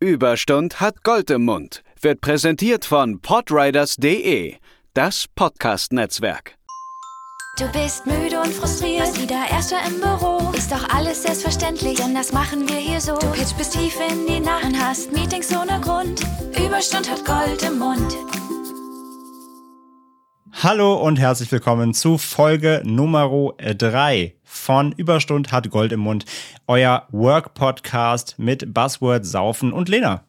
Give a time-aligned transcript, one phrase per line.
[0.00, 4.54] Überstund hat Gold im Mund wird präsentiert von podriders.de,
[4.94, 6.54] das Podcast-Netzwerk.
[7.58, 10.52] Du bist müde und frustriert, wieder Erster im Büro.
[10.56, 13.16] Ist doch alles selbstverständlich, denn das machen wir hier so.
[13.18, 16.20] Du pitch bis tief in die Nacht und hast Meetings ohne Grund.
[16.64, 18.16] Überstund hat Gold im Mund.
[20.52, 26.24] Hallo und herzlich willkommen zu Folge Nummer 3 von Überstund hat Gold im Mund,
[26.66, 30.24] euer Work-Podcast mit Buzzword Saufen und Lena.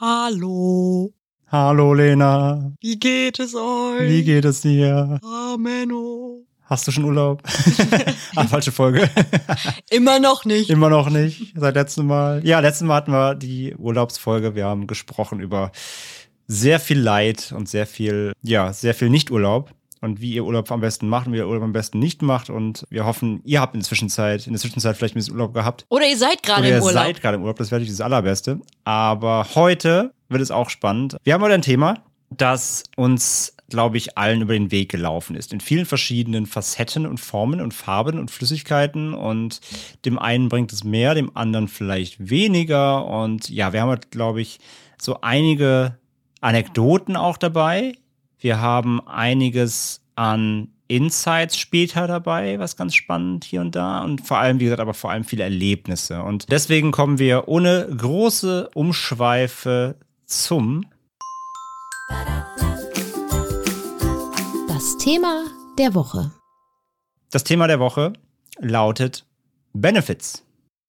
[0.00, 1.12] Hallo.
[1.46, 2.72] Hallo Lena.
[2.80, 4.08] Wie geht es euch?
[4.08, 5.20] Wie geht es dir?
[5.22, 6.44] Ameno.
[6.68, 7.42] Hast du schon Urlaub?
[8.36, 9.08] ah, falsche Folge.
[9.90, 10.68] Immer noch nicht.
[10.68, 11.54] Immer noch nicht.
[11.56, 12.46] Seit letztem Mal.
[12.46, 14.54] Ja, letztes Mal hatten wir die Urlaubsfolge.
[14.54, 15.72] Wir haben gesprochen über
[16.48, 19.70] sehr viel Leid und sehr viel, ja, sehr viel Nicht-Urlaub
[20.00, 22.50] und wie ihr Urlaub am besten macht und wie ihr Urlaub am besten nicht macht.
[22.50, 25.54] Und wir hoffen, ihr habt in der Zwischenzeit, in der Zwischenzeit vielleicht ein bisschen Urlaub
[25.54, 25.84] gehabt.
[25.90, 26.88] Oder ihr seid gerade im Urlaub.
[26.88, 28.60] Ihr seid gerade im Urlaub, das wäre natürlich das Allerbeste.
[28.84, 31.16] Aber heute wird es auch spannend.
[31.22, 35.52] Wir haben heute ein Thema, das uns, glaube ich, allen über den Weg gelaufen ist.
[35.52, 39.12] In vielen verschiedenen Facetten und Formen und Farben und Flüssigkeiten.
[39.12, 39.60] Und
[40.06, 43.04] dem einen bringt es mehr, dem anderen vielleicht weniger.
[43.04, 44.60] Und ja, wir haben, glaube ich,
[45.00, 45.98] so einige
[46.40, 47.94] Anekdoten auch dabei.
[48.38, 54.02] Wir haben einiges an Insights später dabei, was ganz spannend hier und da.
[54.02, 56.22] Und vor allem, wie gesagt, aber vor allem viele Erlebnisse.
[56.22, 60.86] Und deswegen kommen wir ohne große Umschweife zum
[64.68, 65.44] Das Thema
[65.78, 66.30] der Woche.
[67.30, 68.14] Das Thema der Woche
[68.58, 69.26] lautet
[69.74, 70.44] Benefits.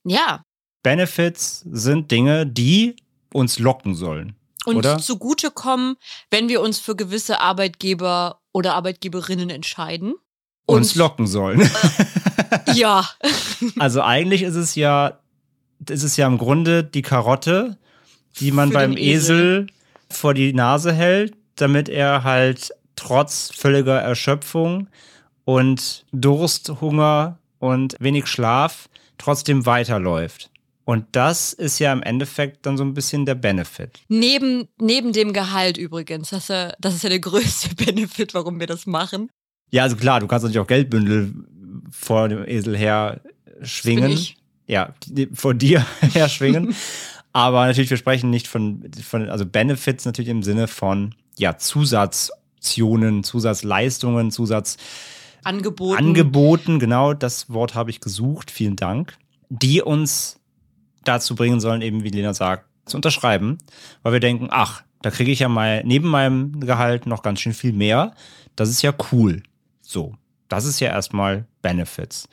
[0.05, 0.42] Ja.
[0.83, 2.95] Benefits sind Dinge, die
[3.33, 4.39] uns locken sollen
[4.70, 4.98] und oder?
[5.00, 5.95] zugutekommen,
[6.31, 10.16] wenn wir uns für gewisse Arbeitgeber oder Arbeitgeberinnen entscheiden.
[10.66, 11.61] Uns locken sollen.
[11.61, 13.08] Äh, ja.
[13.80, 15.20] also eigentlich ist es ja,
[15.88, 17.78] ist es ja im Grunde die Karotte,
[18.39, 19.08] die man für beim Esel.
[19.08, 19.67] Esel
[20.09, 24.88] vor die Nase hält, damit er halt trotz völliger Erschöpfung
[25.45, 30.49] und Durst, Hunger und wenig Schlaf trotzdem weiterläuft.
[30.89, 34.00] Und das ist ja im Endeffekt dann so ein bisschen der Benefit.
[34.08, 36.32] Neben, neben dem Gehalt übrigens.
[36.32, 39.30] Das ist, ja, das ist ja der größte Benefit, warum wir das machen.
[39.70, 41.32] Ja, also klar, du kannst natürlich auch Geldbündel
[41.92, 43.22] vor dem Esel her
[43.61, 44.17] schwingen.
[44.66, 44.95] Ja,
[45.32, 46.73] vor dir her schwingen.
[47.33, 53.23] Aber natürlich, wir sprechen nicht von, von, also Benefits natürlich im Sinne von, ja, Zusatzoptionen,
[53.23, 56.04] Zusatzleistungen, Zusatzangeboten.
[56.04, 58.49] Angeboten, genau, das Wort habe ich gesucht.
[58.49, 59.16] Vielen Dank.
[59.49, 60.39] Die uns
[61.04, 63.58] dazu bringen sollen, eben wie Lena sagt, zu unterschreiben,
[64.04, 67.54] weil wir denken, ach, da kriege ich ja mal neben meinem Gehalt noch ganz schön
[67.54, 68.14] viel mehr.
[68.55, 69.43] Das ist ja cool.
[69.82, 70.14] So,
[70.49, 72.27] das ist ja erstmal Benefits.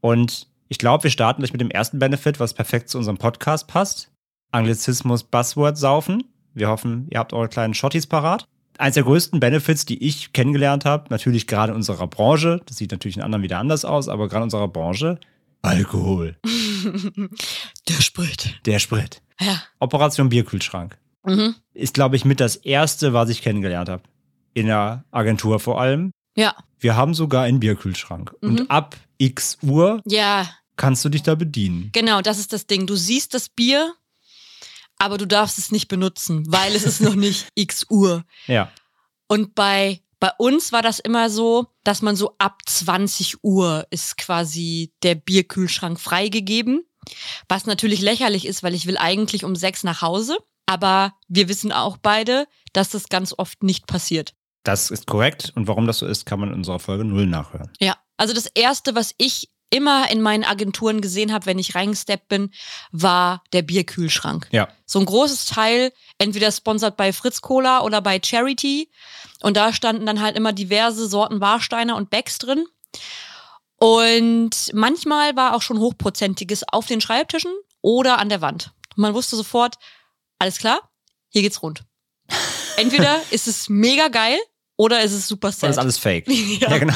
[0.00, 3.66] Und ich glaube, wir starten gleich mit dem ersten Benefit, was perfekt zu unserem Podcast
[3.66, 4.10] passt.
[4.52, 6.24] Anglizismus Buzzword saufen.
[6.54, 8.44] Wir hoffen, ihr habt eure kleinen Shotties parat.
[8.78, 12.90] Eins der größten Benefits, die ich kennengelernt habe, natürlich gerade in unserer Branche, das sieht
[12.90, 15.20] natürlich in anderen wieder anders aus, aber gerade in unserer Branche,
[15.62, 16.36] Alkohol.
[17.88, 18.60] Der Sprit.
[18.66, 19.22] Der Sprit.
[19.40, 19.62] Ja.
[19.78, 20.98] Operation Bierkühlschrank.
[21.24, 21.54] Mhm.
[21.74, 24.02] Ist, glaube ich, mit das erste, was ich kennengelernt habe.
[24.54, 26.12] In der Agentur vor allem.
[26.36, 26.54] Ja.
[26.78, 28.34] Wir haben sogar einen Bierkühlschrank.
[28.40, 28.48] Mhm.
[28.48, 30.48] Und ab x Uhr ja.
[30.76, 31.90] kannst du dich da bedienen.
[31.92, 32.86] Genau, das ist das Ding.
[32.86, 33.94] Du siehst das Bier,
[34.98, 38.24] aber du darfst es nicht benutzen, weil es ist noch nicht x Uhr.
[38.46, 38.70] Ja.
[39.28, 44.18] Und bei bei uns war das immer so, dass man so ab 20 Uhr ist
[44.18, 46.84] quasi der Bierkühlschrank freigegeben.
[47.48, 50.36] Was natürlich lächerlich ist, weil ich will eigentlich um sechs nach Hause.
[50.66, 54.34] Aber wir wissen auch beide, dass das ganz oft nicht passiert.
[54.62, 55.52] Das ist korrekt.
[55.56, 57.70] Und warum das so ist, kann man in unserer Folge null nachhören.
[57.80, 62.28] Ja, also das Erste, was ich immer in meinen Agenturen gesehen habe, wenn ich reingesteppt
[62.28, 62.52] bin,
[62.90, 64.48] war der Bierkühlschrank.
[64.50, 64.68] Ja.
[64.84, 68.90] So ein großes Teil, entweder sponsert bei Fritz Cola oder bei Charity.
[69.40, 72.66] Und da standen dann halt immer diverse Sorten Warsteiner und Becks drin.
[73.76, 78.72] Und manchmal war auch schon hochprozentiges auf den Schreibtischen oder an der Wand.
[78.96, 79.76] Man wusste sofort,
[80.38, 80.90] alles klar,
[81.30, 81.84] hier geht's rund.
[82.76, 84.38] Entweder ist es mega geil
[84.80, 85.64] oder ist es super sad.
[85.64, 86.26] Oder ist alles fake.
[86.58, 86.70] ja.
[86.70, 86.94] ja, genau.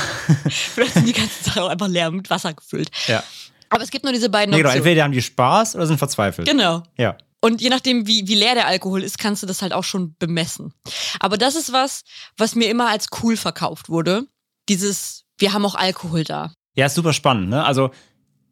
[0.49, 2.89] Vielleicht sind die ganzen Sachen einfach leer mit Wasser gefüllt.
[3.09, 3.23] Ja.
[3.69, 4.71] Aber es gibt nur diese beiden nee, genau.
[4.71, 4.87] Optionen.
[4.87, 6.49] Entweder haben die Spaß oder sind verzweifelt.
[6.49, 6.83] Genau.
[6.97, 7.19] Ja.
[7.43, 10.17] Und je nachdem, wie, wie leer der Alkohol ist, kannst du das halt auch schon
[10.19, 10.73] bemessen.
[11.21, 12.05] Aber das ist was,
[12.39, 14.27] was mir immer als cool verkauft wurde.
[14.71, 16.55] Dieses, wir haben auch Alkohol da.
[16.75, 17.67] Ja, ist super spannend, ne?
[17.67, 17.91] Also,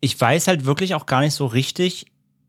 [0.03, 2.05] ich weiß halt wirklich auch gar nicht so richtig,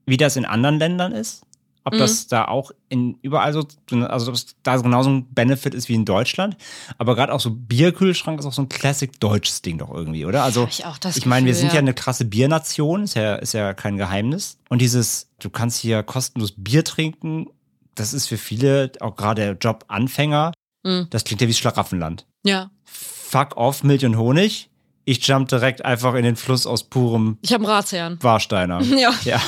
[0.06, 1.44] wie das in anderen Ländern ist.
[1.86, 5.90] Ob das da auch in überall so, also ob es da genauso ein Benefit ist
[5.90, 6.56] wie in Deutschland.
[6.98, 10.44] Aber gerade auch so Bierkühlschrank ist auch so ein Classic deutsches Ding doch irgendwie, oder?
[10.44, 11.80] Also ich auch das ich meine, wir sind ja ja.
[11.80, 14.58] eine krasse Biernation, ist ja, ist ja kein Geheimnis.
[14.70, 17.48] Und dieses, du kannst hier kostenlos Bier trinken,
[17.96, 20.52] das ist für viele, auch gerade Jobanfänger,
[20.86, 21.08] Mhm.
[21.10, 22.26] das klingt ja wie Schlaraffenland.
[22.44, 22.70] Ja.
[22.84, 24.70] Fuck off, Milch und Honig.
[25.06, 28.18] Ich jump direkt einfach in den Fluss aus purem Ich habe einen Ratsherrn.
[28.22, 28.82] Warsteiner.
[28.98, 29.14] Ja.
[29.24, 29.42] Ja.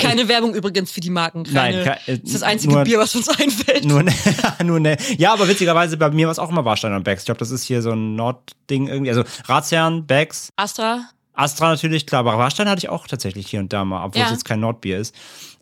[0.00, 1.44] Keine Werbung übrigens für die Marken.
[1.44, 3.84] Keine, Nein, ke- äh, das ist das einzige nur- Bier, was uns einfällt.
[3.84, 4.12] Nur, ne,
[4.64, 4.96] nur ne.
[5.18, 7.22] Ja, aber witzigerweise bei mir war es auch immer Warsteiner und Becks.
[7.22, 9.10] Ich glaube, das ist hier so ein Nordding irgendwie.
[9.10, 11.08] Also Ratsherrn, Becks, Astra.
[11.34, 14.26] Astra natürlich, klar, aber Warstein hatte ich auch tatsächlich hier und da mal, obwohl Ja.
[14.26, 15.14] es jetzt kein Nordbier ist.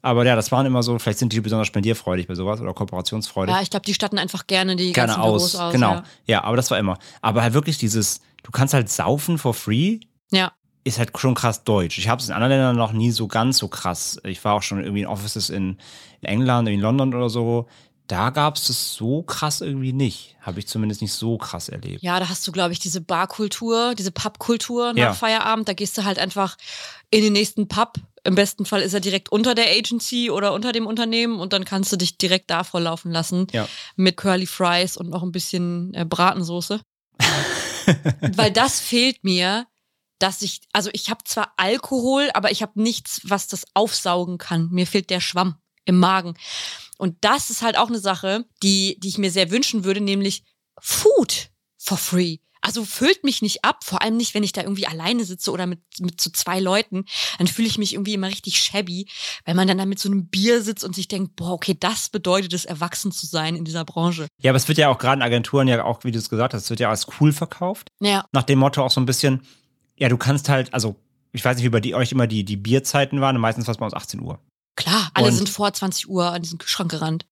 [0.03, 3.55] Aber ja, das waren immer so, vielleicht sind die besonders spendierfreudig bei sowas oder kooperationsfreudig.
[3.55, 5.33] Ja, ich glaube, die statten einfach gerne die Gerne ganzen aus.
[5.53, 5.73] Büros aus.
[5.73, 5.93] genau.
[5.95, 6.05] Ja.
[6.27, 6.45] Ja.
[6.45, 6.99] aber das war immer.
[7.23, 9.99] Aber halt wirklich dieses, du kannst halt saufen for free,
[10.31, 10.53] ja.
[10.85, 11.99] Ist halt schon krass deutsch.
[11.99, 14.21] Ich habe es in anderen Ländern noch nie so ganz so krass.
[14.25, 15.79] Ich war auch schon irgendwie in Offices in,
[16.23, 17.67] England, in London oder so.
[18.07, 20.37] Da gab es das so krass irgendwie nicht.
[20.43, 22.03] Habe ich zumindest nicht so krass erlebt.
[22.03, 25.15] Ja, da hast du, glaube ich, diese Barkultur, diese Pubkultur nach Ja.
[25.15, 25.69] Feierabend.
[25.69, 26.57] Da gehst du halt einfach
[27.11, 27.95] in den nächsten Pub.
[28.23, 31.65] Im besten Fall ist er direkt unter der Agency oder unter dem Unternehmen und dann
[31.65, 33.67] kannst du dich direkt da volllaufen lassen Ja.
[33.97, 36.81] mit Curly Fries und noch ein bisschen äh, Bratensoße.
[38.37, 39.67] Weil das fehlt mir,
[40.19, 44.69] dass ich, also ich habe zwar Alkohol, aber ich habe nichts, was das aufsaugen kann.
[44.71, 46.35] Mir fehlt der Schwamm im Magen.
[46.99, 50.45] Und das ist halt auch eine Sache, die, die ich mir sehr wünschen würde, nämlich
[50.81, 52.39] Food for free.
[52.65, 55.67] Also füllt mich nicht ab, vor allem nicht, wenn ich da irgendwie alleine sitze oder
[55.67, 57.05] mit, mit so zwei Leuten.
[57.37, 59.07] Dann fühle ich mich irgendwie immer richtig shabby,
[59.45, 62.09] weil man dann da mit so einem Bier sitzt und sich denkt, boah, okay, das
[62.09, 64.29] bedeutet es, erwachsen zu sein in dieser Branche.
[64.41, 66.55] Ja, aber es wird ja auch gerade in Agenturen ja auch, wie du es gesagt
[66.55, 67.89] hast, es wird ja als cool verkauft.
[68.01, 69.43] Ja, Nach dem Motto auch so ein bisschen,
[69.97, 70.97] ja, du kannst halt, also
[71.33, 73.79] ich weiß nicht, wie bei die, euch immer die, die Bierzeiten waren, meistens war es
[73.79, 74.39] bei uns 18 Uhr.
[74.77, 77.27] klar, alle Und- sind vor 20 Uhr an diesen Schrank gerannt.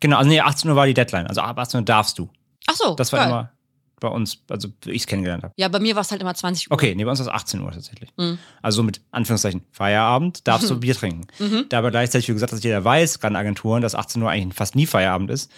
[0.00, 1.26] Genau, also nee, 18 Uhr war die Deadline.
[1.26, 2.28] Also ab 18 Uhr darfst du.
[2.66, 3.28] Ach so, Das war geil.
[3.28, 3.52] immer
[3.98, 5.54] bei uns, also ich es kennengelernt habe.
[5.56, 6.74] Ja, bei mir war es halt immer 20 Uhr.
[6.74, 8.10] Okay, nee, bei uns war es 18 Uhr tatsächlich.
[8.18, 8.38] Mhm.
[8.60, 11.26] Also mit Anführungszeichen Feierabend darfst du Bier trinken.
[11.38, 11.64] Mhm.
[11.70, 14.54] Da aber gleichzeitig, wie gesagt, dass jeder weiß, gerade in Agenturen, dass 18 Uhr eigentlich
[14.54, 15.50] fast nie Feierabend ist,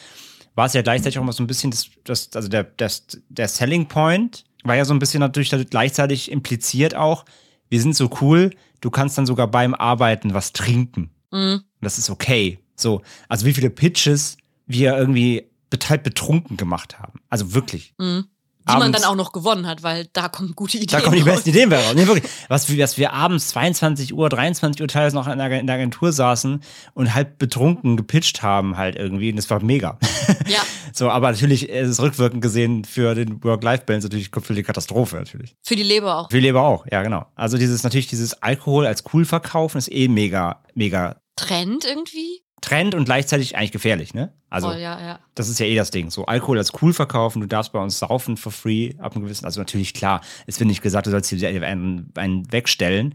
[0.54, 3.48] war es ja gleichzeitig auch immer so ein bisschen, das, das, also der, das, der
[3.48, 7.24] Selling Point war ja so ein bisschen natürlich gleichzeitig impliziert auch,
[7.68, 8.50] wir sind so cool,
[8.80, 11.10] du kannst dann sogar beim Arbeiten was trinken.
[11.30, 11.54] Mhm.
[11.54, 12.58] Und das ist okay.
[12.76, 17.20] So, also wie viele Pitches wir irgendwie total betrunken gemacht haben.
[17.28, 17.94] Also wirklich.
[17.98, 18.26] Mhm.
[18.68, 20.88] Die man Abends- dann auch noch gewonnen hat, weil da kommen gute Ideen.
[20.88, 21.36] Da kommen die raus.
[21.36, 21.94] besten Ideen raus.
[21.94, 22.30] Nee, wirklich.
[22.48, 25.76] Was, wir- was wir abends 22 Uhr, 23 Uhr teilweise noch in der, in der
[25.76, 26.62] Agentur saßen
[26.94, 29.30] und halb betrunken gepitcht haben halt irgendwie.
[29.30, 29.98] Und das war mega.
[30.46, 30.60] Ja,
[30.92, 35.54] So, aber natürlich ist es rückwirkend gesehen für den Work-Life-Balance natürlich für die Katastrophe natürlich.
[35.64, 36.30] für die Leber auch.
[36.30, 37.26] Für die Leber auch, ja genau.
[37.36, 42.42] Also dieses natürlich dieses Alkohol als cool verkaufen ist eh mega, mega Trend irgendwie?
[42.60, 44.32] Trend und gleichzeitig eigentlich gefährlich, ne?
[44.50, 45.18] Also oh, ja, ja.
[45.34, 46.10] das ist ja eh das Ding.
[46.10, 49.44] So, Alkohol als cool verkaufen, du darfst bei uns saufen for free, ab einem gewissen,
[49.44, 53.14] also natürlich klar, es wird nicht gesagt, du sollst dir einen, einen wegstellen.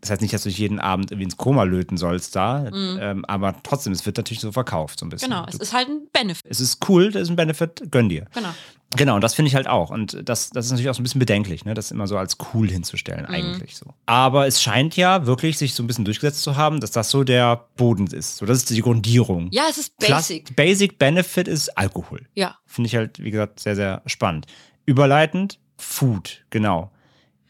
[0.00, 3.24] Das heißt nicht, dass du dich jeden Abend irgendwie ins Koma löten sollst da, ähm,
[3.24, 5.30] aber trotzdem, es wird natürlich so verkauft, so ein bisschen.
[5.30, 5.34] Mhm.
[5.34, 6.44] Genau, es Du, ist halt ein Benefit.
[6.46, 8.26] es ist cool, das ist ein Benefit, gönn dir.
[8.34, 8.50] Genau.
[8.96, 9.90] Genau, und das finde ich halt auch.
[9.90, 11.74] Und das, das ist natürlich auch so ein bisschen bedenklich, ne?
[11.74, 13.34] das immer so als cool hinzustellen, Mhm.
[13.34, 13.86] eigentlich so.
[14.06, 17.24] Aber es scheint ja wirklich sich so ein bisschen durchgesetzt zu haben, dass das so
[17.24, 18.36] der Boden ist.
[18.36, 19.48] So, das ist die Grundierung.
[19.52, 20.54] Ja, es ist basic.
[20.56, 22.26] Basic Benefit ist Alkohol.
[22.34, 22.56] Ja.
[22.66, 24.46] Finde ich halt, wie gesagt, sehr, sehr spannend.
[24.86, 26.90] Überleitend, Food, genau.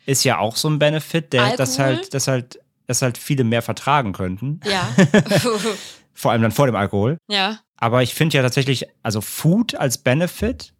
[0.06, 3.62] Ist ja auch so ein Benefit, der, das halt, das halt, das halt viele mehr
[3.62, 4.60] vertragen könnten.
[4.64, 4.88] Ja.
[6.12, 7.18] Vor allem dann vor dem Alkohol.
[7.28, 7.58] ja.
[7.76, 10.72] Aber ich finde ja tatsächlich, also Food als Benefit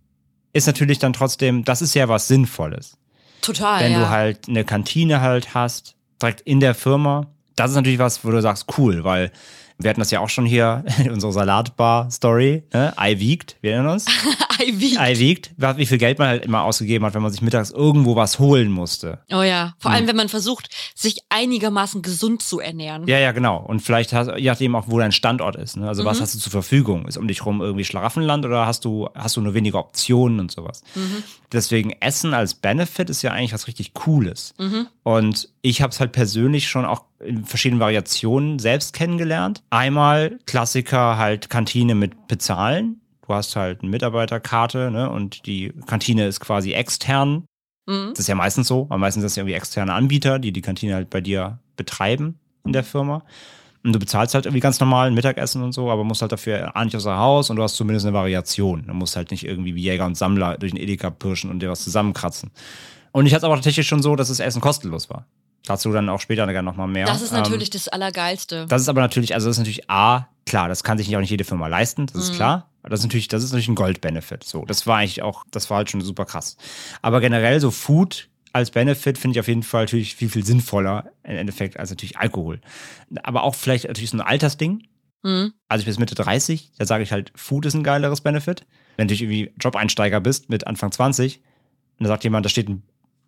[0.55, 2.97] ist natürlich dann trotzdem, das ist ja was Sinnvolles.
[3.43, 3.81] Total.
[3.83, 3.99] Wenn ja.
[3.99, 8.31] du halt eine Kantine halt hast, direkt in der Firma, das ist natürlich was, wo
[8.31, 9.31] du sagst, cool, weil
[9.79, 12.93] wir hatten das ja auch schon hier in unserer Salatbar-Story, ne?
[12.97, 14.07] Ei wiegt, wir erinnern uns.
[14.65, 14.97] Ivy.
[14.99, 18.15] Ei wiegt, wie viel Geld man halt immer ausgegeben hat, wenn man sich mittags irgendwo
[18.15, 19.19] was holen musste.
[19.33, 19.75] Oh ja.
[19.79, 19.97] Vor Hm.
[19.97, 23.07] allem, wenn man versucht, sich einigermaßen gesund zu ernähren.
[23.09, 23.59] Ja, ja, genau.
[23.59, 25.77] Und vielleicht hast, je nachdem auch, wo dein Standort ist.
[25.77, 25.89] Ne?
[25.89, 27.07] Also was hast du zur Verfügung?
[27.09, 30.51] Ist um dich rum irgendwie Schlaraffenland oder hast du, hast du nur weniger Optionen und
[30.53, 30.83] sowas?
[31.53, 34.55] Deswegen Essen als Benefit ist ja eigentlich was richtig Cooles.
[35.05, 39.63] Und ich habe es halt persönlich schon auch in verschiedenen Variationen selbst kennengelernt.
[39.71, 43.01] Einmal Klassiker halt Kantine mit Bezahlen.
[43.27, 45.09] Du hast halt eine Mitarbeiterkarte ne?
[45.09, 47.45] und die Kantine ist quasi extern
[47.87, 48.11] Mhm.
[48.11, 50.63] das ist ja meistens so, aber meistens sind es ja irgendwie externe Anbieter, die die
[50.63, 53.25] Kantine halt bei dir betreiben in der Firma.
[53.83, 56.75] Und du bezahlst halt irgendwie ganz normal ein Mittagessen und so, aber musst halt dafür
[56.75, 58.87] auch nicht außer Haus und du hast zumindest eine Variation.
[58.87, 61.69] Du musst halt nicht irgendwie wie Jäger und Sammler durch den Edeka pirschen und dir
[61.69, 62.51] was zusammenkratzen.
[63.15, 65.27] Und ich hatte es aber tatsächlich schon so, dass das Essen kostenlos war.
[65.67, 67.07] Dazu dann auch später gerne nochmal mehr.
[67.07, 68.67] Das ist Ähm, natürlich das Allergeilste.
[68.69, 71.21] das ist aber natürlich, also das ist natürlich A, klar, das kann sich nicht auch
[71.21, 72.37] nicht jede Firma leisten, das ist Mhm.
[72.37, 72.71] klar.
[72.83, 74.43] Aber das ist natürlich, das ist natürlich ein Gold-Benefit.
[74.45, 76.57] So, das war eigentlich auch, das war halt schon super krass.
[77.03, 81.11] Aber generell so Food als Benefit finde ich auf jeden Fall natürlich viel, viel sinnvoller
[81.23, 82.61] im Endeffekt als natürlich Alkohol.
[83.23, 84.87] Aber auch vielleicht natürlich so ein Altersding.
[85.23, 85.55] Mhm.
[85.69, 88.67] Also ich bin jetzt Mitte 30, da sage ich halt, Food ist ein geileres Benefit.
[88.97, 91.39] Wenn du irgendwie Job-Einsteiger bist mit Anfang 20
[91.99, 92.83] und da sagt jemand, da steht, ein,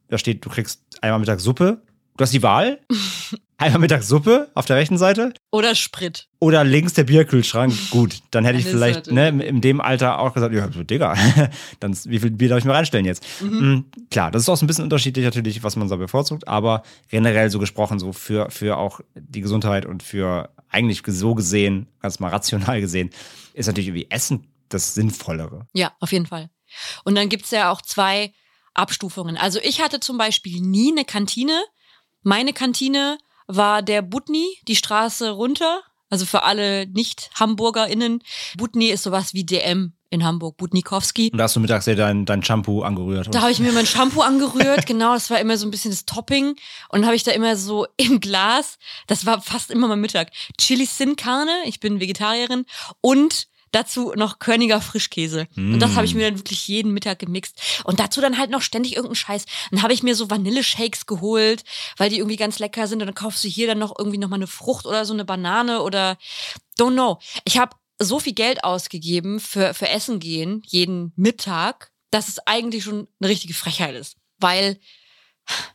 [0.09, 1.83] da steht, du kriegst einmal Mittag Suppe,
[2.17, 2.81] du hast die Wahl,
[3.59, 6.29] einmal Mittag Suppe auf der rechten Seite Oder Sprit.
[6.39, 7.73] oder links der Bierkühlschrank.
[7.91, 11.15] Gut, dann hätte ich vielleicht ne, in dem Alter auch gesagt, ja, Digga,
[11.81, 13.25] dann, wie viel Bier darf ich mir reinstellen jetzt?
[13.41, 13.87] Mhm.
[14.11, 17.51] Klar, das ist auch so ein bisschen unterschiedlich natürlich, was man so bevorzugt, aber generell
[17.51, 22.29] so gesprochen, so für, für auch die Gesundheit und für eigentlich so gesehen, ganz mal
[22.29, 23.11] rational gesehen,
[23.55, 25.67] ist natürlich irgendwie Essen das Sinnvollere.
[25.73, 26.51] Ja, auf jeden Fall.
[27.05, 28.33] Und dann gibt's ja auch zwei
[28.76, 29.37] Abstufungen.
[29.37, 31.62] Also ich hatte zum Beispiel nie eine Kantine.
[32.23, 35.83] Meine Kantine war der Butni, die Straße runter.
[36.09, 38.23] Also für alle Nicht-HamburgerInnen.
[38.56, 41.30] Butni ist sowas wie DM in Hamburg, Butnikowski.
[41.33, 43.35] Und da hast du mittags ja dein, dein Shampoo angerührt.
[43.35, 46.04] Da habe ich mir mein Shampoo angerührt, genau, das war immer so ein bisschen das
[46.04, 46.54] Topping.
[46.90, 48.78] Und habe ich da immer so im Glas,
[49.09, 52.66] das war fast immer mein Mittag, Chili Sin Carne, ich bin Vegetarierin,
[53.00, 55.49] und dazu noch Körniger Frischkäse.
[55.56, 57.61] Und das habe ich mir dann wirklich jeden Mittag gemixt.
[57.85, 59.44] Und dazu dann halt noch ständig irgendeinen Scheiß.
[59.70, 61.64] Dann habe ich mir so Vanilleshakes geholt,
[61.96, 63.00] weil die irgendwie ganz lecker sind.
[63.00, 65.25] Und dann kaufst du hier dann noch irgendwie noch mal eine Frucht oder so eine
[65.25, 66.16] Banane oder
[66.78, 67.18] don't know.
[67.44, 72.85] Ich habe so viel Geld ausgegeben für, für Essen gehen, jeden Mittag, dass es eigentlich
[72.85, 74.16] schon eine richtige Frechheit ist.
[74.38, 74.78] Weil,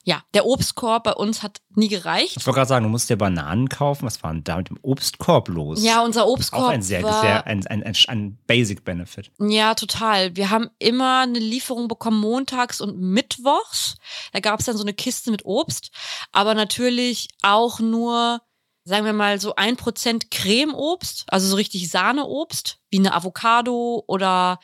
[0.04, 2.38] ja, der Obstkorb bei uns hat nie gereicht.
[2.38, 4.06] Ich wollte gerade sagen, du musst dir Bananen kaufen.
[4.06, 5.84] Was war denn da mit dem Obstkorb los?
[5.84, 9.32] Ja, unser Obstkorb auch ein sehr, war, sehr ein, ein, ein, ein Basic Benefit.
[9.40, 10.36] Ja, total.
[10.36, 13.96] Wir haben immer eine Lieferung bekommen montags und mittwochs.
[14.34, 15.92] Da gab es dann so eine Kiste mit Obst,
[16.32, 18.42] aber natürlich auch nur,
[18.84, 24.60] sagen wir mal, so ein Prozent Cremeobst, also so richtig Sahneobst, wie eine Avocado oder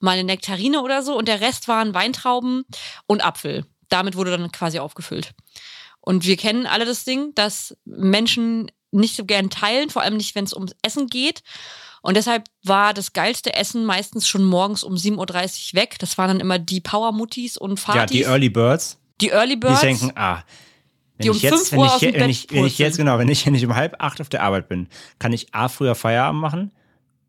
[0.00, 1.16] mal eine Nektarine oder so.
[1.16, 2.64] Und der Rest waren Weintrauben
[3.06, 3.66] und Apfel.
[3.92, 5.34] Damit wurde dann quasi aufgefüllt.
[6.00, 10.34] Und wir kennen alle das Ding, dass Menschen nicht so gern teilen, vor allem nicht,
[10.34, 11.42] wenn es ums Essen geht.
[12.02, 15.96] Und deshalb war das geilste Essen meistens schon morgens um 7.30 Uhr weg.
[16.00, 18.00] Das waren dann immer die Power-Muttis und Fatis.
[18.00, 19.80] Ja, die Early Birds, die Early die Birds.
[19.80, 20.42] denken, ah,
[21.16, 21.96] wenn Die um ich jetzt, 5 wenn Uhr
[22.30, 24.68] ich, wenn wenn jetzt, genau, wenn ich, wenn ich um halb acht auf der Arbeit
[24.68, 24.88] bin,
[25.20, 26.72] kann ich A, früher Feierabend machen,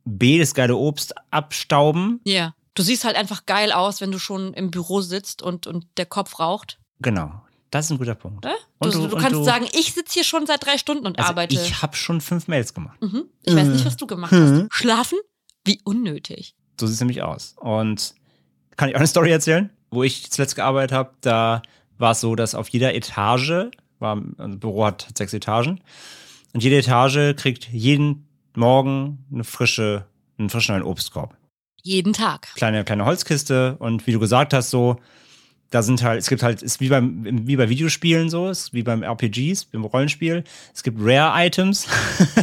[0.05, 2.19] B, das geile Obst abstauben.
[2.23, 2.55] Ja.
[2.75, 6.05] Du siehst halt einfach geil aus, wenn du schon im Büro sitzt und, und der
[6.05, 6.79] Kopf raucht.
[7.01, 7.31] Genau.
[7.69, 8.45] Das ist ein guter Punkt.
[8.79, 11.17] Und du, du- du kannst du- sagen, ich sitze hier schon seit drei Stunden und
[11.17, 11.55] Also arbeite.
[11.55, 13.01] ich habe schon fünf Mails gemacht.
[13.01, 13.25] mhm.
[13.43, 14.65] ich weiß nicht, was du gemacht hast.
[14.71, 15.17] Schlafen?
[15.65, 16.55] Wie unnötig.
[16.79, 17.55] So sieht es nämlich aus.
[17.59, 18.13] Und
[18.77, 19.69] kann ich auch eine Story erzählen?
[19.91, 21.61] Wo ich zuletzt gearbeitet habe, da
[21.99, 25.79] war es so, dass auf jeder Etage, war, also Büro hat sechs Etagen,
[26.53, 30.05] und jede Etage kriegt jeden Morgen eine frische,
[30.37, 31.35] einen frischen neuen Obstkorb.
[31.83, 32.47] Jeden Tag.
[32.55, 34.99] Kleine, kleine Holzkiste und wie du gesagt hast, so,
[35.69, 38.83] da sind halt, es gibt halt, ist wie beim, wie bei Videospielen so, ist wie
[38.83, 40.45] beim RPGs, beim Rollenspiel.
[40.73, 41.87] Es gibt Rare-Items.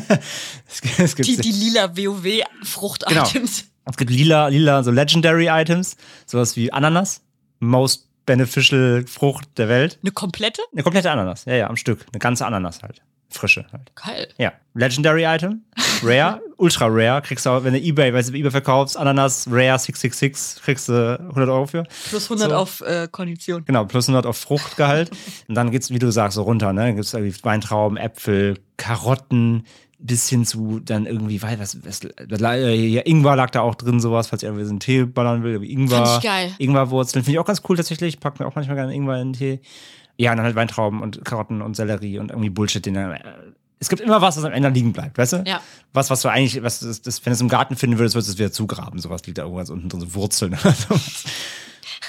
[0.69, 3.65] es gibt, es gibt Die, die lila WoW-Frucht-Items.
[3.87, 7.23] es gibt lila, lila, so Legendary Items, sowas wie Ananas,
[7.61, 9.99] most beneficial Frucht der Welt.
[10.03, 10.61] Eine komplette?
[10.73, 12.05] Eine komplette Ananas, ja, ja, am Stück.
[12.13, 13.01] Eine ganze Ananas halt.
[13.31, 13.91] Frische halt.
[13.95, 14.29] Geil.
[14.39, 15.63] Ja, Legendary Item,
[16.03, 19.79] Rare, Ultra Rare, kriegst du auch, wenn du eBay, weißt du, eBay verkaufst, Ananas Rare
[19.79, 21.85] 666, kriegst du 100 Euro für.
[22.09, 22.57] Plus 100 So.
[22.57, 23.65] auf äh, Kondition.
[23.65, 25.11] Genau, plus 100 auf Fruchtgehalt.
[25.49, 26.87] Und dann geht's, wie du sagst, so runter, ne?
[26.87, 29.65] Dann gibt's irgendwie Weintrauben, Äpfel, Karotten,
[30.03, 34.01] bis hin zu dann irgendwie, weil was, was äh, ja, Ingwer lag da auch drin,
[34.01, 36.07] sowas, falls ihr irgendwie so einen Tee ballern will, Ingwer.
[36.07, 36.53] Fand ich geil.
[36.59, 38.19] Ingwerwurzeln, finde ich auch ganz cool tatsächlich.
[38.19, 39.61] Pack mir auch manchmal gerne Ingwer in den Tee.
[40.21, 43.21] Ja, und dann halt Weintrauben und Karotten und Sellerie und irgendwie Bullshit, den dann, äh,
[43.79, 45.45] es gibt immer was, was am Ende liegen bleibt, weißt du?
[45.47, 45.63] Ja.
[45.95, 48.29] Was, was du eigentlich, was das, das, wenn du es im Garten finden würdest, würdest
[48.29, 48.99] du es wieder zugraben.
[49.01, 51.25] Sowas liegt da irgendwo ganz unten drin, so Wurzeln oder sowas.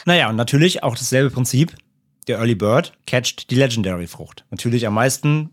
[0.05, 1.75] Naja, und natürlich auch dasselbe Prinzip.
[2.27, 4.45] Der Early Bird catcht die Legendary Frucht.
[4.49, 5.51] Natürlich am meisten,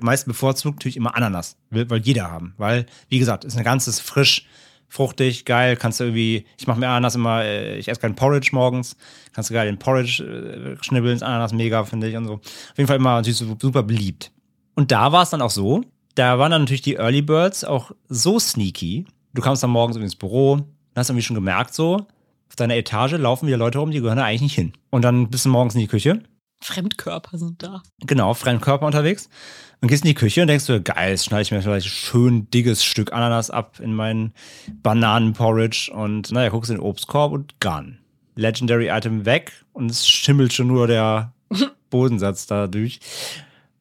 [0.00, 1.56] meisten bevorzugt natürlich immer Ananas.
[1.70, 2.54] Will, will jeder haben.
[2.58, 4.46] Weil, wie gesagt, ist ein ganzes frisch,
[4.88, 5.76] fruchtig, geil.
[5.76, 8.96] Kannst du irgendwie, ich mache mir Ananas immer, äh, ich esse keinen Porridge morgens.
[9.32, 12.34] Kannst du geil den Porridge äh, schnibbeln, Ananas mega, finde ich und so.
[12.34, 14.32] Auf jeden Fall immer natürlich super beliebt.
[14.74, 15.82] Und da war es dann auch so,
[16.14, 19.06] da waren dann natürlich die Early Birds auch so sneaky.
[19.34, 20.66] Du kamst dann morgens ins Büro
[20.96, 22.06] hast irgendwie schon gemerkt, so,
[22.48, 24.72] auf deiner Etage laufen wieder Leute rum, die gehören da eigentlich nicht hin.
[24.90, 26.22] Und dann bist du morgens in die Küche,
[26.60, 27.82] Fremdkörper sind da.
[28.00, 29.28] genau, Fremdkörper unterwegs,
[29.80, 31.90] und gehst in die Küche und denkst du, geil, jetzt schneide ich mir vielleicht ein
[31.90, 34.32] schön dickes Stück Ananas ab in meinen
[34.82, 37.98] Bananenporridge und naja, guckst in den Obstkorb und gone.
[38.34, 41.32] Legendary Item weg und es schimmelt schon nur der
[41.90, 43.00] Bodensatz dadurch.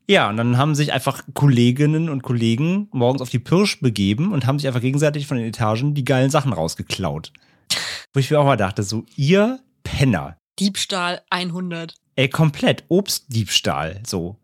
[0.08, 4.46] Ja, und dann haben sich einfach Kolleginnen und Kollegen morgens auf die Pirsch begeben und
[4.46, 7.34] haben sich einfach gegenseitig von den Etagen die geilen Sachen rausgeklaut.
[8.14, 10.38] Wo ich mir auch mal dachte, so, ihr Penner.
[10.60, 11.96] Diebstahl 100.
[12.16, 14.38] Ey, komplett Obstdiebstahl, so.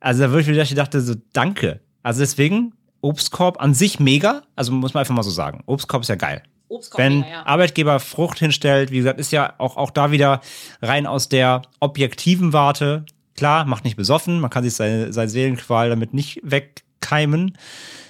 [0.00, 1.80] Also da würde ich mir ich dachte so, danke.
[2.02, 4.42] Also deswegen, Obstkorb an sich mega.
[4.56, 5.62] Also muss man einfach mal so sagen.
[5.66, 6.42] Obstkorb ist ja geil.
[6.68, 7.46] Obstkorb, Wenn mega, ja.
[7.46, 10.40] Arbeitgeber Frucht hinstellt, wie gesagt, ist ja auch, auch da wieder
[10.80, 13.04] rein aus der objektiven Warte.
[13.36, 17.56] Klar, macht nicht besoffen, man kann sich seine, seine Seelenqual damit nicht wegkeimen,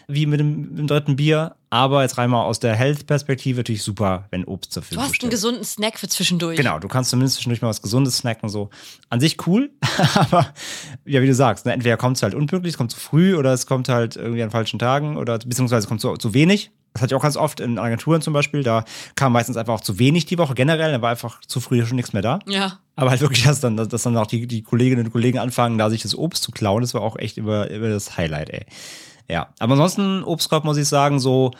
[0.08, 1.56] wie mit dem, mit dem dritten Bier.
[1.70, 5.10] Aber jetzt rein mal aus der Health-Perspektive natürlich super, wenn Obst zur Du Verfügung hast
[5.10, 5.30] einen steht.
[5.30, 6.56] gesunden Snack für zwischendurch.
[6.56, 8.68] Genau, du kannst zumindest zwischendurch mal was Gesundes snacken, so.
[9.08, 9.70] An sich cool,
[10.14, 10.52] aber
[11.06, 13.52] ja, wie du sagst, ne, entweder kommt es halt unpünktlich, es kommt zu früh oder
[13.54, 16.70] es kommt halt irgendwie an falschen Tagen oder beziehungsweise es kommt zu, zu wenig.
[16.92, 19.80] Das hatte ich auch ganz oft in Agenturen zum Beispiel, da kam meistens einfach auch
[19.80, 22.40] zu wenig die Woche generell, da war einfach zu früh schon nichts mehr da.
[22.46, 22.80] Ja.
[22.96, 25.88] Aber halt wirklich, dass dann, dass dann auch die, die Kolleginnen und Kollegen anfangen, da
[25.88, 28.66] sich das Obst zu klauen, das war auch echt über, über das Highlight, ey.
[29.28, 31.52] Ja, aber ansonsten, Obstkorb muss ich sagen, so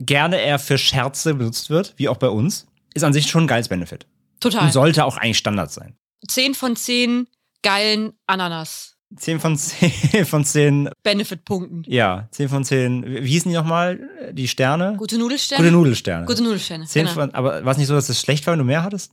[0.00, 3.48] gerne er für Scherze benutzt wird, wie auch bei uns, ist an sich schon ein
[3.48, 4.06] geiles Benefit.
[4.40, 4.64] Total.
[4.64, 5.96] Und sollte auch eigentlich Standard sein.
[6.28, 7.28] 10 von 10
[7.62, 8.96] geilen Ananas.
[9.16, 11.84] 10 von 10 von 10, Benefit-Punkten.
[11.86, 14.00] ja, 10 von 10, wie hießen die nochmal?
[14.32, 14.94] Die Sterne?
[14.96, 15.62] Gute Nudelsterne.
[15.62, 16.26] Gute Nudelsterne.
[16.26, 16.86] Gute Nudelsterne.
[16.86, 17.14] 10 genau.
[17.14, 19.12] von, aber war es nicht so, dass das schlecht war, wenn du mehr hattest?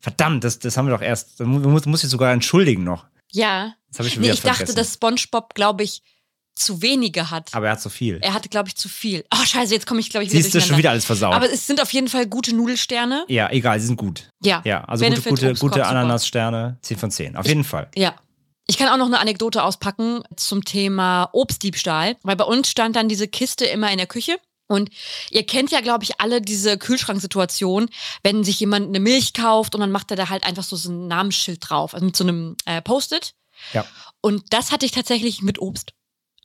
[0.00, 1.40] Verdammt, das, das haben wir doch erst.
[1.40, 3.06] Du musst, musst dich sogar entschuldigen noch.
[3.30, 3.74] Ja.
[3.88, 6.02] Das habe ich Nee, ich dachte, dass SpongeBob, glaube ich,
[6.54, 7.52] zu wenige hat.
[7.52, 8.18] aber er hat so viel.
[8.22, 9.24] er hatte, glaube ich, zu viel.
[9.34, 11.34] Oh, scheiße, jetzt komme ich, glaube ich, wieder Siehst du schon wieder alles versaut.
[11.34, 13.24] Aber es sind auf jeden Fall gute Nudelsterne.
[13.28, 14.28] ja, egal, sie sind gut.
[14.42, 14.62] Ja.
[14.64, 15.88] Ja, also gute, Benefit, gute, gute super.
[15.88, 17.36] Ananassterne, 10 von 10.
[17.36, 17.88] Auf jeden Fall.
[17.96, 18.14] Ja.
[18.66, 23.08] Ich kann auch noch eine Anekdote auspacken zum Thema Obstdiebstahl, weil bei uns stand dann
[23.08, 24.38] diese Kiste immer in der Küche.
[24.66, 24.88] Und
[25.30, 27.90] ihr kennt ja, glaube ich, alle diese Kühlschranksituation,
[28.22, 30.90] wenn sich jemand eine Milch kauft und dann macht er da halt einfach so, so
[30.90, 33.34] ein Namensschild drauf, also mit so einem äh, Post-it.
[33.74, 33.84] Ja.
[34.22, 35.92] Und das hatte ich tatsächlich mit Obst.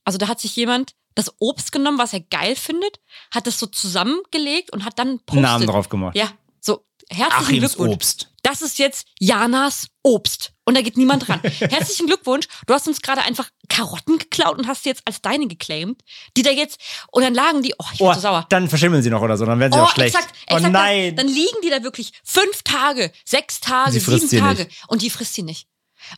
[0.05, 2.99] Also da hat sich jemand das Obst genommen, was er geil findet,
[3.33, 5.41] hat das so zusammengelegt und hat dann Einen Post-it.
[5.41, 6.15] Namen drauf gemacht.
[6.15, 7.93] Ja, so herzlichen Achims Glückwunsch.
[7.95, 8.29] Obst.
[8.43, 10.53] Das ist jetzt Janas Obst.
[10.65, 11.41] Und da geht niemand dran.
[11.43, 12.47] Herzlichen Glückwunsch.
[12.67, 16.01] Du hast uns gerade einfach Karotten geklaut und hast sie jetzt als deine geclaimed.
[16.37, 16.79] Die da jetzt,
[17.11, 18.45] und dann lagen die, oh, ich bin Oh, so sauer.
[18.49, 20.15] dann verschimmeln sie noch oder so, dann werden sie Oh, auch schlecht.
[20.15, 20.71] exakt, oh exakt.
[20.73, 21.15] nein.
[21.15, 24.63] Dann, dann liegen die da wirklich fünf Tage, sechs Tage, sieben sie Tage.
[24.65, 24.83] nicht.
[24.88, 25.67] Und die frisst sie nicht.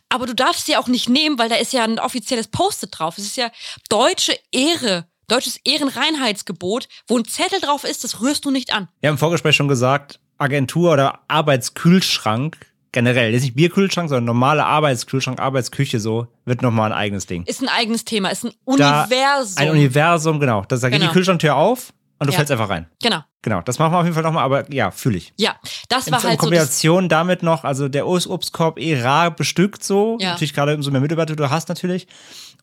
[0.08, 3.18] Aber du darfst sie auch nicht nehmen, weil da ist ja ein offizielles Post-it drauf.
[3.18, 3.50] Es ist ja
[3.88, 8.88] deutsche Ehre, deutsches Ehrenreinheitsgebot, wo ein Zettel drauf ist, das rührst du nicht an.
[9.00, 12.56] Wir haben im Vorgespräch schon gesagt, Agentur oder Arbeitskühlschrank,
[12.92, 17.44] generell, jetzt nicht Bierkühlschrank, sondern normale Arbeitskühlschrank, Arbeitsküche so, wird nochmal ein eigenes Ding.
[17.46, 19.56] Ist ein eigenes Thema, ist ein Da- Universum.
[19.58, 20.64] Ein Universum, genau.
[20.68, 21.10] Da, da geht Genau.
[21.10, 21.92] die Kühlschranktür auf
[22.22, 22.36] und du Ja.
[22.38, 22.86] fällst einfach rein.
[23.02, 23.18] Genau.
[23.42, 25.32] Genau, das machen wir auf jeden Fall nochmal, aber ja, fühle ich.
[25.36, 25.56] Ja,
[25.88, 29.00] das In, war in halt so das, Kombination damit noch, also der Obst- Obstkorb eh
[29.02, 30.30] rar bestückt so, Ja.
[30.30, 32.06] natürlich gerade umso mehr Mitarbeiter du hast natürlich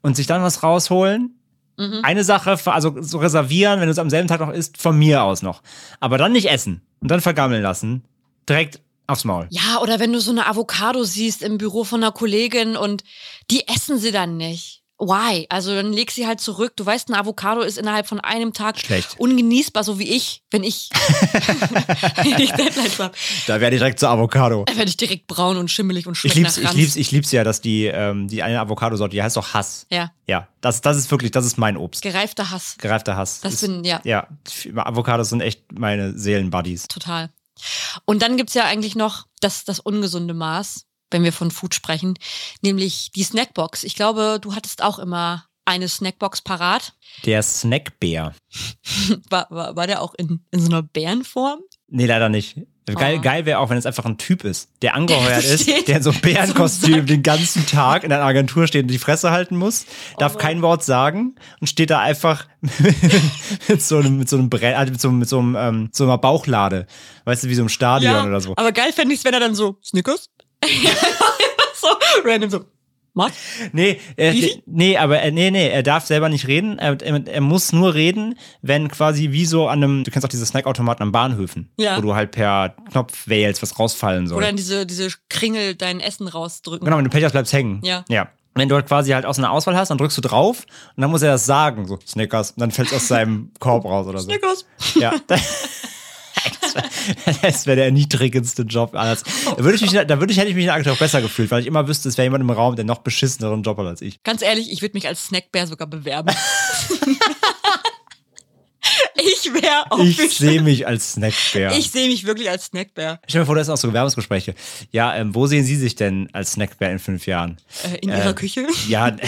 [0.01, 1.35] und sich dann was rausholen.
[1.77, 1.99] Mhm.
[2.03, 5.23] Eine Sache, also so reservieren, wenn du es am selben Tag noch isst, von mir
[5.23, 5.61] aus noch.
[5.99, 8.03] Aber dann nicht essen und dann vergammeln lassen,
[8.47, 9.47] direkt aufs Maul.
[9.49, 13.03] Ja, oder wenn du so eine Avocado siehst im Büro von einer Kollegin und
[13.49, 14.78] die essen sie dann nicht.
[14.99, 15.45] Why?
[15.49, 16.73] Also dann leg sie halt zurück.
[16.75, 19.15] Du weißt, ein Avocado ist innerhalb von einem Tag Schlecht.
[19.17, 20.89] ungenießbar, so wie ich, wenn ich,
[22.17, 23.13] wenn ich Deadlines habe.
[23.47, 24.65] Da werde ich direkt zur Avocado.
[24.65, 27.31] Dann werde ich direkt braun und schimmelig und Ich schmeckt lieb's, ich lieb's, ich lieb's
[27.31, 29.85] ja, dass die, ähm, die eine Avocado-Sorte, die heißt doch Hass.
[29.89, 32.01] Ja, Ja, das, das ist wirklich, das ist mein Obst.
[32.01, 32.75] gereifter Hass.
[32.79, 33.39] Gereifter Hass.
[33.41, 34.27] Das ist, bin, ja, ja,
[34.75, 36.87] Avocados sind echt meine Seelenbuddies.
[36.89, 37.29] total.
[38.05, 42.15] Und dann gibt's ja eigentlich noch das, das ungesunde Maß, wenn wir von Food sprechen,
[42.61, 43.83] nämlich die Snackbox.
[43.83, 46.93] Ich glaube, du hattest auch immer eine Snackbox parat.
[47.25, 48.33] Der Snackbär.
[49.29, 51.59] War, war, war der auch in, in so einer Bärenform?
[51.87, 52.57] Nee, leider nicht.
[52.95, 53.21] Geil, Oh.
[53.21, 56.01] geil wäre auch, wenn es einfach ein Typ ist, der angeheuert Der ist, der in
[56.01, 59.85] so einem Bärenkostüm den ganzen Tag in einer Agentur steht und die Fresse halten muss,
[60.17, 60.41] darf Mann.
[60.41, 62.47] kein Wort sagen und steht da einfach
[63.67, 65.89] mit so einem, mit so einem Brett, also mit so, einem- mit so einem, ähm,
[65.93, 66.87] so einer Bauchlade.
[67.25, 68.53] Weißt du, wie so im Stadion oder so.
[68.55, 70.29] aber geil fände ich wenn er dann so, Snickers?
[71.73, 71.87] so,
[72.23, 72.65] random so,
[73.13, 73.31] was?
[73.73, 76.79] Nee, äh, nee, aber äh, nee, nee, er darf selber nicht reden.
[76.79, 80.29] Er, er, er muss nur reden, wenn quasi wie so an einem, du kennst auch
[80.29, 81.97] diese Snackautomaten an Bahnhöfen, Ja.
[81.97, 84.37] wo du halt per Knopf wählst, was rausfallen soll.
[84.37, 86.85] Oder in diese, diese Kringel dein Essen rausdrücken.
[86.85, 87.81] Genau, wenn du Pech hast, bleibst hängen.
[87.83, 88.05] Ja.
[88.09, 88.29] Ja.
[88.55, 91.11] Wenn du halt quasi halt aus einer Auswahl hast, dann drückst du drauf und dann
[91.11, 94.19] muss er das sagen, so Snickers, und dann fällt es aus seinem Korb raus oder
[94.19, 94.25] so.
[94.25, 94.65] Snickers.
[94.95, 95.13] Ja.
[97.41, 99.23] Das wäre der erniedrigendste Job alles.
[99.45, 101.61] Da würde ich mich, da würde ich, hätte ich mich Agentur auch besser gefühlt, weil
[101.61, 104.21] ich immer wüsste, es wäre jemand im Raum, der noch beschisseneren Job hat als ich.
[104.23, 106.33] Ganz ehrlich, ich würde mich als Snackbär sogar bewerben.
[109.15, 111.71] ich wäre auch Ich sehe mich als Snackbär.
[111.77, 113.19] Ich sehe mich wirklich als Snackbär.
[113.27, 114.55] Stell dir vor, da sind auch so Bewerbungsgespräche.
[114.91, 117.57] Ja, ähm, wo sehen Sie sich denn als Snackbär in fünf Jahren?
[117.83, 118.67] Äh, in Äh, ihrer Küche.
[118.87, 119.15] Ja,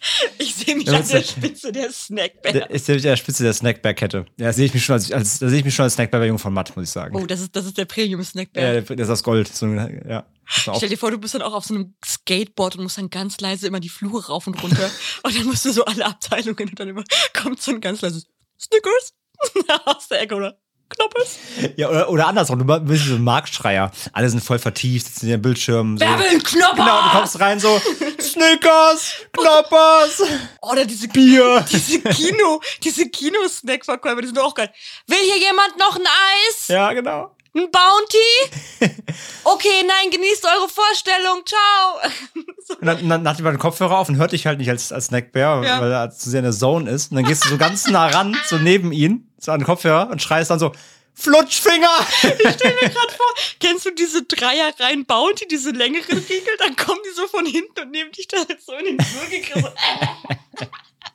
[0.38, 2.70] Ich sehe mich an der Spitze der Der Snackbär.
[2.70, 4.26] ist nämlich an der Spitze der Snackbear-Kette.
[4.38, 6.20] Ja, da sehe ich mich schon als, als, da sehe ich mich schon als Snackbear
[6.20, 7.14] bei Jung von Matt, muss ich sagen.
[7.16, 8.62] Oh, das ist, das ist der Premium-Snackbär.
[8.62, 9.48] ja, der, der ist aus Gold.
[9.48, 10.24] So, ja.
[10.46, 13.40] Stell dir vor, du bist dann auch auf so einem Skateboard und musst dann ganz
[13.40, 14.90] leise immer die Flure rauf und runter.
[15.22, 18.26] und dann musst du so alle Abteilungen und dann immer kommt so ein ganz leises
[18.58, 19.14] Snickers
[19.84, 20.59] aus der Ecke oder
[20.90, 21.38] Knoppers.
[21.76, 23.90] Ja, oder, oder andersrum, du bist so ein Marktschreier.
[24.12, 25.96] Alle sind voll vertieft, sitzen in den Bildschirmen.
[25.98, 26.04] So.
[26.04, 26.74] Werbel, Knopper!
[26.76, 27.80] Genau, du kommst rein so,
[28.20, 30.22] Snickers, Knoppers,
[30.62, 31.64] Oder diese Bier.
[31.70, 34.70] diese Kino, diese Kino-Snack-Verkäufer, die sind doch auch geil.
[35.06, 36.68] Will hier jemand noch ein Eis?
[36.68, 37.34] Ja, genau.
[37.52, 38.94] Ein Bounty?
[39.42, 41.42] Okay, nein, genießt eure Vorstellung.
[41.44, 42.10] Ciao.
[42.70, 42.76] So.
[42.76, 45.06] Und dann, dann hat jemand den Kopfhörer auf und hört dich halt nicht als, als
[45.06, 45.80] Snackbär, Ja.
[45.80, 47.10] weil er zu sehr in der Zone ist.
[47.10, 50.10] Und dann gehst du so ganz nah ran, so neben ihn, so an den Kopfhörer
[50.10, 50.72] und schreist dann so,
[51.14, 52.06] Flutschfinger!
[52.22, 56.56] Ich stell mir gerade vor, kennst du diese Dreierreihen Bounty, diese längeren Riegel?
[56.58, 59.26] Dann kommen die so von hinten und nehmen dich da jetzt so in den Flur
[59.28, 59.72] gegriffen.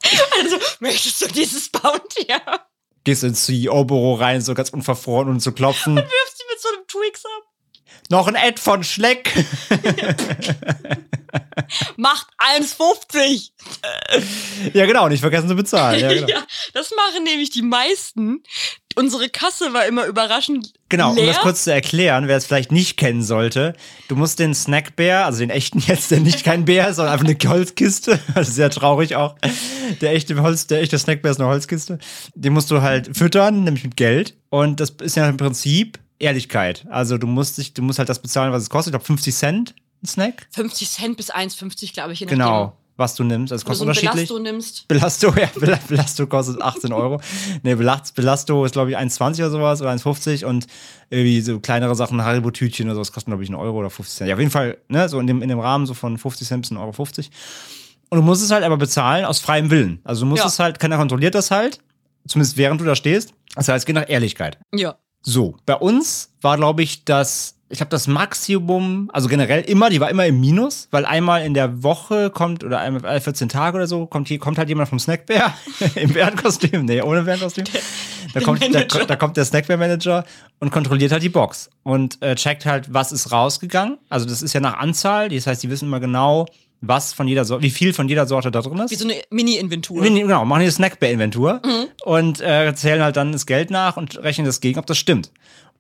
[0.04, 2.62] So, also, möchtest du dieses Bounty haben?
[3.04, 5.96] Gehst ins CEO-Büro rein, so ganz unverfroren und zu klopfen.
[5.96, 7.44] Wirfst sie mit so einem Twix ab?
[8.10, 9.34] Noch ein Ad von Schleck.
[11.98, 12.28] Macht
[12.60, 13.52] 1,50.
[14.74, 16.00] ja, genau, nicht vergessen zu bezahlen.
[16.00, 16.28] Ja, genau.
[16.36, 18.44] Ja, das machen nämlich die meisten.
[18.96, 21.28] Unsere Kasse war immer überraschend Genau, um leer.
[21.28, 23.74] das kurz zu erklären, wer es vielleicht nicht kennen sollte.
[24.08, 27.28] Du musst den Snackbär, also den echten jetzt, der nicht kein Bär ist, sondern einfach
[27.28, 29.36] eine Holzkiste, also sehr traurig auch.
[30.02, 31.98] Der echte Holz, der echte Snackbär ist eine Holzkiste.
[32.36, 34.36] Den musst du halt füttern, nämlich mit Geld.
[34.50, 36.86] Und das ist ja im Prinzip Ehrlichkeit.
[36.90, 38.92] Also du musst dich, du musst halt das bezahlen, was es kostet.
[38.92, 40.48] Ich glaube 50 Cent ein Snack.
[40.52, 42.20] 50 Cent bis 1,50, glaube ich.
[42.26, 42.78] Genau, nachdem.
[42.98, 43.52] was du nimmst.
[43.52, 44.28] Also kostet so ein unterschiedlich.
[44.30, 44.88] Belasto nimmst.
[44.88, 47.20] Belasto, ja, Bel- Belasto kostet 18 Euro.
[47.64, 50.68] Nee, Belast- Belasto ist, glaube ich, 1,20 oder sowas oder 1,50 und
[51.10, 54.28] irgendwie so kleinere Sachen, Haribo-Tütchen oder sowas kosten, glaube ich, einen Euro oder 50 Cent.
[54.30, 56.62] Ja, auf jeden Fall, ne, so in dem, in dem Rahmen so von 50 Cent
[56.62, 56.92] bis 1,50 Euro.
[56.94, 57.32] 50.
[58.10, 60.00] Und du musst es halt aber bezahlen aus freiem Willen.
[60.04, 60.48] Also du musst Ja.
[60.48, 61.80] es halt, keiner kontrolliert das halt,
[62.28, 63.34] zumindest während du da stehst.
[63.56, 64.60] Das heißt, es geht nach Ehrlichkeit.
[64.74, 64.96] Ja.
[65.28, 70.00] So, bei uns war, glaube ich, das, ich habe das Maximum, also generell immer, die
[70.00, 73.76] war immer im Minus, weil einmal in der Woche kommt, oder einmal alle 14 Tage
[73.78, 75.52] oder so, kommt, hier, kommt halt jemand vom Snackbär
[75.96, 77.66] im Bärenkostüm, nee, ohne Bärenkostüm.
[78.36, 80.26] Da kommt, da, da kommt der Snackbär-Manager
[80.60, 83.98] und kontrolliert halt die Box und äh, checkt halt, was ist rausgegangen.
[84.10, 86.46] Also das ist ja nach Anzahl, das heißt, die wissen immer genau,
[86.82, 88.92] was von jeder Sorte, wie viel von jeder Sorte da drin ist.
[88.92, 90.02] Wie so eine Mini-Inventur.
[90.02, 91.88] Nee, Genau, machen die eine Snackbär-Inventur Mhm.
[92.04, 95.32] und äh, zählen halt dann das Geld nach und rechnen das gegen, ob das stimmt.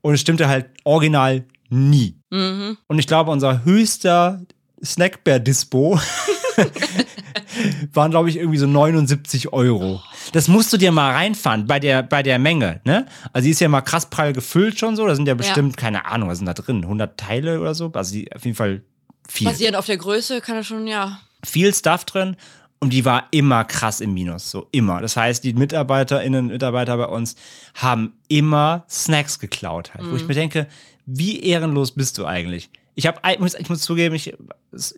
[0.01, 2.15] Und es stimmte halt original nie.
[2.31, 2.77] Mhm.
[2.87, 4.41] Und ich glaube, unser höchster
[4.83, 5.99] Snackbär-Dispo
[7.93, 10.01] waren, glaube ich, irgendwie so 79 Euro.
[10.33, 13.05] Das musst du dir mal reinfahren bei der, bei der Menge, ne?
[13.33, 15.05] Also die ist ja mal krass prall gefüllt schon so.
[15.07, 16.83] Da sind ja bestimmt, keine Ahnung, was sind da drin?
[16.83, 17.91] 100 Teile oder so?
[17.93, 18.83] Also die, auf jeden Fall
[19.27, 21.19] viel Basierend auf der Größe kann das schon, ja.
[21.43, 22.35] viel Stuff drin
[22.79, 25.01] und die war immer krass im Minus, so immer.
[25.01, 27.35] Das heißt, die MitarbeiterInnen, Mitarbeiter bei uns
[27.73, 30.67] haben immer Snacks geklaut halt, wo ich mir denke,
[31.05, 32.69] wie ehrenlos bist du eigentlich?
[32.95, 34.33] Ich habe, ich muss, ich muss zugeben, ich,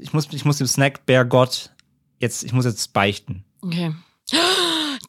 [0.02, 1.72] ich muss, ich muss dem Snackbär-Gott
[2.20, 3.44] jetzt, ich muss jetzt beichten.
[3.62, 3.94] Okay.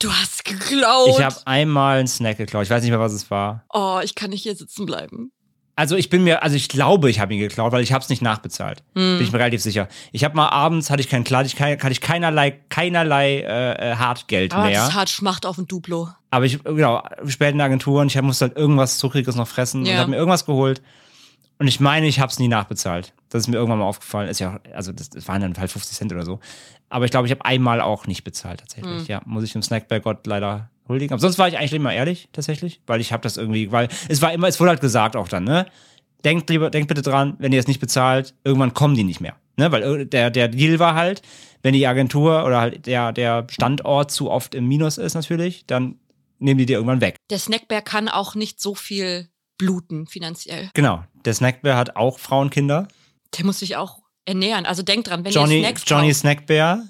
[0.00, 1.08] Du hast geklaut.
[1.08, 2.62] Ich habe einmal einen Snack geklaut.
[2.62, 3.64] Ich weiß nicht mehr, was es war.
[3.72, 5.32] oh, ich kann nicht hier sitzen bleiben.
[5.78, 8.08] Also ich bin mir, also ich glaube, ich habe ihn geklaut, weil ich habe es
[8.08, 8.82] nicht nachbezahlt.
[8.96, 9.18] Hm.
[9.18, 9.86] Bin ich mir relativ sicher.
[10.10, 13.94] Ich habe mal abends hatte ich kein Klar, ich hatte ich keinerlei, keinerlei äh, äh,
[13.94, 14.80] Hartgeld Aber mehr.
[14.80, 16.08] das ist hart Schmacht auf ein Duplo.
[16.32, 19.86] Aber ich, genau, spät in der Agentur und ich musste halt irgendwas Zuckriges noch fressen
[19.86, 19.92] Ja.
[19.92, 20.82] und habe mir irgendwas geholt.
[21.60, 23.12] Und ich meine, ich habe es nie nachbezahlt.
[23.28, 24.28] Das ist mir irgendwann mal aufgefallen.
[24.28, 26.40] Ist ja, auch- also das, das waren dann halt 50 Cent oder so.
[26.88, 29.00] Aber ich glaube, ich habe einmal auch nicht bezahlt tatsächlich.
[29.02, 29.06] Hm.
[29.06, 31.12] Ja, muss ich dem Snackbär-Gott leider huldigen.
[31.12, 34.22] Aber sonst war ich eigentlich immer ehrlich tatsächlich, weil ich habe das irgendwie, weil es
[34.22, 35.66] war immer, es wurde halt gesagt auch dann, ne?
[36.24, 39.36] Denkt lieber, denkt bitte dran, wenn ihr es nicht bezahlt, irgendwann kommen die nicht mehr.
[39.56, 39.70] Ne?
[39.70, 41.22] Weil ir- der, der Deal war halt,
[41.62, 45.96] wenn die Agentur oder halt der, der Standort zu oft im Minus ist natürlich, dann
[46.40, 47.16] nehmen die dir irgendwann weg.
[47.30, 50.70] Der Snackbär kann auch nicht so viel bluten finanziell.
[50.74, 51.04] Genau.
[51.24, 52.88] Der Snackbär hat auch Frauenkinder.
[53.36, 54.66] Der muss sich auch ernähren.
[54.66, 56.82] Also denkt dran, wenn Johnny, ihr Snacks Johnny kauft, Snackbär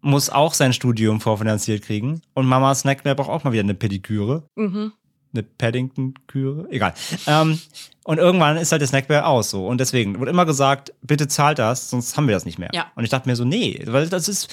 [0.00, 2.22] muss auch sein Studium vorfinanziert kriegen.
[2.34, 4.44] Und Mama Snackbär braucht auch mal wieder eine Pediküre.
[4.56, 4.92] mhm.
[5.32, 6.66] Eine Paddington-Küre.
[6.70, 6.92] Egal.
[7.28, 7.60] ähm,
[8.02, 9.68] und irgendwann ist halt der Snackbär aus so.
[9.68, 12.70] Und deswegen wurde immer gesagt, bitte zahlt das, sonst haben wir das nicht mehr.
[12.72, 12.86] Ja.
[12.96, 14.52] Und ich dachte mir so, nee, weil das ist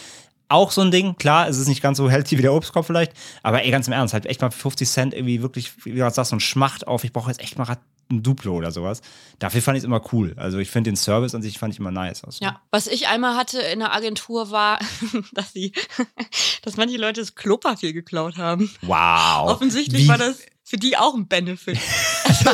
[0.49, 1.15] auch so ein Ding.
[1.17, 3.93] Klar, es ist nicht ganz so healthy wie der Obstkorb vielleicht, aber ey, ganz im
[3.93, 6.87] Ernst, halt echt mal für 50 Cent irgendwie wirklich, wie du sagst, so ein Schmacht
[6.87, 7.03] auf.
[7.03, 7.65] Ich brauche jetzt echt mal
[8.09, 9.01] ein Duplo oder sowas.
[9.39, 10.33] Dafür fand ich es immer cool.
[10.37, 12.23] Also ich finde den Service an sich fand ich immer nice.
[12.23, 14.79] Also, Ja, was ich einmal hatte in der Agentur war,
[15.33, 15.73] dass sie,
[16.63, 18.69] dass manche Leute das Klopapier geklaut haben.
[18.81, 19.49] Wow.
[19.51, 21.77] Offensichtlich Wie- war das für die auch ein Benefit.
[22.27, 22.51] Also,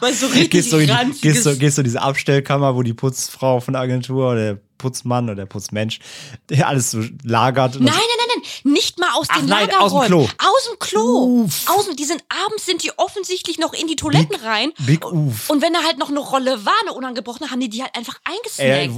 [0.00, 0.86] weil so richtig Gehst du, in,
[1.20, 4.58] gehst, du, gehst du in diese Abstellkammer, wo die Putzfrau von der Agentur oder der
[4.78, 5.98] Putzmann oder der Putzmensch
[6.62, 7.74] alles so lagert.
[7.74, 8.27] nein, nein, nein,
[8.64, 9.94] nicht mal aus Ach den nein, Lagerräumen.
[9.94, 10.22] aus dem Klo.
[10.38, 11.42] Aus dem Klo.
[11.44, 11.64] Uff.
[11.68, 14.72] Außen, die sind abends sind die offensichtlich noch in die Toiletten rein.
[14.80, 15.50] Big Uff.
[15.50, 18.18] Und wenn da halt noch eine Rolle war, eine unangebrochene, haben die die halt einfach
[18.24, 18.58] eingesnackt.
[18.60, 18.90] Ey,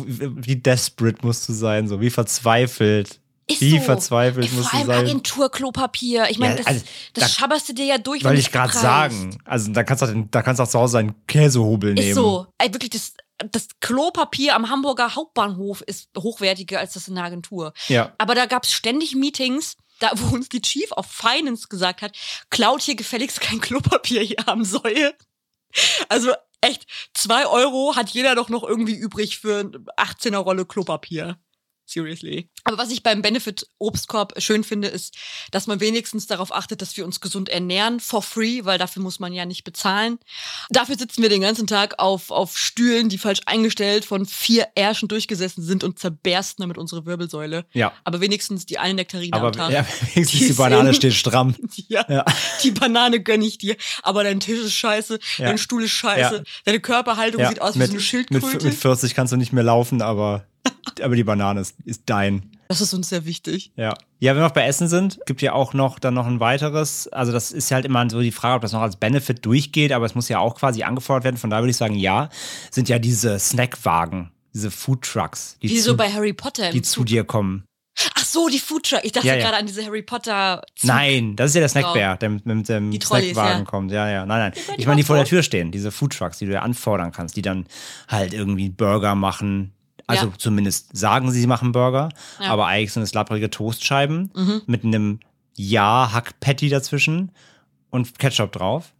[0.46, 3.20] wie desperate musst du sein, so wie verzweifelt.
[3.46, 3.84] Ist wie so.
[3.84, 5.06] verzweifelt Ey, musst Vor du allem sein.
[5.06, 6.30] Agenturklopapier.
[6.30, 6.80] Ich meine, Ja, das, also,
[7.14, 9.38] das da- schabberst du dir ja durch, Wollte ich gerade sagen.
[9.44, 12.08] Also da kannst du auch, da kannst du auch zu Hause einen Käsehobel nehmen.
[12.08, 12.46] Ist so.
[12.58, 13.12] Ey, wirklich, das,
[13.52, 17.72] das Klopapier am Hamburger Hauptbahnhof ist hochwertiger als das in der Agentur.
[17.88, 18.12] Ja.
[18.18, 22.16] Aber da gab es ständig Meetings, da wo uns die Chief of Finance gesagt hat,
[22.50, 25.14] klaut hier gefälligst kein Klopapier hier am Säue.
[26.08, 31.38] Also echt, zwei Euro hat jeder doch noch irgendwie übrig für eine 18er Rolle Klopapier.
[31.90, 32.48] Seriously.
[32.64, 35.14] Aber was ich beim Benefit Obstkorb schön finde, ist,
[35.50, 39.18] dass man wenigstens darauf achtet, dass wir uns gesund ernähren, for free, weil dafür muss
[39.18, 40.18] man ja nicht bezahlen.
[40.70, 45.08] Dafür sitzen wir den ganzen Tag auf, auf Stühlen, die falsch eingestellt von vier Ärschen
[45.08, 47.64] durchgesessen sind und zerbersten damit unsere Wirbelsäule.
[47.72, 47.92] Ja.
[48.04, 49.72] Aber wenigstens die eine Nektarine am Aber Tag.
[49.72, 51.56] ja, wenigstens Die die Banane steht stramm.
[51.88, 52.24] Ja, Ja.
[52.62, 55.46] die Banane gönn ich dir, aber dein Tisch ist scheiße, Ja.
[55.46, 56.42] dein Stuhl ist scheiße, Ja.
[56.64, 58.66] deine Körperhaltung sieht aus wie mit, so eine mit, Schildkröte.
[58.66, 60.46] mit 40 kannst du nicht mehr laufen, aber,
[61.02, 62.50] aber die Banane ist, ist dein.
[62.68, 63.72] das ist uns sehr wichtig.
[63.76, 63.94] Ja.
[64.18, 67.08] Ja, wenn wir noch bei Essen sind, gibt ja auch noch dann noch ein weiteres.
[67.08, 69.92] Also das ist ja halt immer so die Frage, ob das noch als Benefit durchgeht,
[69.92, 71.36] aber es muss ja auch quasi angefordert werden.
[71.36, 72.28] Von daher würde ich sagen, ja,
[72.70, 76.72] sind ja diese Snackwagen, diese Food Trucks, die, Wie zu, so bei Harry Potter im
[76.74, 77.06] die zu Zug.
[77.06, 77.64] dir kommen.
[78.14, 79.00] Ach so, die Foodtruck.
[79.02, 79.42] Ich dachte Ja, ja.
[79.44, 80.62] gerade an diese Harry Potter.
[80.76, 80.88] Zug.
[80.88, 83.64] Nein, das ist ja der Snackbär, der mit, mit dem Die Trolleys, Snackwagen ja.
[83.64, 83.90] kommt.
[83.92, 84.24] Ja, ja.
[84.24, 84.64] Nein, nein.
[84.78, 85.24] Ich meine, die vor der.
[85.26, 87.66] Tür stehen, diese Food Trucks, die du ja anfordern kannst, die dann
[88.08, 89.72] halt irgendwie Burger machen.
[90.10, 90.32] Also Ja.
[90.38, 92.46] zumindest sagen sie, sie machen Burger, Ja.
[92.46, 92.50] Mhm.
[92.52, 94.30] aber eigentlich sind es lapprige Toastscheiben
[94.66, 95.20] mit einem
[95.56, 97.32] Ja-Hack-Patty dazwischen
[97.90, 98.92] und Ketchup drauf.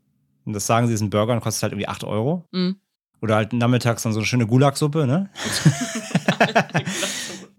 [0.44, 2.44] Und das sagen sie, ist ein Burger und kostet halt irgendwie 8 Euro.
[2.53, 2.77] Mhm.
[3.23, 5.29] Oder halt nachmittags dann so eine schöne Gulagsuppe, ne?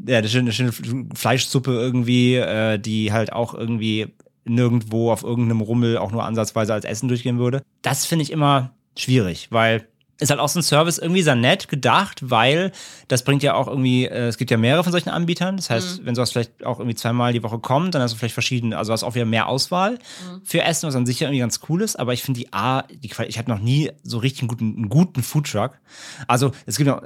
[0.06, 0.72] ja, eine schöne, schöne
[1.14, 4.08] Fleischsuppe irgendwie, äh, die halt auch irgendwie
[4.46, 7.62] nirgendwo auf irgendeinem Rummel auch nur ansatzweise als Essen durchgehen würde.
[7.84, 9.88] Das finde ich immer schwierig, weil
[10.22, 12.72] ist halt auch so ein Service irgendwie sehr nett gedacht, weil
[13.08, 15.58] das bringt ja auch irgendwie, äh, es gibt ja mehrere von solchen Anbietern.
[15.58, 18.34] Das heißt, wenn sowas vielleicht auch irgendwie zweimal die Woche kommt, dann hast du vielleicht
[18.34, 19.98] verschiedene, also hast auch wieder mehr Auswahl
[20.44, 21.98] für Essen, was an sich ja irgendwie ganz cool ist.
[21.98, 24.90] Aber ich finde die A, die, ich hatte noch nie so richtig einen guten, einen
[24.90, 25.80] guten Foodtruck.
[26.28, 27.02] Also es gibt, auch,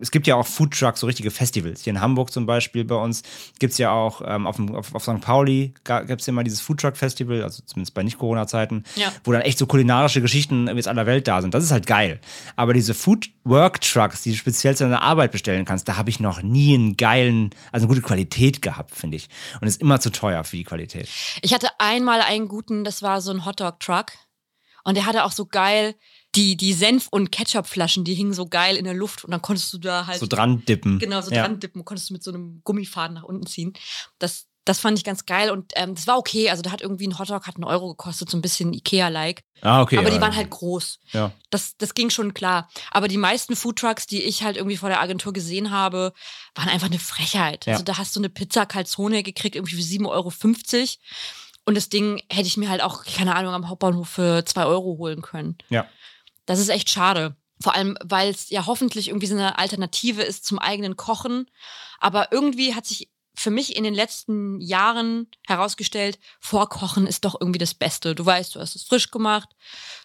[0.00, 1.84] es gibt ja auch Foodtrucks, so richtige Festivals.
[1.84, 3.22] Hier in Hamburg zum Beispiel bei uns
[3.58, 5.20] gibt's ja auch ähm, auf, dem, auf, auf St.
[5.20, 5.72] Pauli
[6.06, 9.12] gibt es ja mal dieses Foodtruck-Festival, also zumindest bei Nicht-Corona-Zeiten, Ja.
[9.24, 11.54] wo dann echt so kulinarische Geschichten irgendwie aus aller Welt da sind.
[11.54, 12.20] Das ist halt geil.
[12.56, 16.42] Aber diese Food-Work-Trucks, die du speziell zu deiner Arbeit bestellen kannst, da habe ich noch
[16.42, 19.28] nie einen geilen, also eine gute Qualität gehabt, finde ich.
[19.60, 21.08] Und ist immer zu teuer für die Qualität.
[21.42, 24.12] Ich hatte einmal einen guten, das war so ein Hotdog-Truck.
[24.84, 25.94] Und der hatte auch so geil
[26.36, 29.24] die, die Senf- und Ketchupflaschen, die hingen so geil in der Luft.
[29.24, 30.98] Und dann konntest du da halt So dran dippen.
[30.98, 31.42] genau so ja.
[31.42, 33.72] dran dippen, konntest du mit so einem Gummifaden nach unten ziehen.
[34.18, 36.50] Das, das fand ich ganz geil und ähm, das war okay.
[36.50, 39.44] Also da hat irgendwie ein Hotdog hat einen Euro gekostet, so ein bisschen Ikea-like.
[39.62, 39.96] Ah, okay.
[39.96, 40.14] Aber ja.
[40.14, 40.98] die waren halt groß.
[41.12, 41.30] Ja.
[41.50, 42.68] Das, das ging schon klar.
[42.90, 46.12] Aber die meisten Foodtrucks, die ich halt irgendwie vor der Agentur gesehen habe,
[46.56, 47.66] waren einfach eine Frechheit.
[47.66, 47.74] Ja.
[47.74, 50.32] Also da hast du eine Pizza Calzone gekriegt, irgendwie für 7,50 Euro.
[51.64, 54.98] Und das Ding hätte ich mir halt auch, keine Ahnung, am Hauptbahnhof für 2 Euro
[54.98, 55.56] holen können.
[55.68, 55.86] Ja.
[56.44, 57.36] Das ist echt schade.
[57.60, 61.48] Vor allem, weil es ja hoffentlich irgendwie so eine Alternative ist zum eigenen Kochen.
[62.00, 67.58] Aber irgendwie hat sich für mich in den letzten Jahren herausgestellt, Vorkochen ist doch irgendwie
[67.58, 68.14] das Beste.
[68.14, 69.50] Du weißt, du hast es frisch gemacht,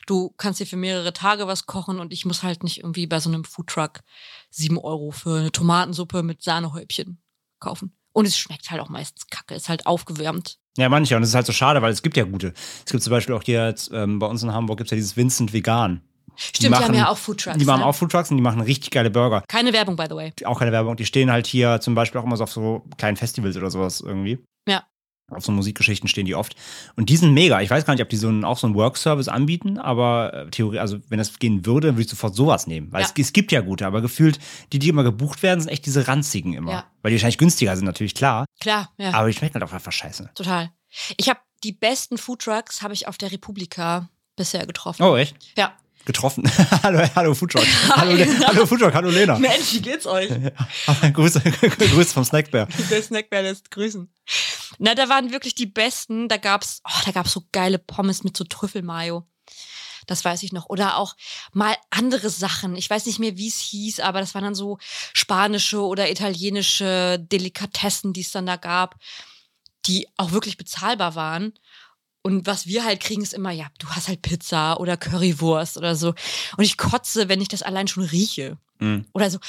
[0.05, 3.19] du kannst dir für mehrere Tage was kochen und ich muss halt nicht irgendwie bei
[3.19, 4.01] so einem Foodtruck
[4.49, 7.21] sieben Euro für eine Tomatensuppe mit Sahnehäubchen
[7.59, 7.95] kaufen.
[8.13, 10.59] Und es schmeckt halt auch meistens kacke, ist halt aufgewärmt.
[10.77, 11.15] Ja, manche.
[11.15, 12.53] Und es ist halt so schade, weil es gibt ja gute.
[12.85, 14.95] Es gibt zum Beispiel auch hier jetzt, ähm, bei uns in Hamburg gibt es ja
[14.95, 16.01] dieses Vincent Vegan.
[16.35, 17.57] Stimmt, die, haben ja auch Foodtrucks.
[17.57, 17.85] Die machen ne?
[17.85, 19.43] auch Foodtrucks und die machen richtig geile Burger.
[19.47, 20.33] Keine Werbung, by the way.
[20.45, 20.95] Auch keine Werbung.
[20.95, 24.01] Die stehen halt hier zum Beispiel auch immer so auf so kleinen Festivals oder sowas
[24.01, 24.39] irgendwie.
[24.67, 24.83] Ja.
[25.29, 26.55] Auf so Musikgeschichten stehen die oft.
[26.97, 27.61] Und die sind mega.
[27.61, 30.49] Ich weiß gar nicht, ob die so einen, auch so einen Workservice anbieten, aber äh,
[30.49, 32.91] Theorie, also wenn das gehen würde, würde ich sofort sowas nehmen.
[32.91, 33.07] Weil Ja.
[33.07, 34.39] es, es gibt ja gute, aber gefühlt,
[34.73, 36.71] die, die immer gebucht werden, sind echt diese ranzigen immer.
[36.71, 36.83] Ja.
[37.01, 38.45] Weil die wahrscheinlich günstiger sind, natürlich klar.
[38.59, 39.13] Klar, ja.
[39.13, 40.31] Aber die schmecken halt auch einfach scheiße.
[40.35, 40.69] Total.
[41.15, 45.03] Ich habe die besten Foodtrucks habe ich auf der Republika bisher getroffen.
[45.03, 45.35] Oh, echt?
[45.57, 45.73] Ja.
[46.05, 46.49] Getroffen.
[46.83, 47.65] hallo, hallo Foodtruck.
[47.89, 49.37] hallo, Le- hallo Foodtruck, hallo Lena.
[49.37, 50.29] Mensch, wie geht's euch?
[51.13, 52.67] Grüße, Grüße vom Snackbär.
[52.89, 54.11] Der Snackbär lässt grüßen.
[54.79, 56.27] Na, da waren wirklich die besten.
[56.27, 59.27] Da gab's, oh, da gab's so geile Pommes mit so Trüffelmayo.
[60.07, 60.65] Das weiß ich noch.
[60.69, 61.15] Oder auch
[61.53, 62.75] mal andere Sachen.
[62.75, 64.79] Ich weiß nicht mehr, wie es hieß, aber das waren dann so
[65.13, 68.95] spanische oder italienische Delikatessen, die es dann da gab,
[69.85, 71.53] die auch wirklich bezahlbar waren.
[72.23, 75.95] Und was wir halt kriegen, ist immer, ja, du hast halt Pizza oder Currywurst oder
[75.95, 76.09] so.
[76.57, 78.57] Und ich kotze, wenn ich das allein schon rieche.
[78.79, 79.05] Mhm.
[79.13, 79.39] Oder so.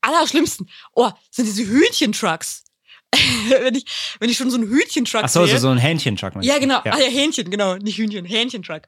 [0.00, 0.68] Allerschlimmsten.
[0.94, 2.64] Oh, sind diese Hühnchentrucks.
[3.48, 3.86] wenn, ich,
[4.20, 5.58] wenn ich schon so einen Hühnchentruck Ach so, sehe.
[5.58, 6.34] so, ein Hähnchentruck.
[6.34, 6.78] meinst Ja, genau.
[6.78, 7.76] Ah ja, Hähnchen, genau.
[7.76, 8.82] Nicht Hühnchen, Hähnchentruck.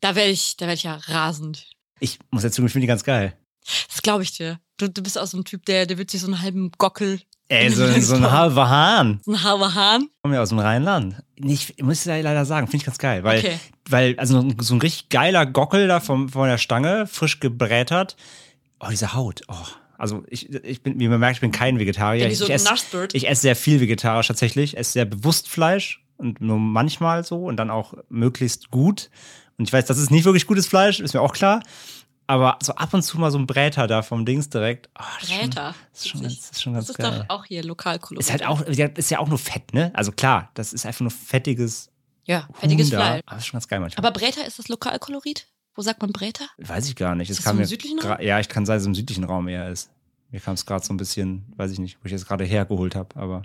[0.00, 1.68] Da werde ich, da werde ich ja rasend.
[2.00, 3.36] Ich muss jetzt zugeben, ich finde die ganz geil.
[3.88, 4.60] Das glaube ich dir.
[4.76, 7.20] Du, du bist auch so ein Typ, der, der wird sich so einen halben Gockel,
[7.48, 9.20] Ey, so, so ein halber Hahn.
[9.24, 10.02] so einen halber Hahn.
[10.04, 11.16] Ich komme ja aus dem Rheinland.
[11.38, 13.22] Nicht, muss ich leider sagen, finde ich ganz geil.
[13.22, 13.58] Weil, Okay.
[13.90, 18.16] weil also so ein- ein richtig geiler Gockel da vom, von der Stange, frisch gebrätert.
[18.80, 19.42] Oh, diese Haut.
[19.48, 19.54] Oh.
[19.98, 22.26] Also ich, ich bin, wie man merkt, ich bin kein Vegetarier.
[22.28, 22.68] Ich, so ich, esse,
[23.12, 24.72] ich esse sehr viel vegetarisch tatsächlich.
[24.72, 29.10] Ich esse sehr bewusst Fleisch und nur manchmal so und dann auch möglichst gut.
[29.58, 31.62] Und ich weiß, das ist nicht wirklich gutes Fleisch, ist mir auch klar.
[32.26, 34.88] Aber so ab und zu mal so ein Bräter da vom Dings direkt.
[34.98, 35.74] Oh, das ist schon- Bräter.
[35.92, 37.26] Das ist schon, ganz- das ist schon Das ganz ist geil.
[37.28, 38.24] doch auch hier Lokalkolorit.
[38.26, 39.90] Ist halt auch, ja, ist ja auch nur Fett, ne?
[39.94, 41.90] Also klar, das ist einfach nur fettiges
[42.24, 42.96] Ja, fettiges Huhn da.
[43.06, 43.22] Fleisch.
[43.26, 44.06] Aber das ist schon ganz geil manchmal.
[44.06, 45.46] Aber Bräter, ist das Lokalkolorit?
[45.74, 46.46] Wo sagt man Bräter?
[46.58, 47.28] weiß ich gar nicht.
[47.30, 48.94] Es Ist das kam so im südlichen gra- Ja, ich kann sein, dass es im
[48.94, 49.90] südlichen Raum eher ist.
[50.34, 52.96] Mir kam es gerade so ein bisschen, weiß ich nicht, wo ich jetzt gerade hergeholt
[52.96, 53.42] habe, aber.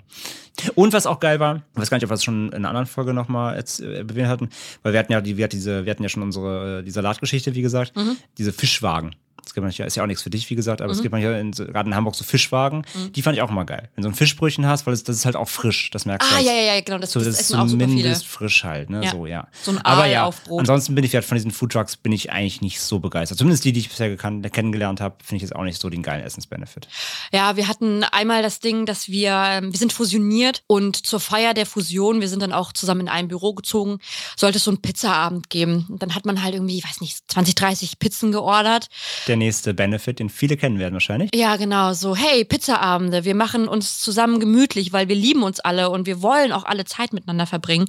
[0.74, 2.68] Und was auch geil war, ich weiß gar nicht, ob wir es schon in einer
[2.70, 4.48] anderen Folge nochmal äh, erwähnt hatten,
[4.82, 6.90] weil wir hatten ja die, wir hatten diese, wir hatten ja schon unsere, äh, die
[6.90, 8.16] Salatgeschichte, wie gesagt, Mhm.
[8.38, 9.14] diese Fischwagen.
[9.44, 11.34] Das gibt manchmal, ist ja auch nichts für dich, wie gesagt, aber es gibt manchmal
[11.40, 13.88] in, gerade in Hamburg so Fischwagen, die fand ich auch immer geil.
[13.94, 16.34] Wenn so ein Fischbrötchen hast, weil es, das ist halt auch frisch, das merkst du.
[16.34, 16.98] Ah, als- ja, ja, ja, genau.
[16.98, 19.04] Das, so, das, das ist zumindest frisch halt, ne?
[19.04, 19.10] Ja.
[19.10, 19.48] So, ja.
[19.62, 20.60] So ein Aber Aal ja, auf Brot.
[20.60, 23.38] ansonsten bin ich halt von diesen Foodtrucks bin ich eigentlich nicht so begeistert.
[23.38, 26.02] Zumindest die, die ich bisher gekannt, kennengelernt habe, finde ich jetzt auch nicht so den
[26.02, 26.88] geilen Essensbenefit.
[27.32, 31.54] Ja, wir hatten einmal das Ding, dass wir, ähm, wir sind fusioniert und zur Feier
[31.54, 33.98] der Fusion, wir sind dann auch zusammen in ein Büro gezogen,
[34.36, 35.86] sollte es so einen Pizzaabend geben.
[35.88, 38.88] Und dann hat man halt irgendwie, ich weiß nicht, 20, 30 Pizzen geordert.
[39.30, 41.30] Der nächste Benefit, den viele kennen werden wahrscheinlich.
[41.32, 45.90] Ja, genau, so, hey, Pizzaabende, wir machen uns zusammen gemütlich, weil wir lieben uns alle
[45.90, 47.86] und wir wollen auch alle Zeit miteinander verbringen.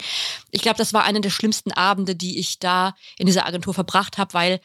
[0.52, 4.20] Ich glaube, das war einer der schlimmsten Abende, die ich da in dieser Agentur verbracht
[4.20, 4.60] habe, weil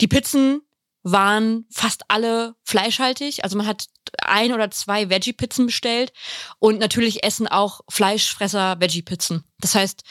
[0.00, 0.62] die Pizzen
[1.04, 3.44] waren fast alle fleischhaltig.
[3.44, 3.84] Also man hat
[4.20, 6.12] ein oder zwei Veggie-Pizzen bestellt
[6.58, 9.44] und natürlich essen auch Fleischfresser Veggie-Pizzen.
[9.60, 10.02] Das heißt,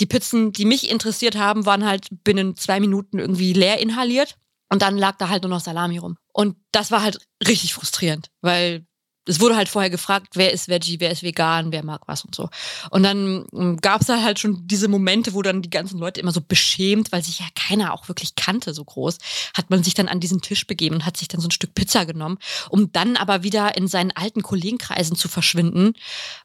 [0.00, 4.38] die Pizzen, die mich interessiert haben, waren halt binnen zwei Minuten irgendwie leer inhaliert
[4.70, 6.16] und dann lag da halt nur noch Salami rum.
[6.32, 8.86] Und das war halt richtig frustrierend, weil
[9.28, 12.34] es wurde halt vorher gefragt, wer ist Veggie, wer ist vegan, wer mag was und
[12.34, 12.48] so.
[12.90, 13.46] Und dann
[13.80, 17.22] gab es halt schon diese Momente, wo dann die ganzen Leute immer so beschämt, weil
[17.22, 19.18] sich ja keiner auch wirklich kannte so groß,
[19.54, 21.74] hat man sich dann an diesen Tisch begeben und hat sich dann so ein Stück
[21.74, 22.38] Pizza genommen,
[22.70, 25.92] um dann aber wieder in seinen alten Kollegenkreisen zu verschwinden,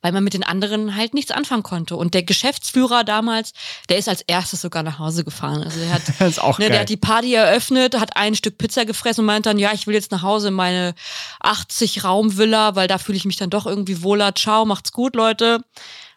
[0.01, 1.95] weil man mit den anderen halt nichts anfangen konnte.
[1.95, 3.53] Und der Geschäftsführer damals,
[3.89, 5.63] der ist als erstes sogar nach Hause gefahren.
[5.63, 6.03] Also er hat
[6.59, 9.71] Ne, der hat die Party eröffnet, hat ein Stück Pizza gefressen und meint dann, ja,
[9.73, 10.93] ich will jetzt nach Hause in meine
[11.39, 14.35] 80 Raumvilla, weil da fühle ich mich dann doch irgendwie wohler.
[14.35, 15.61] Ciao, macht's gut, Leute.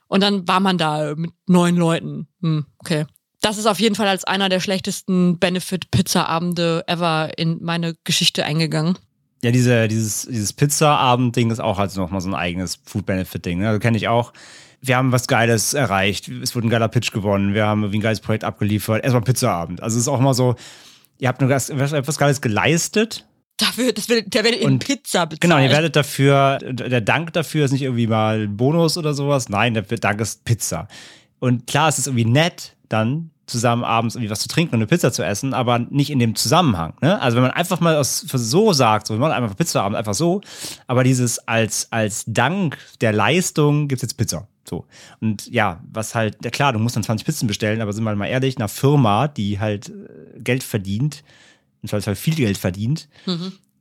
[0.09, 2.29] Und dann war man da mit neun Leuten.
[2.40, 3.07] Hm, okay.
[3.40, 8.99] Das ist auf jeden Fall als einer der schlechtesten Benefit-Pizza-Abende ever in meine Geschichte eingegangen.
[9.42, 13.61] Ja, diese, dieses, dieses Pizza-Abend-Ding ist auch halt nochmal so ein eigenes Food-Benefit-Ding.
[13.61, 13.69] Ne?
[13.69, 14.33] Also kenne ich auch.
[14.81, 16.29] Wir haben was Geiles erreicht.
[16.29, 17.55] Es wurde ein geiler Pitch gewonnen.
[17.55, 19.05] Wir haben irgendwie ein geiles Projekt abgeliefert.
[19.05, 19.83] Erstmal Pizza-Abend.
[19.83, 20.57] Also es ist auch mal so,
[21.19, 23.27] ihr habt nur was, was Geiles geleistet.
[23.59, 25.40] Dafür, das wird, der werdet in Pizza bezahlt.
[25.40, 29.49] Genau, ihr werdet dafür, der Dank dafür ist nicht irgendwie mal ein Bonus oder sowas.
[29.49, 30.88] Nein, der Dank ist Pizza.
[31.38, 34.87] Und klar, es ist irgendwie nett, dann zusammen abends irgendwie was zu trinken und eine
[34.87, 36.95] Pizza zu essen, aber nicht in dem Zusammenhang.
[37.01, 37.21] Ne?
[37.21, 40.40] Also wenn man einfach mal aus, so sagt, so, wir machen einfach Pizzaabend, einfach so,
[40.87, 44.49] aber dieses als, als Dank der Leistung gibt's jetzt Pizza.
[44.69, 44.85] So.
[45.21, 48.14] Und ja, was halt, ja klar, du musst dann 20 Pizzen bestellen, aber sind wir
[48.16, 51.23] mal ehrlich, einer Firma, die halt äh, Geld verdient,
[51.83, 53.09] im Zweifelsfall viel Geld verdient,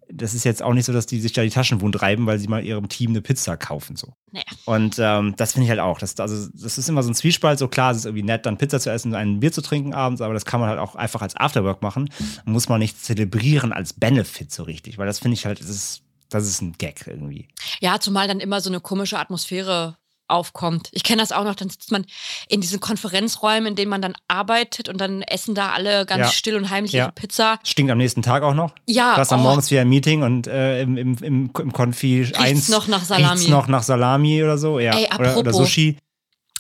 [0.10, 2.40] das ist jetzt auch nicht so, dass die sich da die Taschen wund reiben, weil
[2.40, 3.96] sie mal ihrem Team eine Pizza kaufen.
[3.96, 4.14] So.
[4.32, 4.46] Naja.
[4.66, 6.00] Und ähm, das finde ich halt auch.
[6.00, 7.60] Das, also, das ist immer so ein Zwiespalt.
[7.60, 9.94] So klar, es ist irgendwie nett, dann Pizza zu essen und ein Bier zu trinken
[9.94, 12.10] abends, aber das kann man halt auch einfach als Afterwork machen.
[12.46, 16.02] Muss man nicht zelebrieren als Benefit so richtig, weil das finde ich halt, das ist,
[16.30, 17.48] das ist ein Gag irgendwie.
[17.80, 20.90] Ja, zumal dann immer so eine komische Atmosphäre aufkommt.
[20.92, 22.06] Ich kenne das auch noch, dann sitzt man
[22.48, 26.32] in diesen Konferenzräumen, in denen man dann arbeitet und dann essen da alle ganz Ja.
[26.32, 27.06] still und heimlich Ja.
[27.06, 27.60] ihre Pizza.
[27.64, 28.74] Stinkt am nächsten Tag auch noch.
[28.88, 29.44] Ja, Du hast am oh.
[29.44, 33.34] morgens wieder ein Meeting und äh, im, im, im, im Konfi 1 noch nach Salami.
[33.34, 34.80] riecht's noch nach Salami oder so.
[34.80, 34.94] Ja.
[34.96, 35.58] Ey, oder, oder apropos.
[35.58, 35.98] Sushi.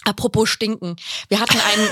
[0.05, 0.95] Apropos stinken.
[1.29, 1.89] Wir hatten einen,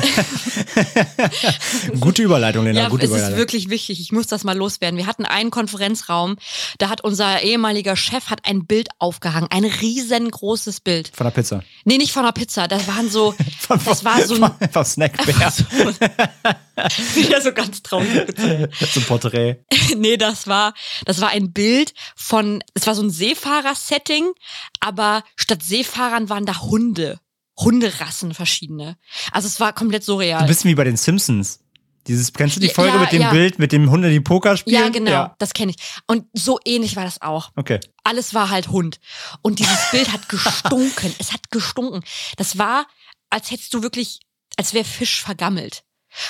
[2.00, 2.82] Gute Überleitung, Lena.
[2.82, 3.38] ja, gute es ist Überleitung.
[3.40, 4.00] wirklich wichtig.
[4.00, 4.98] Ich muss das mal loswerden.
[4.98, 6.38] Wir hatten einen Konferenzraum,
[6.78, 9.50] da hat unser ehemaliger Chef hat ein Bild aufgehangen.
[9.52, 11.12] Ein riesengroßes Bild.
[11.14, 11.64] Von der Pizza.
[11.86, 12.68] Nee, nicht von einer Pizza.
[12.68, 15.52] Das waren so, Von, das war so ein, von, vom Snackbär.
[15.52, 15.64] so,
[17.16, 18.10] wieder so ganz traurig.
[18.38, 19.58] so ein Porträt.
[19.98, 20.74] nee, das war,
[21.06, 24.32] das war ein Bild von, es war so ein Seefahrer-Setting,
[24.80, 27.20] aber statt Seefahrern waren da Hunde.
[27.58, 28.98] Hunderassen verschiedene.
[29.32, 30.42] Also es war komplett surreal.
[30.42, 31.60] Du bist wie bei den Simpsons.
[32.08, 33.32] Dieses, kennst du die Ja, Folge ja, mit dem ja.
[33.32, 34.76] Bild, mit dem Hunde, die Poker spielen?
[34.82, 35.78] ja, genau, das kenne ich.
[36.06, 37.52] Und so ähnlich war das auch.
[37.56, 37.80] Okay.
[38.04, 39.00] Alles war halt Hund.
[39.42, 41.16] Und dieses Bild hat gestunken.
[41.20, 42.02] Es hat gestunken.
[42.36, 42.88] Das war,
[43.30, 44.20] als hättest du wirklich,
[44.58, 45.84] als wäre Fisch vergammelt.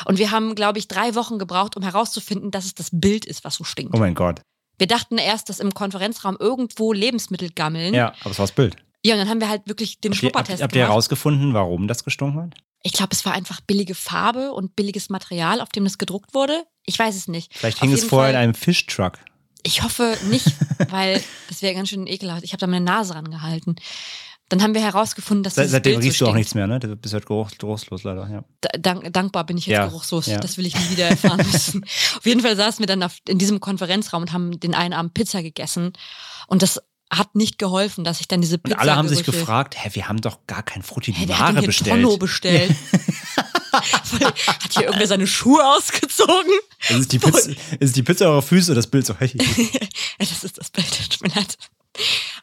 [0.05, 3.43] Und wir haben, glaube ich, drei Wochen gebraucht, um herauszufinden, dass es das Bild ist,
[3.43, 3.95] was so stinkt.
[3.95, 4.41] Oh mein Gott.
[4.78, 7.93] Wir dachten erst, dass im Konferenzraum irgendwo Lebensmittel gammeln.
[7.93, 8.76] Ja, aber es war das Bild.
[9.06, 10.89] Ja, und dann haben wir halt wirklich den Habt ihr, habt, Schnuppertest habt ihr gemacht.
[10.91, 12.54] herausgefunden, warum das gestunken hat?
[12.84, 16.64] Ich glaube, es war einfach billige Farbe und billiges Material, auf dem das gedruckt wurde.
[16.86, 17.54] Ich weiß es nicht.
[17.58, 19.20] Vielleicht hing es vorher in Fall- einem Fischtruck.
[19.64, 20.47] Ich hoffe nicht,
[20.89, 22.43] weil das wäre ganz schön ekelhaft.
[22.43, 23.76] Ich habe da meine Nase rangehalten.
[24.49, 26.80] Dann haben wir herausgefunden, dass Seit, seitdem Bild riechst so du auch nichts mehr, ne?
[26.80, 28.43] Du bist halt geruch, geruchslos leider, ja.
[28.60, 30.26] Da- Dank, dankbar bin ich jetzt Ja, geruchslos.
[30.28, 30.38] ja.
[30.39, 31.84] Das will ich nie wieder erfahren müssen.
[32.18, 35.14] Auf jeden Fall saßen wir dann auf, in diesem Konferenzraum und haben den einen Abend
[35.14, 35.93] Pizza gegessen.
[36.47, 36.82] Und das
[37.18, 40.07] hat nicht geholfen, dass ich dann diese Und Pizza alle haben sich gefragt, hä, wir
[40.07, 42.03] haben doch gar kein Frutti Hey, di wer hat denn Mare hier bestellt.
[42.03, 42.76] Tonno bestellt?
[43.74, 46.51] Hat hier irgendwer seine Schuhe ausgezogen?
[46.89, 49.32] Es ist die Pizza, es ist die Pizza eurer Füße, das Bild so, hey.
[50.20, 51.57] das ist das Bild, tut mir leid.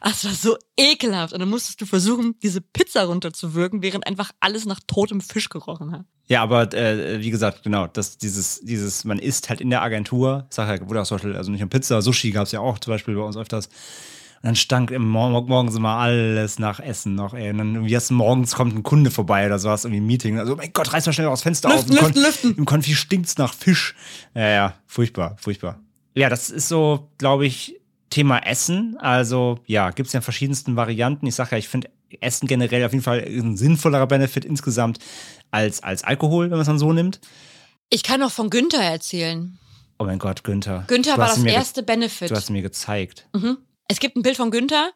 [0.01, 1.33] Es war so ekelhaft.
[1.33, 5.91] Und dann musstest du versuchen, diese Pizza runterzuwürgen, während einfach alles nach totem Fisch gerochen
[5.91, 6.05] hat.
[6.27, 10.47] Ja, aber äh, wie gesagt, genau, das, dieses, dieses, man isst halt in der Agentur,
[10.49, 12.61] ich sag ja, wurde auch zum Beispiel, also nicht nur Pizza, Sushi gab es ja
[12.61, 13.69] auch zum Beispiel bei uns öfters.
[14.41, 17.51] Und dann stank im Mor morgens immer alles nach Essen noch, ey.
[17.51, 20.39] Und dann irgendwie erst morgens kommt ein Kunde vorbei oder so, hast irgendwie ein Meeting.
[20.39, 21.99] Also, mein Gott, reiß mal schnell aus Fenster Lüften, auf.
[21.99, 22.55] Im lüften, lüften.
[22.57, 23.95] Im Konfi stinkt's nach Fisch.
[24.33, 25.79] Ja, ja, furchtbar, furchtbar.
[26.15, 27.79] Ja, das ist so, glaube ich,
[28.09, 28.97] Thema Essen.
[28.99, 31.27] Also, ja, gibt's ja in verschiedensten Varianten.
[31.27, 34.97] Ich sage ja, ich finde Essen generell auf jeden Fall ein sinnvollerer Benefit insgesamt
[35.51, 37.21] als, als Alkohol, wenn man es dann so nimmt.
[37.91, 39.59] Ich kann noch von Günther erzählen.
[39.99, 40.85] Oh mein Gott, Günther.
[40.87, 42.31] Günther Du war das erste Benefit.
[42.31, 43.27] Du hast mir gezeigt.
[43.33, 43.57] Mhm.
[43.87, 44.91] Es gibt ein Bild von Günther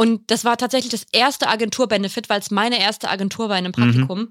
[0.00, 3.72] und das war tatsächlich das erste Agentur-Benefit, weil es meine erste Agentur war in einem
[3.72, 4.30] Praktikum.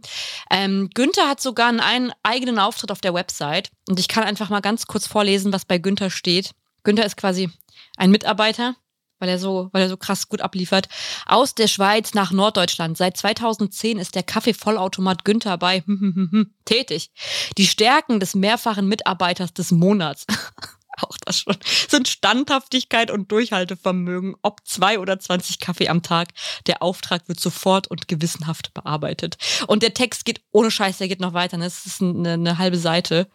[0.49, 4.49] Ähm, Günther hat sogar einen, einen eigenen Auftritt auf der Website und ich kann einfach
[4.49, 6.55] mal ganz kurz vorlesen, was bei Günther steht.
[6.84, 7.51] Günther ist quasi
[7.97, 8.77] ein Mitarbeiter,
[9.19, 10.88] weil er so, weil er so krass gut abliefert.
[11.27, 12.97] Aus der Schweiz nach Norddeutschland.
[12.97, 15.84] Seit 2010 ist der Kaffeevollautomat Günther bei
[16.65, 17.11] tätig.
[17.59, 20.25] Die Stärken des mehrfachen Mitarbeiters des Monats.
[21.02, 21.58] Auch das schon.
[21.88, 26.30] Sind Standhaftigkeit und Durchhaltevermögen, ob zwei oder 20 Kaffee am Tag.
[26.68, 29.38] Der Auftrag wird sofort und gewissenhaft bearbeitet.
[29.68, 31.58] Und der Text geht ohne Scheiß, der geht noch weiter.
[31.58, 31.66] Ne?
[31.66, 33.30] Es ist eine, eine halbe Seite.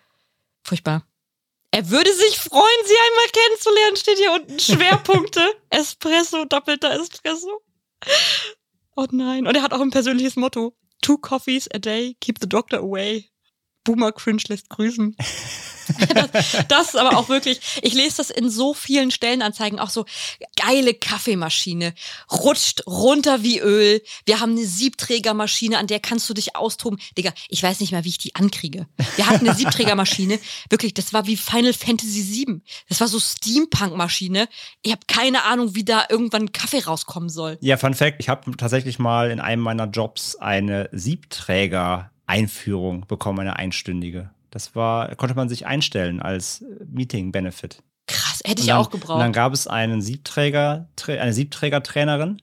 [0.62, 1.06] Furchtbar.
[1.70, 4.60] Er würde sich freuen, sie einmal kennenzulernen, steht hier unten.
[4.60, 5.40] Schwerpunkte.
[5.70, 7.62] Espresso, doppelter Espresso.
[8.96, 9.46] Oh nein.
[9.46, 10.76] Und er hat auch ein persönliches Motto.
[11.02, 13.28] Two coffees a day, keep the doctor away.
[13.84, 15.16] Boomer Cringe lässt grüßen.
[16.14, 20.04] das, das ist aber auch wirklich, ich lese das in so vielen Stellenanzeigen, auch so
[20.56, 21.94] geile Kaffeemaschine,
[22.32, 24.02] rutscht runter wie Öl.
[24.24, 26.98] Wir haben eine Siebträgermaschine, an der kannst du dich austoben.
[27.16, 28.86] Digga, ich weiß nicht mal, wie ich die ankriege.
[29.16, 30.38] Wir hatten eine Siebträgermaschine,
[30.70, 32.62] wirklich, das war wie Final Fantasy VII.
[32.88, 34.48] Das war so Steampunk-Maschine.
[34.82, 37.58] Ich habe keine Ahnung, wie da irgendwann Kaffee rauskommen soll.
[37.60, 40.88] Ja, Fun Fact, ich habe tatsächlich mal in einem meiner Jobs eine
[42.26, 44.30] Siebträger-Einführung bekommen, eine einstündige.
[44.50, 47.82] Das war, konnte man sich einstellen als äh, Meeting-Benefit.
[48.06, 49.32] Krass, hätte ich dann, auch Und dann gebraucht.
[49.32, 52.40] gab es einen Siebträger, eine Siebträger-Trainerin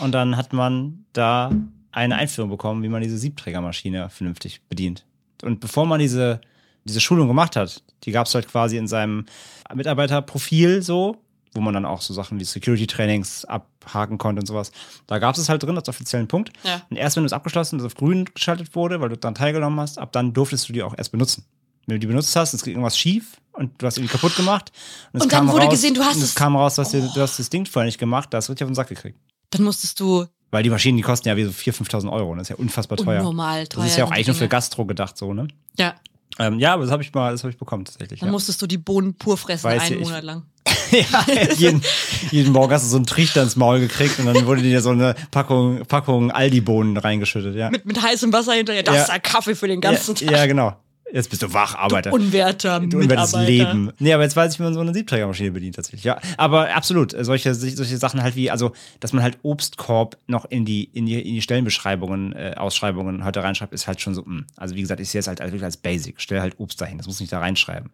[0.00, 1.52] und dann hat man da
[1.92, 5.04] eine Einführung bekommen, wie man diese Siebträgermaschine vernünftig bedient.
[5.42, 6.40] Und bevor man diese,
[6.84, 9.26] diese Schulung gemacht hat, die gab es halt quasi in seinem
[9.74, 11.16] Mitarbeiterprofil so,
[11.54, 14.70] wo man dann auch so Sachen wie Security-Trainings abhaken konnte und sowas.
[15.06, 16.50] Da gab es es halt drin als offiziellen Punkt.
[16.64, 16.82] Ja.
[16.90, 19.34] Und erst wenn du es abgeschlossen und es auf grün geschaltet wurde, weil du daran
[19.34, 21.44] teilgenommen hast, ab dann durftest du die auch erst benutzen.
[21.86, 24.70] Wenn du die benutzt hast, es geht irgendwas schief und du hast irgendwie kaputt gemacht.
[25.12, 26.90] es Und dann kam wurde raus, gesehen, du hast und es- es kam raus, dass
[26.90, 28.88] du, du hast das Ding vorher nicht gemacht, da hast du richtig auf den Sack
[28.88, 29.18] gekriegt.
[29.50, 32.30] Dann musstest du Weil die Maschinen, die kosten ja wie so 4.000, 5.000 Euro.
[32.32, 33.20] und Das ist ja unfassbar teuer.
[33.20, 33.84] unnormal teuer.
[33.84, 34.48] Das ist ja auch eigentlich nur für Dinge.
[34.50, 35.48] Gastro gedacht, so, ne?
[35.78, 35.94] Ja,
[36.38, 38.20] Ähm, ja, aber das habe ich mal, das habe ich bekommen tatsächlich.
[38.20, 38.32] dann Ja.
[38.32, 40.42] musstest du die Bohnen pur fressen, Weiß einen ich- Monat lang.
[40.92, 41.24] ja,
[41.56, 41.82] jeden,
[42.30, 44.90] jeden Morgen hast du so einen Trichter ins Maul gekriegt und dann wurde dir so
[44.90, 47.70] eine Packung, Packung Aldi-Bohnen reingeschüttet, ja.
[47.70, 48.82] Mit, mit heißem Wasser hinterher.
[48.82, 49.02] Das Ja.
[49.02, 50.36] ist ein Kaffee für den ganzen ja, Tag.
[50.36, 50.76] ja, genau.
[51.12, 52.12] Jetzt bist du wach, Arbeiter.
[52.12, 53.32] Unwerter Du unwertes.
[53.34, 53.92] Leben.
[53.98, 56.04] Nee, aber jetzt weiß ich, wie man so eine Siebträgermaschine bedient tatsächlich.
[56.04, 57.14] Ja, aber absolut.
[57.18, 61.14] Solche, solche Sachen halt wie, also, dass man halt Obstkorb noch in die, in die,
[61.20, 64.44] in die Stellenbeschreibungen, äh, Ausschreibungen heute reinschreibt, ist halt schon so, mh.
[64.56, 66.20] also wie gesagt, ich sehe es halt wirklich als Basic.
[66.20, 67.90] Stell halt Obst dahin, das muss nicht da reinschreiben.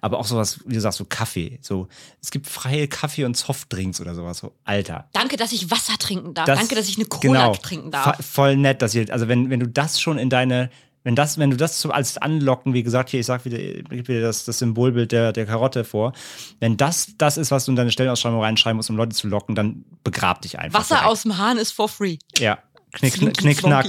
[0.00, 1.58] Aber auch sowas, wie du sagst, so Kaffee.
[1.62, 1.88] So,
[2.20, 4.38] es gibt freie Kaffee- und Softdrinks oder sowas.
[4.38, 5.08] So, Alter.
[5.12, 6.46] Danke, dass ich Wasser trinken darf.
[6.46, 8.24] Das- Danke, dass ich eine Cola genau, trinken darf.
[8.24, 10.70] Voll nett, dass ihr, also wenn, wenn du das schon in deine,
[11.04, 14.44] wenn das, wenn du das als Anlocken, wie gesagt, hier, ich sag wieder, wieder das,
[14.44, 16.12] das Symbolbild der, der Karotte vor,
[16.60, 19.54] wenn das das ist, was du in deine Stellenausschreibung reinschreiben musst, um Leute zu locken,
[19.54, 20.80] dann begrab dich einfach.
[20.80, 21.10] Wasser direkt.
[21.10, 22.18] aus dem Hahn ist for free.
[22.38, 22.58] Ja.
[22.92, 23.86] Knick, knick, knack.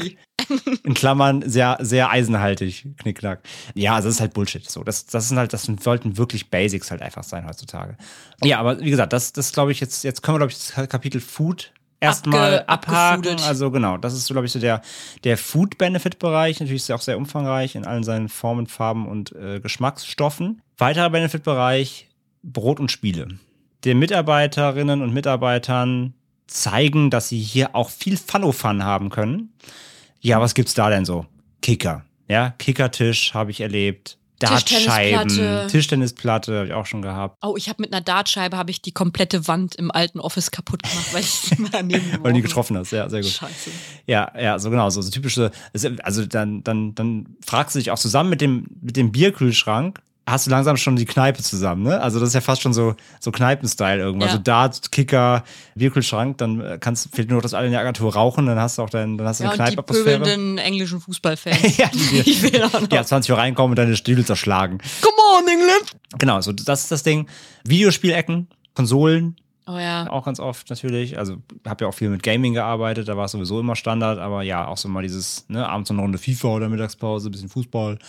[0.84, 3.42] In Klammern sehr, sehr eisenhaltig, knickknack.
[3.76, 4.68] Ja, also das ist halt Bullshit.
[4.70, 7.98] So, das, das sind halt, das sollten wirklich Basics halt einfach sein heutzutage.
[8.44, 10.90] Ja, aber wie gesagt, das, das glaube ich jetzt, jetzt können wir, glaube ich, das
[10.90, 13.38] Kapitel Food erstmal abhaken.
[13.42, 14.82] Also genau, das ist so, glaube ich, so der,
[15.24, 16.60] der Food-Benefit-Bereich.
[16.60, 20.62] Natürlich ist er auch sehr umfangreich in allen seinen Formen, Farben und äh, Geschmacksstoffen.
[20.78, 22.08] Weiterer Benefit-Bereich,
[22.44, 23.28] Brot und Spiele.
[23.86, 26.14] Den Mitarbeiterinnen und Mitarbeitern
[26.48, 29.54] zeigen, dass sie hier auch viel Fun-O-Fun haben können.
[30.20, 31.26] Ja, was gibt's da denn so?
[31.62, 32.04] Kicker.
[32.28, 34.19] Ja, Kickertisch habe ich erlebt.
[34.40, 35.68] Dartscheiben, Tischtennisplatte.
[35.70, 37.38] Tischtennisplatte habe ich auch schon gehabt.
[37.44, 40.82] Oh, ich habe mit einer Dartscheibe habe ich die komplette Wand im alten Office kaputt
[40.84, 43.28] gemacht, weil ich sie mal daneben Weil du die getroffen hast, ja, sehr habe.
[43.28, 43.32] gut.
[43.32, 43.72] Scheiße.
[44.08, 45.52] Ja, ja, so genau, so, so typische,
[46.04, 50.46] also dann, dann, dann fragst du dich auch zusammen mit dem, mit dem Bierkühlschrank, hast
[50.48, 52.00] du langsam schon die Kneipe zusammen, ne?
[52.02, 54.28] Also das ist ja fast schon so, so Kneipenstyle irgendwann.
[54.28, 54.34] Ja.
[54.34, 55.44] Also Dart, Kicker,
[55.76, 58.82] Bierkühlschrank, dann kannst, fehlt nur noch, dass alle in der Agentur rauchen, dann hast du
[58.84, 60.20] auch dein, dann hast du Ja, eine und die Kneipenatmosphäre.
[60.20, 61.78] pöbelnden englischen Fußballfans.
[61.78, 62.88] Ja, die, Die fehlen auch noch.
[62.88, 64.80] die ab 20 Uhr reinkommen und deine Stühle zerschlagen.
[65.02, 65.92] Come on, England!
[66.18, 67.28] Genau, so das ist das Ding.
[67.64, 69.36] Videospielecken, Konsolen,
[69.72, 70.10] Oh ja.
[70.10, 71.20] auch ganz oft natürlich.
[71.20, 74.42] Also habe ja auch viel mit Gaming gearbeitet, da war es sowieso immer Standard, aber
[74.42, 78.00] ja, auch so mal dieses, ne, abends noch eine Runde FIFA oder Mittagspause, bisschen Fußball.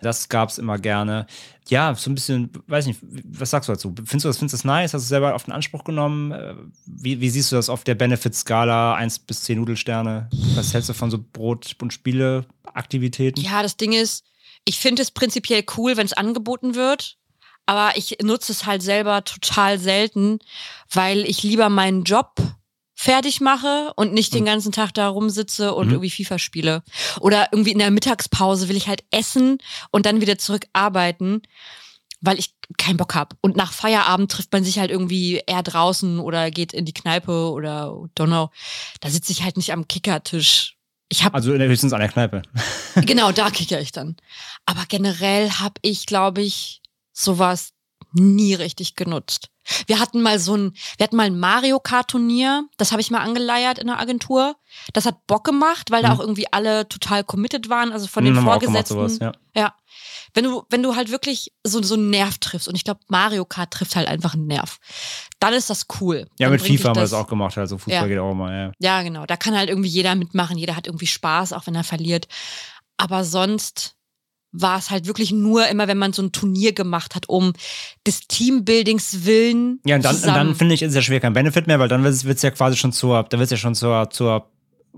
[0.00, 1.26] Das gab's immer gerne.
[1.68, 3.94] Ja, so ein bisschen, weiß nicht, was sagst du dazu?
[3.94, 4.94] Findest du das, findest du das nice?
[4.94, 6.32] Hast du selber auf den Anspruch genommen?
[6.32, 6.54] Äh,
[6.86, 10.30] Wie, wie siehst du das auf der Benefit-Skala 1 bis 10 Nudelsterne?
[10.54, 13.40] Was hältst du von so Brot- und Spiele-Aktivitäten?
[13.42, 14.24] Ja, das Ding ist,
[14.64, 17.18] ich finde es prinzipiell cool, wenn es angeboten wird.
[17.66, 20.38] Aber ich nutze es halt selber total selten,
[20.92, 22.34] weil ich lieber meinen Job
[22.94, 25.92] fertig mache und nicht den ganzen Tag da rumsitze und Mhm.
[25.94, 26.82] irgendwie FIFA spiele.
[27.20, 29.58] Oder irgendwie in der Mittagspause will ich halt essen
[29.90, 31.42] und dann wieder zurück arbeiten,
[32.20, 33.34] weil ich keinen Bock hab.
[33.40, 37.50] Und nach Feierabend trifft man sich halt irgendwie eher draußen oder geht in die Kneipe
[37.50, 38.50] oder don't know.
[39.00, 40.76] Da sitze ich halt nicht am Kickertisch.
[41.08, 42.42] Ich habe Also höchstens an der Kneipe.
[43.04, 44.16] Genau, da kicker ich dann.
[44.66, 46.81] Aber generell habe ich, glaube ich,
[47.12, 47.72] sowas
[48.14, 49.48] nie richtig genutzt.
[49.86, 53.10] Wir hatten mal so ein, wir hatten mal ein Mario Kart Turnier, das habe ich
[53.12, 54.56] mal angeleiert in der Agentur.
[54.92, 56.14] Das hat Bock gemacht, weil da Mhm.
[56.16, 58.94] auch irgendwie alle total committed waren, also von den Hm, Vorgesetzten.
[58.96, 59.32] sowas, ja.
[59.54, 59.74] Ja.
[60.34, 63.44] Wenn du, wenn du halt wirklich so, so einen Nerv triffst, und ich glaube, Mario
[63.44, 64.78] Kart trifft halt einfach einen Nerv,
[65.38, 66.26] dann ist das cool.
[66.38, 68.06] Ja, Dann mit FIFA haben wir das auch gemacht, also Fußball Ja.
[68.08, 68.72] geht auch immer, ja.
[68.80, 69.26] ja, genau.
[69.26, 70.58] Da kann halt irgendwie jeder mitmachen.
[70.58, 72.26] Jeder hat irgendwie Spaß, auch wenn er verliert.
[72.96, 73.94] Aber sonst
[74.52, 77.52] war es halt wirklich nur immer, wenn man so ein Turnier gemacht hat, um
[78.06, 79.80] des Teambuildings willen.
[79.86, 81.88] Ja, und dann, und dann finde ich, ist es ja schwer kein Benefit mehr, weil
[81.88, 84.50] dann wird es ja quasi schon zur, da wird es ja schon zur, zur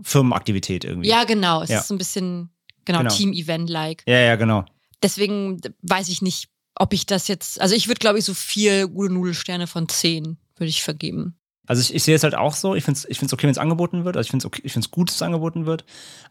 [0.03, 1.09] Firmenaktivität irgendwie.
[1.09, 1.63] ja, genau.
[1.63, 1.79] Es Ja.
[1.81, 2.51] ist so ein bisschen,
[2.85, 3.15] genau, Genau.
[3.15, 4.03] Team-Event-like.
[4.07, 4.65] ja, ja, genau.
[5.03, 8.89] Deswegen weiß ich nicht, ob ich das jetzt, also ich würde, glaube ich, so vier
[8.89, 11.37] gute Nudelsterne von zehn würde ich vergeben.
[11.67, 12.75] Also ich, ich sehe es halt auch so.
[12.75, 14.17] Ich finde es ich find's okay, wenn es angeboten wird.
[14.17, 15.85] Also ich finde es okay, ich find's gut, dass es angeboten wird.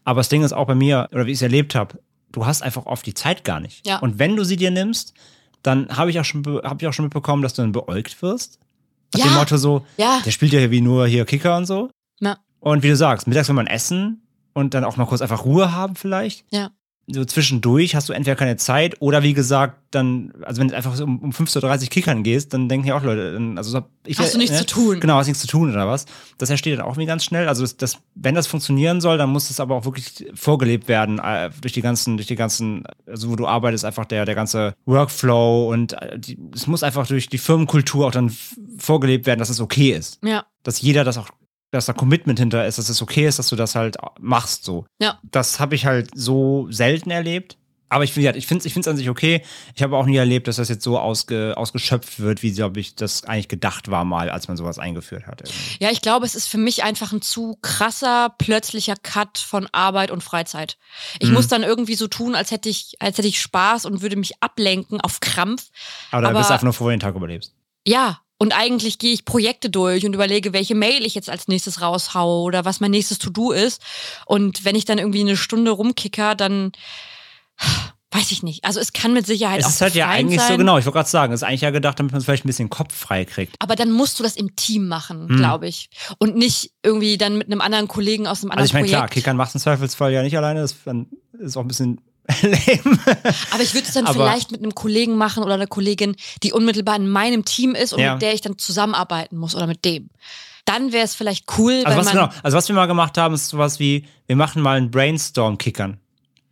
[0.04, 2.00] Aber das Ding ist auch bei mir, oder wie ich es erlebt habe,
[2.34, 3.88] du hast einfach oft die Zeit gar nicht.
[3.88, 4.00] Ja.
[4.00, 5.14] Und wenn du sie dir nimmst,
[5.62, 8.60] dann habe ich auch schon hab ich auch schon mitbekommen, dass du dann beäugt wirst.
[9.14, 9.28] Nach Ja.
[9.32, 11.90] dem Motto so, Ja, der spielt ja wie nur hier Kicker und so.
[12.20, 12.38] Ja.
[12.60, 14.22] Und wie du sagst, mittags will man essen
[14.54, 16.46] und dann auch mal kurz einfach Ruhe haben vielleicht.
[16.52, 16.72] Ja.
[17.08, 20.98] So zwischendurch hast du entweder keine Zeit oder wie gesagt, dann, also wenn du einfach
[21.02, 24.18] um, um 15.30 Uhr kickern gehst, dann denken ja auch Leute, dann- also so- ich
[24.18, 25.00] Hast du nichts zu tun.
[25.02, 26.06] Genau, hast nichts zu tun oder was.
[26.38, 27.50] Das entsteht dann auch irgendwie ganz schnell.
[27.50, 31.20] Also das, das, wenn das funktionieren soll, dann muss das aber auch wirklich vorgelebt werden
[31.20, 34.74] äh, durch die ganzen, durch die ganzen, also wo du arbeitest, einfach der, der ganze
[34.86, 38.34] Workflow und äh, die, es muss einfach durch die Firmenkultur auch dann
[38.78, 41.28] vorgelebt werden, dass es okay ist ja, dass jeder das auch,
[41.74, 44.86] dass da Commitment hinter ist, dass es okay ist, dass du das halt machst so.
[45.00, 45.20] Ja.
[45.24, 47.58] Das habe ich halt so selten erlebt.
[47.90, 49.44] Aber ich, finde es ich find's an sich okay.
[49.76, 52.96] Ich habe auch nie erlebt, dass das jetzt so ausge, ausgeschöpft wird, wie, glaube ich,
[52.96, 55.42] das eigentlich gedacht war mal, als man sowas eingeführt hat.
[55.42, 55.78] irgendwie.
[55.80, 60.10] Ja, ich glaube, es ist für mich einfach ein zu krasser, plötzlicher Cut von Arbeit
[60.10, 60.80] und Freizeit.
[61.20, 61.36] Ich Mhm.
[61.36, 64.42] muss dann irgendwie so tun, als hätte ich, als hätte ich Spaß und würde mich
[64.42, 65.70] ablenken auf Krampf.
[66.10, 67.54] Aber dann Aber- bist du einfach nur froh, den Tag überlebst.
[67.86, 71.80] Ja, und eigentlich gehe ich Projekte durch und überlege, welche Mail ich jetzt als nächstes
[71.80, 73.82] raushaue oder was mein nächstes To-Do ist.
[74.26, 76.74] Und wenn ich dann irgendwie eine Stunde rumkicker, dann
[78.12, 78.66] weiß ich nicht.
[78.66, 80.86] Also es kann mit Sicherheit es auch ist halt ja eigentlich sein, so, genau, ich
[80.86, 83.24] wollte gerade sagen, es ist eigentlich ja gedacht, damit man vielleicht ein bisschen Kopf frei
[83.24, 83.56] kriegt.
[83.60, 85.38] Aber dann musst du das im Team machen, Hm.
[85.38, 85.90] glaube ich.
[86.20, 88.98] Und nicht irgendwie dann mit einem anderen Kollegen aus einem anderen Also ich meine, Projekt.
[89.00, 90.76] klar, Kickern macht im Zweifelsfall ja nicht alleine, das
[91.40, 92.02] ist auch ein bisschen
[92.42, 93.00] lame.
[93.52, 96.54] Aber ich würde es dann Aber- vielleicht mit einem Kollegen machen oder einer Kollegin, die
[96.54, 98.14] unmittelbar in meinem Team ist und Ja.
[98.14, 100.10] mit der ich dann zusammenarbeiten muss oder mit dem.
[100.66, 103.50] Dann wäre es vielleicht cool, Also was, genau, also was wir mal gemacht haben, ist
[103.50, 105.98] sowas wie, wir machen mal einen Brainstorm-Kickern.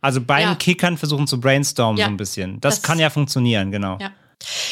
[0.02, 0.54] Also beim Ja.
[0.56, 2.06] Kickern versuchen zu brainstormen Ja.
[2.06, 2.60] so ein bisschen.
[2.60, 3.98] Das, Das- kann ja funktionieren, genau.
[4.00, 4.10] Ja.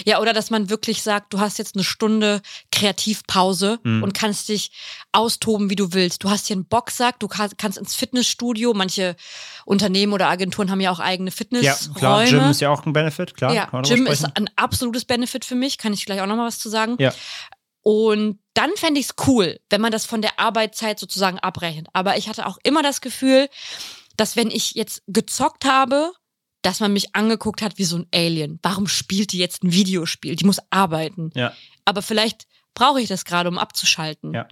[0.04, 2.40] Ja, oder dass man wirklich sagt, du hast jetzt eine Stunde
[2.72, 4.02] Kreativpause Mhm.
[4.02, 4.70] und kannst dich
[5.12, 6.24] austoben, wie du willst.
[6.24, 8.74] Du hast hier einen Boxsack, du kannst, ins Fitnessstudio.
[8.74, 9.16] Manche
[9.64, 11.94] Unternehmen oder Agenturen haben ja auch eigene Ja, Fitnessräume.
[11.98, 13.52] klar, Gym ist ja auch ein Benefit, klar.
[13.54, 15.78] ja, Gym ist ein absolutes Benefit für mich.
[15.78, 16.96] Kann ich gleich auch noch mal was zu sagen.
[16.98, 17.12] Ja.
[17.82, 21.86] Und dann fände ich es cool, wenn man das von der Arbeitszeit sozusagen abrechnet.
[21.94, 23.48] Aber ich hatte auch immer das Gefühl,
[24.16, 26.12] dass wenn ich jetzt gezockt habe,
[26.62, 28.58] dass man mich angeguckt hat wie so ein Alien.
[28.62, 30.36] Warum spielt die jetzt ein Videospiel?
[30.36, 31.30] Die muss arbeiten.
[31.34, 31.54] Ja.
[31.84, 34.34] Aber vielleicht brauche ich das gerade, um abzuschalten.
[34.34, 34.48] Ja.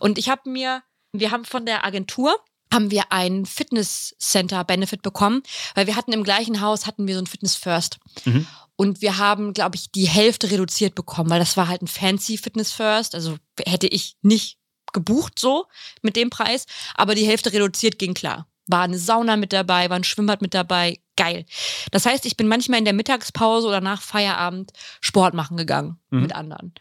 [0.00, 0.82] Und ich habe mir,
[1.12, 2.36] wir haben von der Agentur
[2.72, 5.42] haben wir ein Fitnesscenter-Benefit bekommen,
[5.74, 7.98] weil wir hatten im gleichen Haus, hatten wir so ein Fitness First.
[8.24, 8.46] Mhm.
[8.76, 12.38] Und wir haben, glaube ich, die Hälfte reduziert bekommen, weil das war halt ein fancy
[12.38, 13.14] Fitness First.
[13.14, 13.36] Also
[13.66, 14.58] hätte ich nicht
[14.92, 15.66] gebucht so
[16.00, 18.48] mit dem Preis, aber die Hälfte reduziert ging klar.
[18.66, 20.98] War eine Sauna mit dabei, war ein Schwimmbad mit dabei.
[21.16, 21.44] Geil.
[21.90, 26.22] Das heißt, ich bin manchmal in der Mittagspause oder nach Feierabend Sport machen gegangen Mhm.
[26.22, 26.74] mit anderen.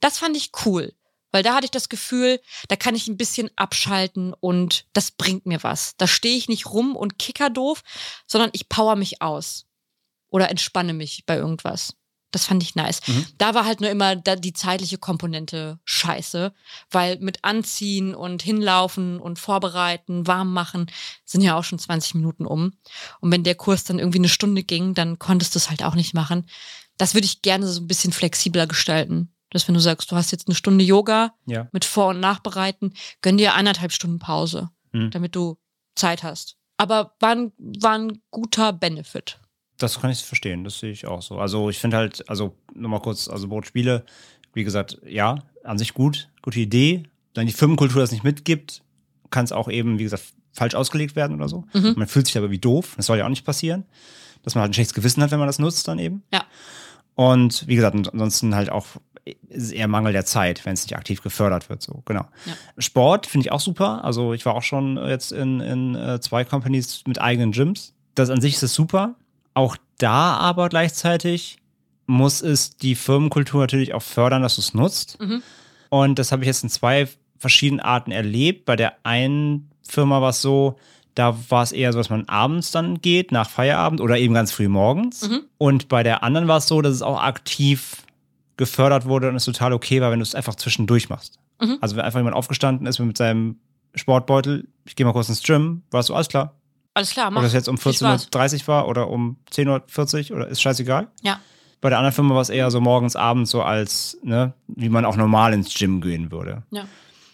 [0.00, 0.92] Das fand ich cool,
[1.32, 5.46] weil da hatte ich das Gefühl, da kann ich ein bisschen abschalten und das bringt
[5.46, 5.96] mir was.
[5.96, 7.82] Da stehe ich nicht rum und kicker doof,
[8.26, 9.66] sondern ich power mich aus
[10.28, 11.94] oder entspanne mich bei irgendwas.
[12.30, 13.00] Das fand ich nice.
[13.08, 13.26] Mhm.
[13.38, 16.52] Da war halt nur immer die zeitliche Komponente scheiße,
[16.90, 20.90] weil mit Anziehen und hinlaufen und vorbereiten, warm machen,
[21.24, 22.74] sind ja auch schon 20 Minuten um.
[23.20, 25.94] Und wenn der Kurs dann irgendwie eine Stunde ging, dann konntest du es halt auch
[25.94, 26.46] nicht machen.
[26.98, 29.32] Das würde ich gerne so ein bisschen flexibler gestalten.
[29.50, 31.68] Dass wenn du sagst, du hast jetzt eine Stunde Yoga Ja.
[31.72, 35.10] mit Vor- und Nachbereiten, gönn dir anderthalb Stunden Pause, Mhm.
[35.12, 35.56] damit du
[35.94, 36.56] Zeit hast.
[36.76, 39.40] Aber war ein, war ein guter Benefit.
[39.78, 41.38] Das kann ich verstehen, das sehe ich auch so.
[41.38, 44.04] Also ich finde halt, also nochmal kurz, also Brotspiele,
[44.52, 47.04] wie gesagt, ja, an sich gut, gute Idee.
[47.34, 48.82] Wenn die Firmenkultur das nicht mitgibt,
[49.30, 51.64] kann es auch eben, wie gesagt, falsch ausgelegt werden oder so.
[51.72, 51.94] Mhm.
[51.96, 53.84] Man fühlt sich aber wie doof, das soll ja auch nicht passieren.
[54.42, 56.22] Dass man halt ein schlechtes Gewissen hat, wenn man das nutzt dann eben.
[56.32, 56.44] Ja.
[57.14, 58.86] Und wie gesagt, ansonsten halt auch
[59.48, 61.82] ist eher Mangel der Zeit, wenn es nicht aktiv gefördert wird.
[61.82, 62.26] So, genau.
[62.46, 62.52] Ja.
[62.78, 64.04] Sport finde ich auch super.
[64.04, 67.94] Also ich war auch schon jetzt in, in äh, zwei Companies mit eigenen Gyms.
[68.14, 69.16] Das an sich ist es super.
[69.58, 71.58] Auch da aber gleichzeitig
[72.06, 75.20] muss es die Firmenkultur natürlich auch fördern, dass du es nutzt.
[75.20, 75.42] Mhm.
[75.88, 78.66] Und das habe ich jetzt in zwei verschiedenen Arten erlebt.
[78.66, 80.76] Bei der einen Firma war es so,
[81.16, 84.52] da war es eher so, dass man abends dann geht, nach Feierabend oder eben ganz
[84.52, 85.28] früh morgens.
[85.28, 85.40] Mhm.
[85.58, 88.04] Und bei der anderen war es so, dass es auch aktiv
[88.56, 91.40] gefördert wurde und es total okay war, wenn du es einfach zwischendurch machst.
[91.60, 91.78] Mhm.
[91.80, 93.56] Also wenn einfach jemand aufgestanden ist mit seinem
[93.96, 96.54] Sportbeutel, ich gehe mal kurz ins Gym, war es so, alles klar.
[96.98, 97.38] Alles klar, mach.
[97.38, 98.32] Ob das jetzt um Viel Spaß.
[98.32, 101.06] 14.30 Uhr war oder um 10.40 Uhr oder ist scheißegal.
[101.22, 101.38] Ja.
[101.80, 105.04] Bei der anderen Firma war es eher so morgens, abends so als, ne, wie man
[105.04, 106.64] auch normal ins Gym gehen würde.
[106.72, 106.86] Ja.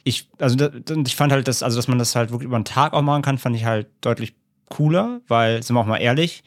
[0.03, 0.69] Ich, also
[1.07, 3.23] ich fand halt das, also dass man das halt wirklich über den Tag auch machen
[3.23, 4.35] kann, fand ich halt deutlich
[4.69, 6.45] cooler, weil, sind wir auch mal ehrlich,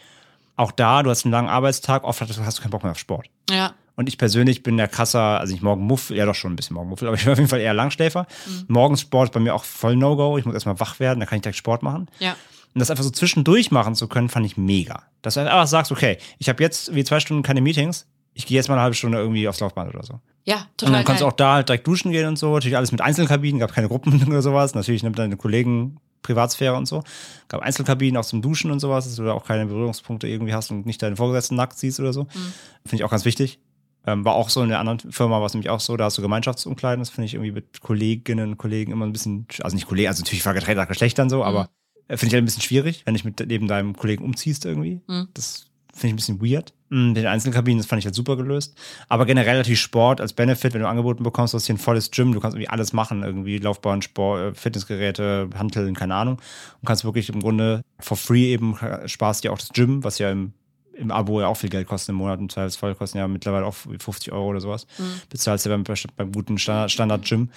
[0.57, 3.31] auch da, du hast einen langen Arbeitstag, oft hast du keinen Bock mehr auf Sport.
[3.49, 3.73] Ja.
[3.95, 7.07] Und ich persönlich bin der krasser, also nicht Morgenmuffel, ja doch schon ein bisschen Morgenmuffel,
[7.07, 8.27] aber ich bin auf jeden Fall eher Langschläfer.
[8.45, 8.65] Mhm.
[8.67, 10.37] Morgens Sport ist bei mir auch voll No-Go.
[10.37, 12.07] Ich muss erstmal wach werden, dann kann ich direkt Sport machen.
[12.19, 12.35] Ja.
[12.73, 15.03] Und das einfach so zwischendurch machen zu können, fand ich mega.
[15.21, 18.55] Dass du einfach sagst, okay, ich habe jetzt wie zwei Stunden keine Meetings, ich gehe
[18.55, 20.19] jetzt mal eine halbe Stunde irgendwie aufs Laufband oder so.
[20.43, 22.53] Ja, Und total dann kannst du auch da halt direkt duschen gehen und so.
[22.53, 24.75] Natürlich alles mit Einzelkabinen, gab keine Gruppen oder sowas.
[24.75, 27.03] Natürlich nimmt deine Kollegen Privatsphäre und so.
[27.47, 30.69] Gab Einzelkabinen auch zum Duschen und sowas, dass du da auch keine Berührungspunkte irgendwie hast
[30.71, 32.23] und nicht deine Vorgesetzten nackt siehst oder so.
[32.23, 32.53] Mhm.
[32.85, 33.59] Finde ich auch ganz wichtig.
[34.05, 36.17] Ähm, war auch so in der anderen Firma, war es nämlich auch so, da hast
[36.17, 36.99] du Gemeinschaftsumkleiden.
[37.01, 40.21] Das finde ich irgendwie mit Kolleginnen und Kollegen immer ein bisschen, also nicht Kollegen, also
[40.21, 41.67] natürlich war getrennt nach Geschlechtern so, aber äh,
[42.09, 45.01] finde ich halt ein bisschen schwierig, wenn du dich mit neben deinem Kollegen umziehst irgendwie.
[45.07, 45.27] Mhm.
[45.33, 46.73] Das finde ich ein bisschen weird.
[46.89, 48.77] Mm, Den Einzelkabinen, das fand ich halt super gelöst.
[49.09, 52.11] Aber generell natürlich Sport als Benefit, wenn du angeboten bekommst, du hast hier ein volles
[52.11, 56.35] Gym, du kannst irgendwie alles machen, irgendwie Laufbahn, Sport, äh, Fitnessgeräte, Hanteln, keine Ahnung.
[56.79, 60.19] Und kannst wirklich im Grunde for free eben äh, sparst dir auch das Gym, was
[60.19, 60.53] ja im,
[60.93, 62.39] im Abo ja auch viel Geld kostet im Monat.
[62.39, 64.85] Im Zweifelsfall kosten ja mittlerweile auch 50 Euro oder sowas.
[64.99, 65.03] Mhm.
[65.29, 65.83] Bezahlst du beim,
[66.15, 67.49] beim guten Standard- Standard-Gym.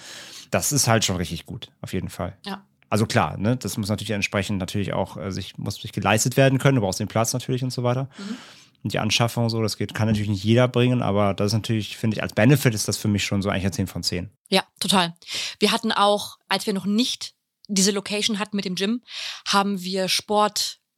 [0.49, 2.37] Das ist halt schon richtig gut, auf jeden Fall.
[2.45, 2.65] Ja.
[2.91, 6.59] Also klar, ne, das muss natürlich entsprechend natürlich auch äh, sich, muss sich geleistet werden
[6.59, 8.09] können, du brauchst den Platz natürlich und so weiter.
[8.17, 8.37] Mhm.
[8.83, 11.95] Und die Anschaffung so, das geht, kann natürlich nicht jeder bringen, aber das ist natürlich,
[11.95, 14.29] finde ich, als Benefit ist das für mich schon so eigentlich ein 10 von 10.
[14.49, 15.15] Ja, total.
[15.59, 17.33] Wir hatten auch, als wir noch nicht
[17.69, 19.01] diese Location hatten mit dem Gym,
[19.47, 20.09] haben wir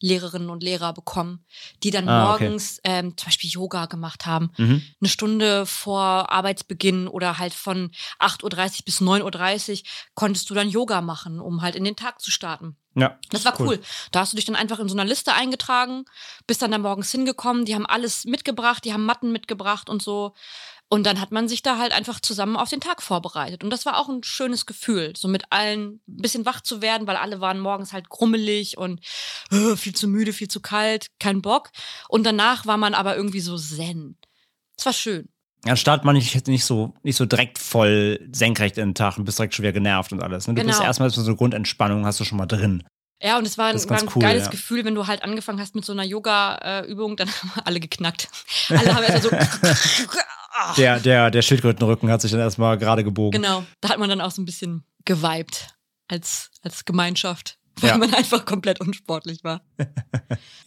[0.03, 1.45] Sportlehrerinnen und Lehrer bekommen,
[1.81, 2.43] die dann Ah, okay.
[2.43, 4.51] morgens ähm, zum Beispiel Yoga gemacht haben.
[4.57, 4.83] Mhm.
[5.01, 9.77] Eine Stunde vor Arbeitsbeginn oder halt von 8.30 Uhr bis 9.30 Uhr
[10.13, 12.75] konntest du dann Yoga machen, um halt in den Tag zu starten.
[12.95, 13.17] Ja.
[13.31, 13.79] Das war cool.
[14.11, 16.05] Da hast du dich dann einfach in so einer Liste eingetragen,
[16.45, 20.33] bist dann da morgens hingekommen, die haben alles mitgebracht, die haben Matten mitgebracht und so.
[20.93, 23.63] Und dann hat man sich da halt einfach zusammen auf den Tag vorbereitet.
[23.63, 27.07] Und das war auch ein schönes Gefühl, so mit allen ein bisschen wach zu werden,
[27.07, 29.03] weil alle waren morgens halt grummelig und
[29.49, 31.71] äh, viel zu müde, viel zu kalt, kein Bock.
[32.09, 34.19] Und danach war man aber irgendwie so zen.
[34.77, 35.29] Es war schön.
[35.65, 39.39] Anstatt man nicht, nicht so nicht so direkt voll senkrecht in den Tag und bist
[39.39, 40.47] direkt schon wieder genervt und alles.
[40.47, 40.53] Ne?
[40.53, 40.87] Du bist Genau.
[40.87, 42.83] erstmal so eine Grundentspannung, hast du schon mal drin.
[43.23, 44.49] Ja, und es war ein, war ein cool, geiles ja.
[44.51, 48.27] Gefühl, wenn du halt angefangen hast mit so einer Yoga-Übung, dann haben alle geknackt.
[48.69, 49.29] Alle haben erst so.
[50.77, 53.41] Der, der, der Schildkrötenrücken hat sich dann erstmal gerade gebogen.
[53.41, 55.69] genau, da hat man dann auch so ein bisschen geweibt
[56.07, 57.97] als, als Gemeinschaft, weil Ja.
[57.97, 59.61] man einfach komplett unsportlich war.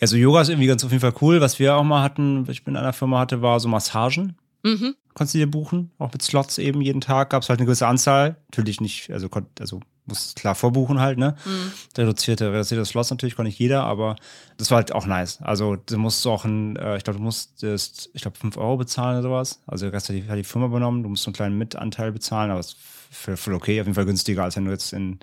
[0.01, 1.41] Also Yoga ist irgendwie ganz auf jeden Fall cool.
[1.41, 4.37] Was wir auch mal hatten, was ich in einer Firma hatte, war so Massagen.
[4.63, 4.95] Mhm.
[5.15, 7.31] Konntest du dir buchen, auch mit Slots eben jeden Tag.
[7.31, 8.37] Gab es halt eine gewisse Anzahl.
[8.51, 9.29] Natürlich nicht, also,
[9.59, 11.37] also musst klar vorbuchen halt, ne?
[11.45, 11.73] Mhm.
[11.99, 14.17] Reduzierte, reduzierte Slots natürlich konnte nicht jeder, aber
[14.57, 15.39] das war halt auch nice.
[15.43, 19.19] Also du musst auch ein, äh, ich glaube, du musstest, ich glaube, 5 Euro bezahlen
[19.19, 19.61] oder sowas.
[19.67, 22.13] Also der Rest hat die, hat die Firma übernommen, du musst so einen kleinen Mitanteil
[22.13, 22.77] bezahlen, aber das
[23.11, 25.19] ist voll, okay, auf jeden Fall günstiger, als wenn du jetzt in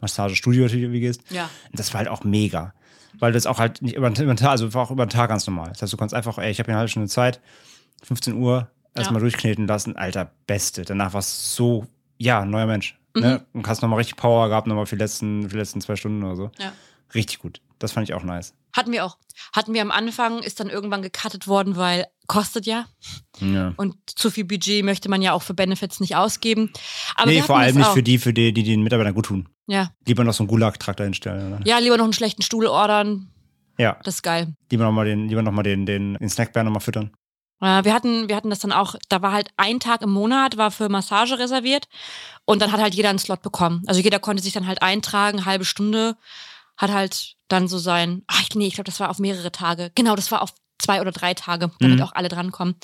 [0.00, 1.22] Massagestudio natürlich irgendwie gehst.
[1.30, 1.48] Ja.
[1.72, 2.74] Das war halt auch mega.
[3.18, 5.30] Weil das auch halt nicht über, über den Tag, also war auch über den Tag
[5.30, 5.70] ganz normal.
[5.70, 7.40] Das heißt, du kannst einfach, ey, ich habe hier eine halbe Stunde Zeit,
[8.04, 9.22] 15 Uhr, erstmal Ja.
[9.22, 9.96] durchkneten lassen.
[9.96, 10.82] Alter, Beste.
[10.84, 11.86] Danach war es so,
[12.18, 12.97] ja, neuer Mensch.
[13.14, 13.22] Mhm.
[13.22, 13.46] Ne?
[13.52, 16.22] Und hast nochmal richtig Power gehabt, nochmal für die letzten, für die letzten zwei Stunden
[16.22, 16.50] oder so.
[16.58, 16.72] Ja.
[17.14, 17.60] Richtig gut.
[17.78, 18.54] Das fand ich auch nice.
[18.76, 19.16] Hatten wir auch.
[19.54, 22.86] Hatten wir am Anfang, ist dann irgendwann gecuttet worden, weil kostet ja.
[23.40, 23.72] Ja.
[23.76, 26.70] Und zu viel Budget möchte man ja auch für Benefits nicht ausgeben.
[27.14, 27.94] Aber nee, vor allem nicht auch.
[27.94, 29.48] für die, für die, die den Mitarbeitern gut tun.
[29.66, 29.90] Ja.
[30.06, 31.54] Lieber noch so einen Gulag-Traktor hinstellen.
[31.54, 31.66] Oder?
[31.66, 33.30] ja, lieber noch einen schlechten Stuhl ordern.
[33.78, 33.98] Ja.
[34.02, 34.54] Das ist geil.
[34.70, 37.12] Lieber nochmal den, lieber noch mal den, den, den Snackbär nochmal füttern.
[37.60, 40.56] Äh, Wir hatten, wir hatten das dann auch, da war halt ein Tag im Monat,
[40.56, 41.88] war für Massage reserviert
[42.44, 43.82] und dann hat halt jeder einen Slot bekommen.
[43.86, 46.16] Also jeder konnte sich dann halt eintragen, halbe Stunde,
[46.76, 49.90] hat halt dann so sein, ach nee, ich glaube, das war auf mehrere Tage.
[49.94, 52.04] Genau, das war auf zwei oder drei Tage, damit Mhm.
[52.04, 52.76] auch alle drankommen.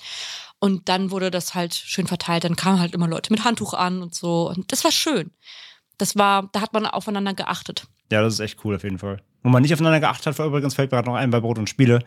[0.59, 2.43] Und dann wurde das halt schön verteilt.
[2.45, 4.49] Dann kamen halt immer Leute mit Handtuch an und so.
[4.49, 5.31] Und das war schön.
[5.99, 7.87] Das war, da hat man aufeinander geachtet.
[8.11, 9.23] Ja, das ist echt cool auf jeden Fall.
[9.43, 11.59] Wo man nicht aufeinander geachtet hat, war übrigens fällt mir gerade noch ein bei Brot
[11.59, 12.03] und Spiele.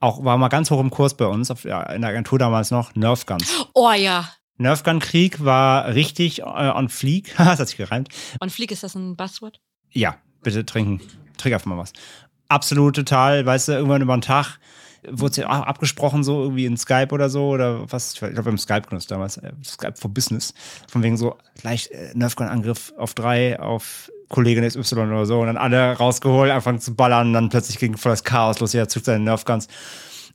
[0.00, 2.70] Auch war mal ganz hoch im Kurs bei uns, auf, ja, in der Agentur damals
[2.70, 3.66] noch, Nerf Guns.
[3.74, 4.28] Oh ja.
[4.56, 7.34] Nerf Gun Krieg war richtig äh, on fleek.
[7.38, 8.08] das hat sich gereimt.
[8.40, 9.60] Und Flieg, ist das ein Buzzword?
[9.90, 11.00] Ja, bitte trinken.
[11.36, 11.92] Trink einfach mal was.
[12.48, 14.58] Absolut total, weißt du, irgendwann über den Tag
[15.08, 18.36] wurde es ja auch abgesprochen, so irgendwie in Skype oder so, oder was, ich glaube,
[18.36, 20.54] wir haben Skype genutzt damals, äh, Skype for Business,
[20.88, 25.56] von wegen so leicht äh, Nerfgun-Angriff auf drei, auf Kollegin XY oder so, und dann
[25.56, 29.06] alle rausgeholt, anfangen zu ballern, und dann plötzlich ging voll das Chaos los, jeder zückt
[29.06, 29.68] seine Nerfguns.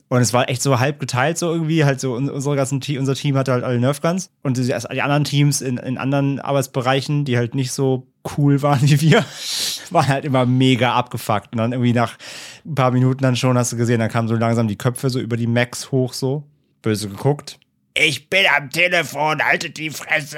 [0.08, 1.84] Und es war echt so halb geteilt, so irgendwie.
[1.84, 4.30] Halt so, un- unsere ganzen unser Team hatte halt alle Nerfguns.
[4.42, 8.82] Und die, die anderen Teams in, in anderen Arbeitsbereichen, die halt nicht so cool waren
[8.82, 9.24] wie wir,
[9.90, 11.52] waren halt immer mega abgefuckt.
[11.52, 12.18] Und dann irgendwie nach
[12.66, 15.18] ein paar Minuten dann schon, hast du gesehen, dann kamen so langsam die Köpfe so
[15.18, 16.44] über die Macs hoch, so.
[16.82, 17.58] Böse geguckt.
[17.94, 20.36] Ich bin am Telefon, haltet die Fresse.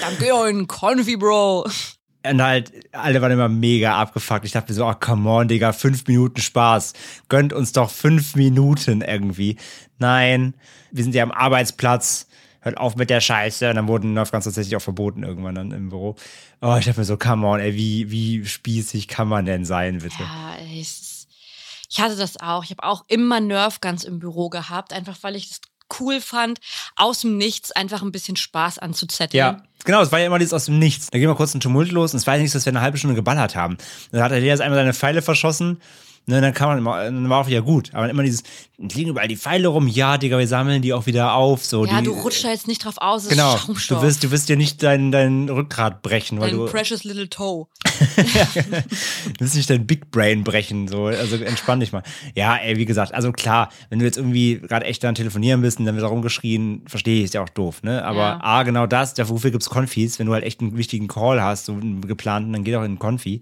[0.00, 1.66] Danke, euren Confi, Bro.
[2.24, 4.44] Und halt, alle waren immer mega abgefuckt.
[4.44, 6.92] Ich dachte mir so, oh, come on, Digga, fünf Minuten Spaß.
[7.28, 9.56] Gönnt uns doch fünf Minuten irgendwie.
[9.98, 10.54] Nein,
[10.92, 12.28] wir sind ja am Arbeitsplatz.
[12.60, 13.68] Hört auf mit der Scheiße.
[13.70, 16.14] Und dann wurden Nerfguns tatsächlich auch verboten irgendwann dann im Büro.
[16.60, 19.98] Oh, ich dachte mir so, come on, ey, wie, wie spießig kann man denn sein,
[19.98, 20.22] bitte?
[20.22, 21.26] Ja, ist,
[21.90, 22.62] ich hatte das auch.
[22.62, 25.60] Ich habe auch immer Nerfguns im Büro gehabt, einfach weil ich das
[26.00, 26.60] cool fand,
[26.96, 29.38] aus dem Nichts einfach ein bisschen Spaß anzuzetteln.
[29.38, 31.10] Ja, genau, es war ja immer dieses aus dem Nichts.
[31.10, 32.72] Da ging mal kurz ein Tumult los und es war ja nicht so, dass wir
[32.72, 33.78] eine halbe Stunde geballert haben.
[34.10, 35.80] Dann hat Elias einmal seine Pfeile verschossen.
[36.26, 37.90] Ne, dann kann man immer, dann war auch wieder gut.
[37.94, 38.44] Aber immer dieses,
[38.78, 41.64] liegen überall die Pfeile rum, ja, Digga, wir sammeln die auch wieder auf.
[41.64, 44.00] So, Ja, die, du rutschst da jetzt nicht drauf aus, es Genau, ist Schaumstoff.
[44.00, 47.28] du wirst, du wirst dir nicht dein, dein Rückgrat brechen, weil Dein du, precious little
[47.28, 47.66] toe.
[48.16, 50.88] du wirst nicht dein Big Brain brechen.
[50.88, 52.02] So, also entspann dich mal.
[52.34, 55.78] Ja, ey, wie gesagt, also klar, wenn du jetzt irgendwie gerade echt dann telefonieren bist
[55.78, 58.04] und dann wird da rumgeschrien, verstehe ich, ist ja auch doof, ne?
[58.04, 58.40] Aber Ja.
[58.42, 61.72] A, genau das, dafür gibt's Konfis, wenn du halt echt einen wichtigen Call hast, so
[61.72, 63.40] einen geplanten, dann geht auch in den Konfi.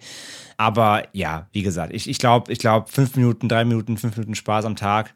[0.61, 4.35] Aber ja, wie gesagt, ich, ich glaube, ich glaube, fünf Minuten, drei Minuten, fünf Minuten
[4.35, 5.15] Spaß am Tag,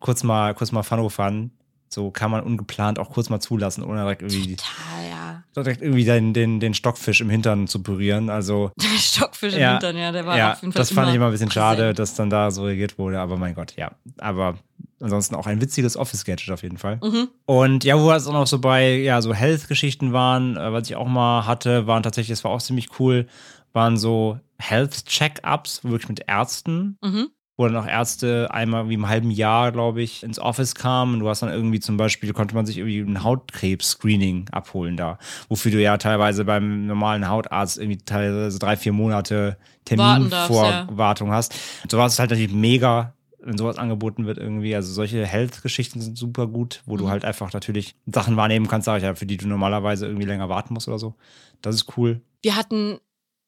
[0.00, 1.50] kurz mal, kurz mal Fano fahren.
[1.88, 5.42] So kann man ungeplant auch kurz mal zulassen, ohne direkt irgendwie, Total, ja.
[5.56, 8.28] direkt irgendwie den, den, den Stockfisch im Hintern zu pürieren.
[8.28, 9.70] Also Der Stockfisch im Ja.
[9.72, 11.64] Hintern, ja, der war ja, auf jeden Fall das fand ich immer ein bisschen präsent.
[11.78, 13.92] schade, dass dann da so reagiert wurde, aber mein Gott, ja.
[14.18, 14.58] Aber
[15.00, 17.00] ansonsten auch ein witziges Office-Gadget auf jeden Fall.
[17.02, 17.28] Mhm.
[17.46, 20.86] Und ja, wo wir jetzt auch noch so bei, ja, so Health-Geschichten waren, äh, was
[20.90, 23.26] ich auch mal hatte, waren tatsächlich, das war auch ziemlich cool,
[23.72, 27.28] waren so Health-Check-Ups, wirklich mit Ärzten, Mhm.
[27.56, 31.14] wo dann auch Ärzte einmal wie im halben Jahr, glaube ich, ins Office kamen.
[31.14, 35.18] Und du hast dann irgendwie zum Beispiel, konnte man sich irgendwie ein Hautkrebs-Screening abholen da.
[35.48, 41.54] Wofür du ja teilweise beim normalen Hautarzt irgendwie teilweise drei, vier Monate Terminvorwartung hast.
[41.82, 44.74] Und sowas ist halt natürlich mega, wenn sowas angeboten wird irgendwie.
[44.74, 48.98] Also solche Health-Geschichten sind super gut, wo du halt einfach natürlich Sachen wahrnehmen kannst, sag
[48.98, 51.14] ich ja, für die du normalerweise irgendwie länger warten musst oder so.
[51.60, 52.20] Das ist cool.
[52.42, 52.98] Wir hatten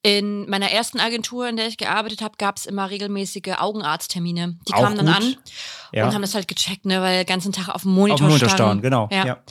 [0.05, 4.59] in meiner ersten Agentur, in der ich gearbeitet habe, gab es immer regelmäßige Augenarzttermine.
[4.68, 5.16] Die Auch kamen dann gut.
[5.16, 5.36] an
[5.92, 6.07] Ja.
[6.07, 8.28] und haben das halt gecheckt, ne, weil den ganzen Tag auf dem Monitor, Auf dem
[8.28, 8.80] Monitor starren.
[8.80, 9.24] starren, genau, Ja.
[9.26, 9.42] ja.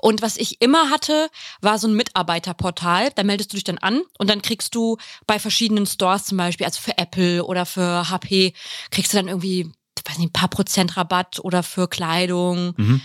[0.00, 1.28] Und was ich immer hatte,
[1.62, 3.10] war so ein Mitarbeiterportal.
[3.14, 6.66] Da meldest du dich dann an und dann kriegst du bei verschiedenen Stores zum Beispiel,
[6.66, 8.52] also für Apple oder für HP,
[8.90, 13.00] kriegst du dann irgendwie, ich weiß nicht, ein paar Prozent Rabatt oder für Kleidung, Mhm.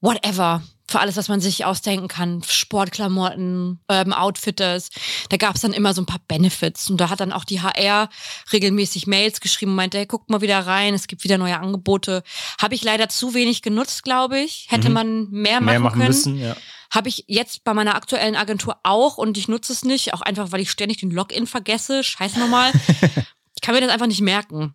[0.00, 0.62] whatever.
[0.94, 2.40] Für alles, was man sich ausdenken kann.
[2.48, 4.90] Sportklamotten, Urban Outfitters.
[5.28, 6.88] Da gab es dann immer so ein paar Benefits.
[6.88, 8.08] Und da hat dann auch die HR
[8.52, 12.22] regelmäßig Mails geschrieben und meinte, hey, guckt mal wieder rein, es gibt wieder neue Angebote.
[12.60, 14.66] Habe ich leider zu wenig genutzt, glaube ich.
[14.70, 14.94] Hätte Mhm.
[14.94, 16.06] man mehr machen, Mehr machen können.
[16.06, 16.56] müssen, ja.
[16.92, 20.52] Habe ich jetzt bei meiner aktuellen Agentur auch und ich nutze es nicht, auch einfach,
[20.52, 22.04] weil ich ständig den Login vergesse.
[22.04, 22.70] Scheiße nochmal.
[23.56, 24.74] ich kann mir das einfach nicht merken.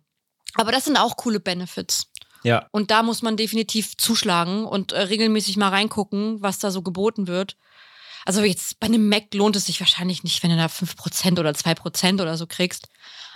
[0.54, 2.09] Aber das sind auch coole Benefits.
[2.42, 6.82] Ja, Und da muss man definitiv zuschlagen und äh, regelmäßig mal reingucken, was da so
[6.82, 7.56] geboten wird.
[8.26, 11.50] Also jetzt bei einem Mac lohnt es sich wahrscheinlich nicht, wenn du da 5% oder
[11.50, 12.88] 2% oder so kriegst.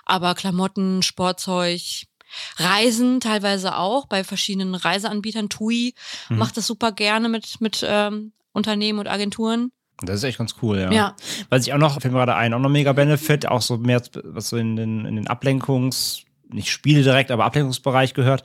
[0.05, 1.81] Aber Klamotten, Sportzeug,
[2.57, 5.49] Reisen teilweise auch bei verschiedenen Reiseanbietern.
[5.49, 5.95] TUI
[6.29, 6.39] Mhm.
[6.39, 9.71] macht das super gerne mit, mit ähm, Unternehmen und Agenturen.
[10.03, 10.93] das ist echt ganz cool, ja.
[10.93, 11.17] Ja.
[11.51, 14.03] Was ich auch noch, fällt mir gerade ein, auch noch mega Benefit, auch so mehr,
[14.25, 18.43] was so in den, in den Ablenkungs, nicht Spiele direkt, aber Ablenkungsbereich gehört,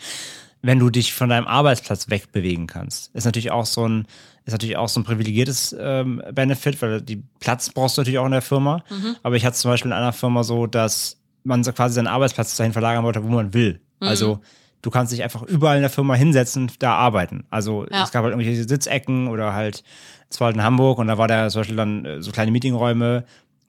[0.62, 3.14] wenn du dich von deinem Arbeitsplatz wegbewegen kannst.
[3.16, 4.06] Ist natürlich auch so ein,
[4.46, 8.26] ist natürlich auch so ein privilegiertes ähm, Benefit, weil die Platz brauchst du natürlich auch
[8.26, 8.84] in der Firma.
[9.24, 12.56] Aber ich hatte zum Beispiel in einer Firma so, dass man so quasi seinen Arbeitsplatz
[12.58, 13.80] dahin verlagern wollte, wo man will.
[14.02, 14.40] Also
[14.82, 17.46] du kannst dich einfach überall in der Firma hinsetzen und da arbeiten.
[17.50, 18.04] Also Ja.
[18.04, 19.84] es gab halt irgendwelche Sitzecken oder halt,
[20.30, 22.52] es war halt in Hamburg und da war da zum Beispiel dann äh, so kleine
[22.52, 23.24] Meetingräume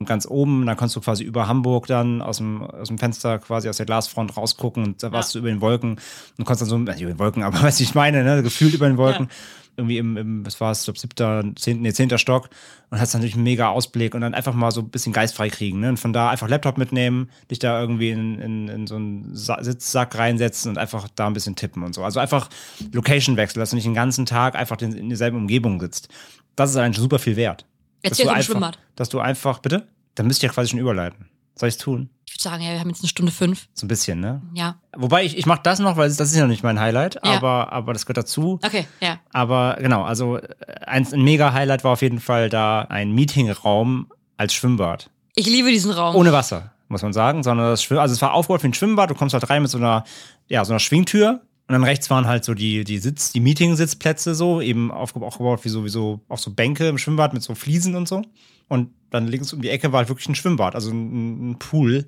[0.05, 3.69] ganz oben, dann konntest du quasi über Hamburg dann aus dem, aus dem Fenster quasi
[3.69, 5.99] aus der Glasfront rausgucken und da warst du über den Wolken
[6.37, 8.73] und konntest dann so, äh, über den Wolken, aber weißt du, ich meine, ne, gefühlt
[8.73, 9.29] über den Wolken.
[9.77, 12.49] Irgendwie im, im, was war es, ich glaube, siebter, zehnter, nee, zehnter Stock
[12.89, 15.79] und hast natürlich einen mega Ausblick und dann einfach mal so ein bisschen geistfrei kriegen,
[15.79, 15.89] ne?
[15.89, 19.63] Und von da einfach Laptop mitnehmen, dich da irgendwie in, in, in so einen Sa
[19.63, 22.03] Sitzsack reinsetzen und einfach da ein bisschen tippen und so.
[22.03, 22.49] Also einfach
[22.91, 26.09] Location-Wechsel, dass du nicht den ganzen Tag einfach in derselben Umgebung sitzt.
[26.57, 27.65] Das ist eigentlich super viel wert.
[28.03, 28.79] Dass Erzähl du vom einfach, Schwimmbad.
[28.95, 29.87] Dass du einfach, bitte?
[30.15, 31.27] Dann müsst ihr ja quasi schon überleiten.
[31.55, 32.09] Soll ich es tun?
[32.25, 33.67] Ich würde sagen, ja, wir haben jetzt eine Stunde fünf.
[33.73, 34.41] So ein bisschen, ne?
[34.53, 34.75] Ja.
[34.95, 37.33] Wobei ich, ich mache das noch, weil das ist ja noch nicht mein Highlight, Ja.
[37.37, 38.59] aber, aber das gehört dazu.
[38.63, 39.19] Okay, ja.
[39.31, 40.47] Aber genau, also äh,
[40.85, 45.09] ein, ein Mega-Highlight war auf jeden Fall da ein Meetingraum als Schwimmbad.
[45.35, 46.15] Ich liebe diesen Raum.
[46.15, 49.09] Ohne Wasser, muss man sagen, sondern das Schwimm also es war aufgebaut wie ein Schwimmbad,
[49.09, 50.03] du kommst halt rein mit so einer,
[50.47, 51.41] ja, so einer Schwingtür
[51.71, 55.63] und dann rechts waren halt so die, die Sitz, die Meeting-Sitzplätze so, eben aufge- aufgebaut
[55.63, 58.21] wie so, wie so, auch so Bänke im Schwimmbad mit so Fliesen und so.
[58.67, 62.05] Und dann links um die Ecke war halt wirklich ein Schwimmbad, also ein, ein Pool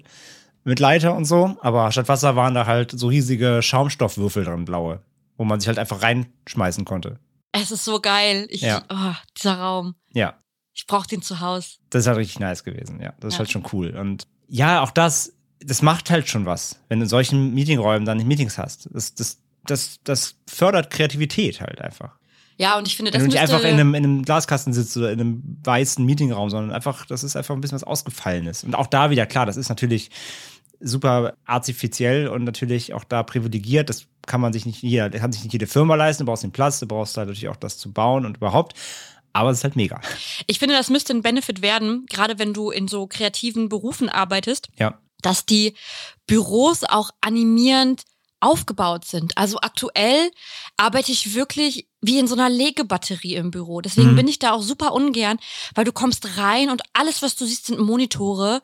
[0.66, 1.57] mit Leiter und so.
[1.61, 5.01] Aber statt Wasser waren da halt so riesige Schaumstoffwürfel drin, blaue,
[5.38, 7.20] wo man sich halt einfach reinschmeißen konnte.
[7.51, 8.47] Es ist so geil.
[8.49, 8.84] Ich, Ja.
[8.89, 9.95] oh, dieser Raum.
[10.14, 10.34] Ja,
[10.74, 11.78] Ich brauche den zu Hause.
[11.89, 13.14] das ist halt richtig nice gewesen, ja.
[13.20, 13.39] Das ist Ja.
[13.39, 13.89] halt schon cool.
[13.95, 15.34] Und ja, auch das,
[15.66, 18.89] das macht halt schon was, wenn du in solchen Meetingräumen dann Meetings hast.
[18.91, 22.11] Das, das, das, das fördert Kreativität halt einfach.
[22.57, 24.95] Ja, und ich finde, Wenn das du nicht einfach in einem, in einem Glaskasten sitzt
[24.95, 28.64] oder in einem weißen Meetingraum, sondern einfach, das ist einfach ein bisschen was Ausgefallenes.
[28.64, 30.11] Und auch da wieder, klar, das ist natürlich
[30.80, 33.89] super artifiziell und natürlich auch da privilegiert.
[33.89, 36.26] Das kann man sich nicht jeder, kann sich nicht jede Firma leisten.
[36.26, 38.74] Du brauchst den Platz, du brauchst da natürlich auch das zu bauen und überhaupt.
[39.32, 39.99] Aber es ist halt mega.
[40.45, 44.70] ich finde, das müsste ein Benefit werden, gerade wenn du in so kreativen Berufen arbeitest,
[44.78, 44.99] Ja.
[45.22, 45.74] dass die
[46.28, 48.03] Büros auch animierend
[48.44, 49.38] aufgebaut sind.
[49.38, 50.30] Also aktuell
[50.78, 53.82] arbeite ich wirklich wie in so einer Legebatterie im Büro.
[53.82, 54.16] Deswegen Mhm.
[54.18, 55.38] bin ich da auch super ungern,
[55.76, 58.62] weil du kommst rein und alles, was du siehst, sind Monitore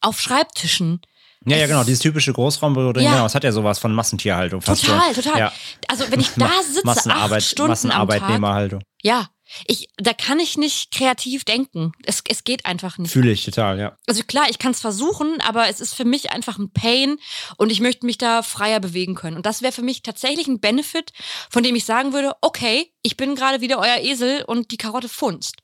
[0.00, 1.00] auf Schreibtischen.
[1.46, 3.12] Ja, ja, Es- genau, dieses typische Großraumbüro Ja.
[3.12, 5.22] genau, es hat ja sowas von Massentierhaltung fast Total, schon.
[5.24, 5.38] total.
[5.38, 5.52] Ja.
[5.88, 7.84] Also wenn ich da sitze, Massenarbeit, acht Stunden am Tag,
[8.18, 8.82] Massenarbeitnehmerhaltung.
[9.02, 9.28] ja,
[9.66, 11.92] ich, da kann ich nicht kreativ denken.
[12.04, 13.12] Es, es geht einfach nicht.
[13.12, 13.96] Fühle ich total, ja.
[14.06, 17.18] Also klar, ich kann es versuchen, aber es ist für mich einfach ein Pain
[17.56, 19.36] und ich möchte mich da freier bewegen können.
[19.36, 21.12] Und das wäre für mich tatsächlich ein Benefit,
[21.50, 25.08] von dem ich sagen würde, okay, ich bin gerade wieder euer Esel und die Karotte
[25.08, 25.56] funzt.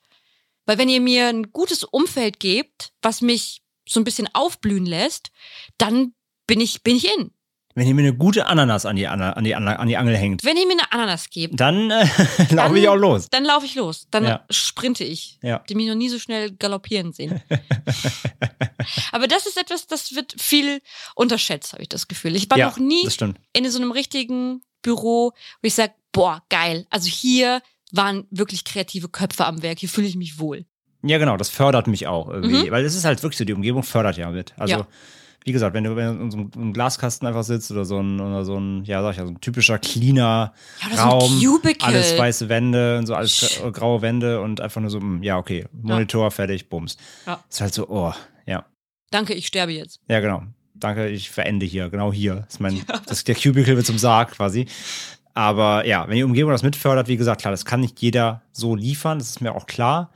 [0.64, 5.30] Weil wenn ihr mir ein gutes Umfeld gebt, was mich so ein bisschen aufblühen lässt,
[5.78, 6.14] dann
[6.46, 7.30] bin ich, bin ich in.
[7.76, 10.56] Wenn ihr mir eine gute Ananas an die, an die, an die Angel hängt, Wenn
[10.56, 12.06] ihr mir eine Ananas gebt, dann äh,
[12.50, 13.28] laufe ich auch los.
[13.30, 14.08] dann laufe ich los.
[14.10, 14.44] Dann Ja.
[14.50, 15.38] sprinte ich.
[15.42, 15.58] Ja.
[15.68, 17.42] Die mich noch nie so schnell galoppieren sehen.
[19.12, 20.80] Aber das ist etwas, das wird viel
[21.14, 22.34] unterschätzt, habe ich das Gefühl.
[22.36, 23.06] Ich war ja, noch nie
[23.52, 26.86] in so einem richtigen Büro, wo ich sage, boah, geil.
[26.90, 27.60] Also hier
[27.92, 29.78] waren wirklich kreative Köpfe am Werk.
[29.80, 30.64] Hier fühle ich mich wohl.
[31.02, 32.64] Ja, genau, das fördert mich auch irgendwie.
[32.66, 32.70] Mhm.
[32.70, 34.54] Weil es ist halt wirklich so, die Umgebung fördert ja mit.
[34.56, 34.86] Also, Ja.
[35.46, 38.58] Wie gesagt, wenn du in so einem- Glaskasten einfach sitzt oder so ein, oder so
[38.58, 41.86] ein, ja, sag ich ja, so ein typischer cleaner Ja, so Raum, Cubicle.
[41.86, 45.38] alles weiße Wände und so alles gra- graue Wände und einfach nur so, mm, ja,
[45.38, 46.96] okay, Monitor, fertig, bums.
[47.26, 47.42] Ja.
[47.48, 48.12] Ist halt so, oh,
[48.46, 48.66] ja.
[49.10, 50.00] Danke, ich sterbe jetzt.
[50.08, 50.42] Ja, genau.
[50.74, 52.34] danke, ich verende hier, genau hier.
[52.46, 54.66] Das ist mein, das, der Cubicle wird zum Sarg quasi.
[55.32, 58.74] Aber ja, wenn die Umgebung das mitfördert, wie gesagt, klar, das kann nicht jeder so
[58.74, 60.10] liefern, das ist mir auch klar.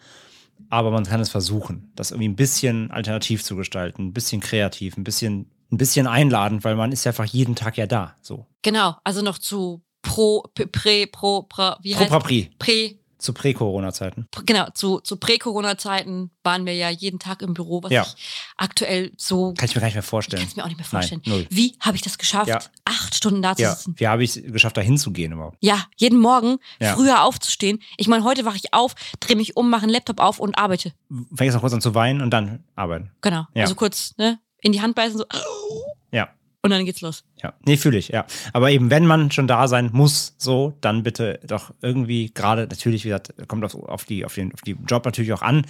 [0.71, 4.97] Aber man kann es versuchen, das irgendwie ein bisschen alternativ zu gestalten, ein bisschen kreativ,
[4.97, 8.15] ein bisschen, ein bisschen einladend, weil man ist ja einfach jeden Tag ja da.
[8.23, 8.47] So.
[8.63, 14.27] Genau, also noch zu pro, prä, pro, pra, wie Pro heißt Prapri, Prä, zu Prä-Corona-Zeiten.
[14.47, 18.03] genau, zu, zu Prä-Corona-Zeiten waren wir ja jeden Tag im Büro, was Ja.
[18.03, 18.15] ich
[18.57, 20.41] aktuell so Kann ich mir gar nicht mehr vorstellen.
[20.43, 21.23] kann es mir auch nicht mehr Nein, vorstellen.
[21.27, 21.47] null.
[21.51, 22.59] Wie habe ich das geschafft, Ja.
[22.85, 23.95] acht Stunden da zu Ja, sitzen?
[23.99, 25.57] wie habe ich es geschafft, da hinzugehen überhaupt?
[25.61, 27.79] Ja, jeden Morgen früher aufzustehen.
[27.97, 30.93] Ich meine, heute wache ich auf, drehe mich um, mache einen Laptop auf und arbeite.
[31.35, 33.11] Fängst noch kurz an zu weinen und dann arbeiten.
[33.21, 33.47] Genau.
[33.55, 35.25] Also kurz, ne, in die Hand beißen, so.
[36.63, 37.25] Und dann geht's los.
[37.43, 38.27] Ja, nee, fühle ich, ja.
[38.53, 43.05] Aber eben, wenn man schon da sein muss, so, dann bitte doch irgendwie gerade, natürlich,
[43.05, 45.67] wie gesagt, kommt auf, auf, die, auf, den, auf die Job natürlich auch an.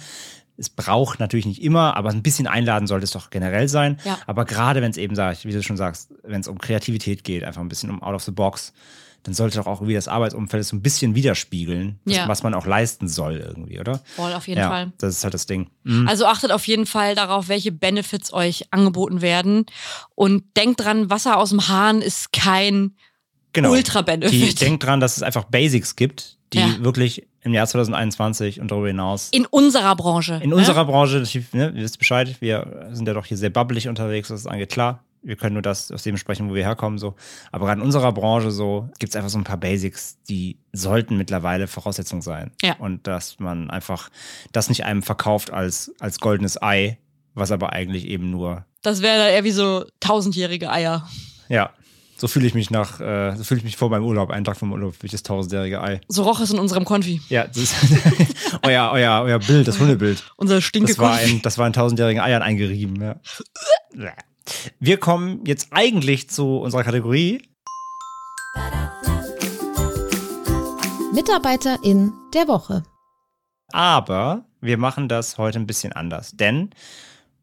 [0.57, 3.99] Es braucht natürlich nicht immer, aber ein bisschen einladen sollte es doch generell sein.
[4.03, 4.19] Ja.
[4.27, 7.23] Aber gerade wenn es eben, sag ich, wie du schon sagst, wenn es um Kreativität
[7.23, 8.73] geht, einfach ein bisschen um out of the box,
[9.23, 12.27] dann sollte doch auch irgendwie das Arbeitsumfeld so ein bisschen widerspiegeln, was, Ja.
[12.27, 14.01] was man auch leisten soll irgendwie, oder?
[14.15, 14.91] Voll, auf jeden ja, Fall.
[14.97, 15.69] das ist halt das Ding.
[15.83, 16.07] Mhm.
[16.07, 19.65] Also achtet auf jeden Fall darauf, welche Benefits euch angeboten werden.
[20.15, 22.95] Und denkt dran, Wasser aus dem Hahn ist kein
[23.53, 23.71] Genau.
[23.71, 24.61] Ultra-Benefit.
[24.61, 26.67] Denkt dran, dass es einfach Basics gibt, die Ja.
[26.79, 30.39] wirklich im Jahr 2021 und darüber hinaus in unserer Branche.
[30.43, 30.55] In ne?
[30.55, 34.29] unserer Branche, das- ne, ihr wisst Bescheid, wir sind ja doch hier sehr bubbelig unterwegs,
[34.29, 34.69] was es angeht.
[34.69, 37.15] Klar, wir können nur das aus dem sprechen, wo wir herkommen, so.
[37.51, 41.17] Aber gerade in unserer Branche so gibt es einfach so ein paar Basics, die sollten
[41.17, 42.51] mittlerweile Voraussetzung sein.
[42.61, 42.75] Ja.
[42.77, 44.09] Und dass man einfach
[44.51, 46.97] das nicht einem verkauft als, als goldenes Ei,
[47.33, 51.07] was aber eigentlich eben nur, Das wäre eher wie so tausendjährige Eier.
[51.49, 51.71] ja,
[52.17, 54.55] so fühle ich mich nach, äh, so fühle ich mich vor meinem Urlaub, einen Tag
[54.55, 56.01] vom Urlaub, wie das tausendjährige Ei.
[56.07, 57.19] So roch es in unserem Konfi.
[57.29, 57.75] Ja, das ist
[58.63, 60.23] euer, euer, euer Bild, das Hundebild.
[60.37, 63.15] Unser stinke Das war ein, das war in tausendjährigen Eiern eingerieben, ja.
[64.79, 67.41] Wir kommen jetzt eigentlich zu unserer Kategorie.
[71.13, 72.83] Mitarbeiterin der Woche.
[73.71, 76.31] Aber wir machen das heute ein bisschen anders.
[76.31, 76.71] Denn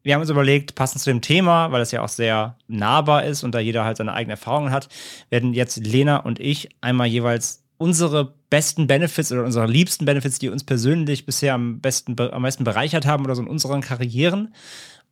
[0.01, 3.43] wir haben uns überlegt, passend zu dem Thema, weil es ja auch sehr nahbar ist
[3.43, 4.89] und da jeder halt seine eigenen Erfahrungen hat,
[5.29, 10.49] werden jetzt Lena und ich einmal jeweils unsere besten Benefits oder unsere liebsten Benefits, die
[10.49, 14.53] uns persönlich bisher am besten am meisten bereichert haben oder so in unseren Karrieren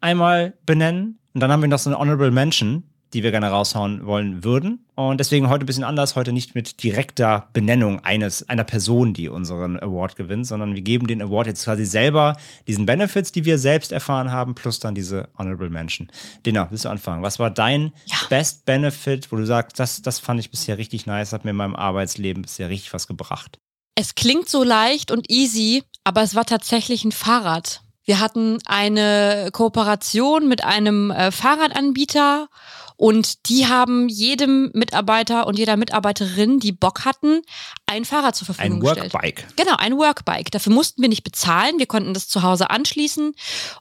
[0.01, 1.19] einmal benennen.
[1.37, 2.81] Und dann haben wir noch so eine Honorable Mention,
[3.13, 4.87] die wir gerne raushauen wollen würden.
[4.95, 9.29] Und deswegen heute ein bisschen anders, heute nicht mit direkter Benennung eines, einer Person, die
[9.29, 13.59] unseren Award gewinnt, sondern wir geben den Award jetzt quasi selber diesen Benefits, die wir
[13.59, 16.07] selbst erfahren haben, plus dann diese Honorable Mention.
[16.43, 17.21] Dina, willst du anfangen?
[17.21, 18.17] Was war dein Ja.
[18.29, 21.57] Best Benefit, wo du sagst, das, das fand ich bisher richtig nice, hat mir in
[21.57, 23.59] meinem Arbeitsleben bisher richtig was gebracht?
[23.93, 27.83] Es klingt so leicht und easy, aber es war tatsächlich ein Fahrrad.
[28.07, 32.47] Wir hatten eine Kooperation mit einem äh, Fahrradanbieter
[32.95, 37.41] und die haben jedem Mitarbeiter und jeder Mitarbeiterin, die Bock hatten,
[37.85, 39.13] ein Fahrrad zur Verfügung Ein gestellt.
[39.13, 39.47] Workbike.
[39.57, 40.51] Genau, ein Workbike.
[40.51, 41.79] Dafür mussten wir nicht bezahlen.
[41.79, 43.33] Wir konnten das zu Hause anschließen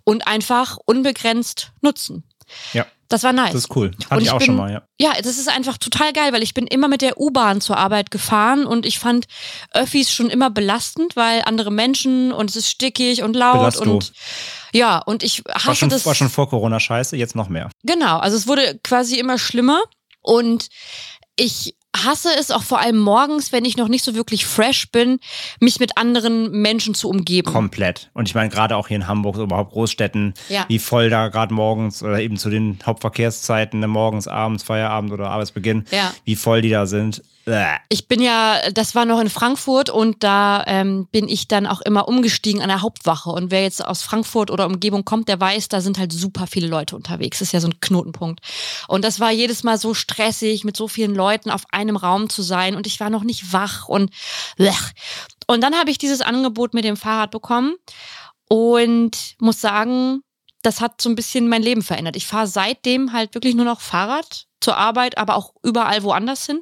[0.03, 2.25] und einfach unbegrenzt nutzen.
[2.73, 3.53] Ja, Das war nice.
[3.53, 3.93] das ist cool.
[4.05, 4.83] Hatte Und ich ich auch bin- schon mal, ja.
[4.99, 8.11] Ja, das ist einfach total geil, weil ich bin immer mit der U-Bahn zur Arbeit
[8.11, 9.27] gefahren und ich fand
[9.73, 13.83] Öffis schon immer belastend, weil andere Menschen und es ist stickig und laut Belasto.
[13.93, 14.13] und
[14.73, 16.05] ja, und ich War hasse schon, das.
[16.07, 17.71] war schon vor Corona scheiße, jetzt noch mehr.
[17.85, 19.81] Genau, also es wurde quasi immer schlimmer
[20.23, 20.69] und
[21.37, 25.19] ich hasse es auch vor allem morgens, wenn ich noch nicht so wirklich fresh bin,
[25.61, 27.51] mich mit anderen Menschen zu umgeben.
[27.53, 28.11] Komplett.
[28.15, 30.65] Und ich meine, gerade auch hier in Hamburg, so überhaupt Großstädten, Ja.
[30.69, 35.31] wie voll da gerade morgens oder eben zu den Hauptverkehrszeiten, ne, morgens, abends, Feierabend oder
[35.31, 36.13] Arbeitsbeginn, Ja.
[36.25, 37.23] wie voll die da sind.
[37.89, 41.81] Ich bin ja, das war noch in Frankfurt und da ähm, bin ich dann auch
[41.81, 43.31] immer umgestiegen an der Hauptwache.
[43.31, 46.67] Und wer jetzt aus Frankfurt oder Umgebung kommt, der weiß, da sind halt super viele
[46.67, 47.39] Leute unterwegs.
[47.39, 48.41] Das ist ja so ein Knotenpunkt.
[48.89, 52.43] Und das war jedes Mal so stressig, mit so vielen Leuten auf einem Raum zu
[52.43, 52.75] sein.
[52.75, 54.11] Und ich war noch nicht wach und
[54.57, 54.75] blech.
[55.47, 57.77] Und dann habe ich dieses Angebot mit dem Fahrrad bekommen
[58.49, 60.23] und muss sagen,
[60.63, 62.17] das hat so ein bisschen mein Leben verändert.
[62.17, 66.61] Ich fahre seitdem halt wirklich nur noch Fahrrad zur Arbeit, aber auch überall woanders hin.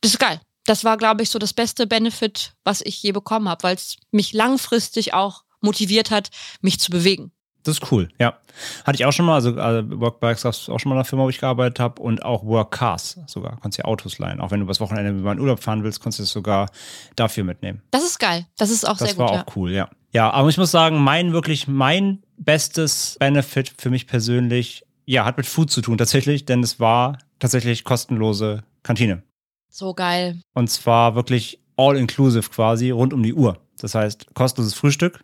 [0.00, 0.40] Das ist geil.
[0.66, 3.96] Das war, glaube ich, so das beste Benefit, was ich je bekommen habe, weil es
[4.10, 6.30] mich langfristig auch motiviert hat,
[6.60, 7.32] mich zu bewegen.
[7.62, 8.38] Das ist cool, ja.
[8.86, 11.04] Hatte ich auch schon mal, also äh, Workbikes gab es auch schon mal in einer
[11.04, 13.58] Firma, wo ich gearbeitet habe und auch Workcars sogar.
[13.60, 14.40] Konntest ja Autos leihen.
[14.40, 16.70] Auch wenn du übers Wochenende mal in Urlaub fahren willst, konntest du es sogar
[17.16, 17.82] dafür mitnehmen.
[17.90, 18.46] Das ist geil.
[18.56, 19.38] Das ist auch Das sehr war gut.
[19.38, 19.90] auch cool, ja.
[20.12, 25.36] Ja, aber ich muss sagen, mein wirklich, mein bestes Benefit für mich persönlich, ja, hat
[25.36, 29.22] mit Food zu tun tatsächlich, denn es war tatsächlich kostenlose Kantine.
[29.70, 30.40] So geil.
[30.54, 33.58] Und zwar wirklich all-inclusive quasi, rund um die Uhr.
[33.78, 35.20] Das heißt, kostenloses Frühstück,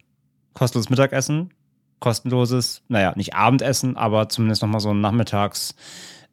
[0.54, 1.50] kostenloses Mittagessen,
[2.00, 5.74] kostenloses, naja, nicht Abendessen, aber zumindest nochmal so ein nachmittags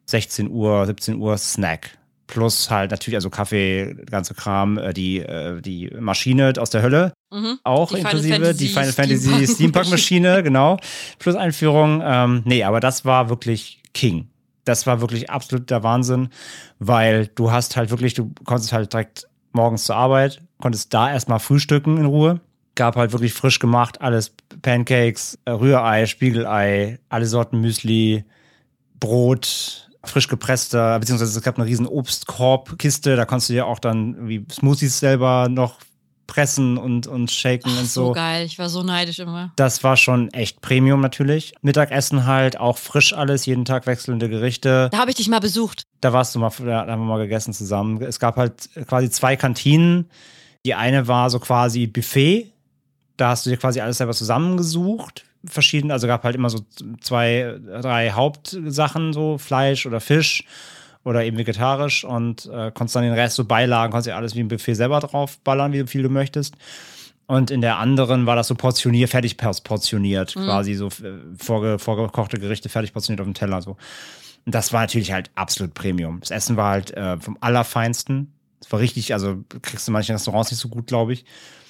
[0.06, 1.98] 16 Uhr, 17 Uhr Snack.
[2.26, 7.12] Plus halt natürlich, also Kaffee, ganze Kram, äh, die, äh, die Maschine aus der Hölle.
[7.30, 7.58] Mhm.
[7.64, 10.78] Auch Die Final inklusive Fantasy die Final Fantasy Steampunk- Steampunk-Maschine, genau.
[11.18, 12.00] Plus Einführung.
[12.02, 14.28] Ähm, nee, aber das war wirklich King.
[14.64, 16.28] Das war wirklich absoluter Wahnsinn,
[16.78, 21.38] weil du hast halt wirklich, du konntest halt direkt morgens zur Arbeit, konntest da erstmal
[21.38, 22.40] frühstücken in Ruhe.
[22.74, 28.24] Gab halt wirklich frisch gemacht, alles Pancakes, äh, Rührei, Spiegelei, alle Sorten Müsli,
[28.98, 34.14] Brot, frisch gepresster, beziehungsweise es gab eine riesen Obstkorbkiste, da konntest du dir auch dann
[34.14, 35.78] irgendwie Smoothies selber noch
[36.26, 38.12] pressen und, und shaken Ach, und so so.
[38.12, 38.44] geil.
[38.46, 39.52] Ich war so neidisch immer.
[39.56, 41.54] Das war schon echt Premium natürlich.
[41.62, 44.88] Mittagessen halt, auch frisch alles, jeden Tag wechselnde Gerichte.
[44.90, 45.84] Da habe ich dich mal besucht.
[46.00, 48.02] Da warst du mal, da haben wir mal gegessen zusammen.
[48.02, 50.10] Es gab halt quasi zwei Kantinen.
[50.66, 52.52] Die eine war so quasi Buffet.
[53.16, 55.24] Da hast du dir quasi alles selber zusammengesucht.
[55.46, 56.60] Verschieden, also gab halt immer so
[57.00, 60.44] zwei, drei Hauptsachen, so Fleisch oder Fisch
[61.04, 64.40] oder eben vegetarisch und äh, konntest dann den Rest so Beilagen, konntest dir alles wie
[64.40, 66.56] ein Buffet selber draufballern, wie viel du möchtest.
[67.26, 72.38] Und in der anderen war das so portioniert, fertig portioniert, quasi so äh, vorge vorgekochte
[72.38, 73.76] Gerichte fertig portioniert auf dem Teller so.
[74.44, 76.20] Und das war natürlich halt absolut Premium.
[76.20, 78.34] Das Essen war halt äh, vom Allerfeinsten.
[78.60, 81.24] Es war richtig, also kriegst du in manchen Restaurants nicht so gut, glaube ich.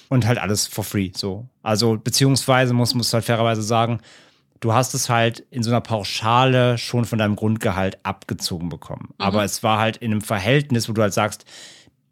[0.09, 1.47] Und halt alles for free, so.
[1.63, 4.01] Also, beziehungsweise muss, muss halt fairerweise sagen,
[4.65, 9.13] du hast es halt in so einer Pauschale schon von deinem Grundgehalt abgezogen bekommen.
[9.19, 11.45] Aber es war halt in einem Verhältnis, wo du halt sagst,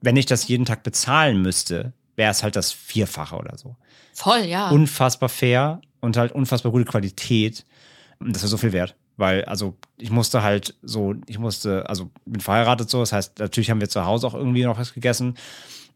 [0.01, 3.75] wenn ich das jeden Tag bezahlen müsste, wäre es halt das Vierfache oder so
[4.13, 4.69] Voll, ja.
[4.69, 7.65] unfassbar fair und halt unfassbar gute Qualität.
[8.19, 8.95] Und das war so viel wert.
[9.17, 13.71] Weil, also, ich musste halt so, ich musste, also, bin verheiratet so, das heißt, natürlich
[13.71, 15.37] haben wir zu Hause auch irgendwie noch was gegessen,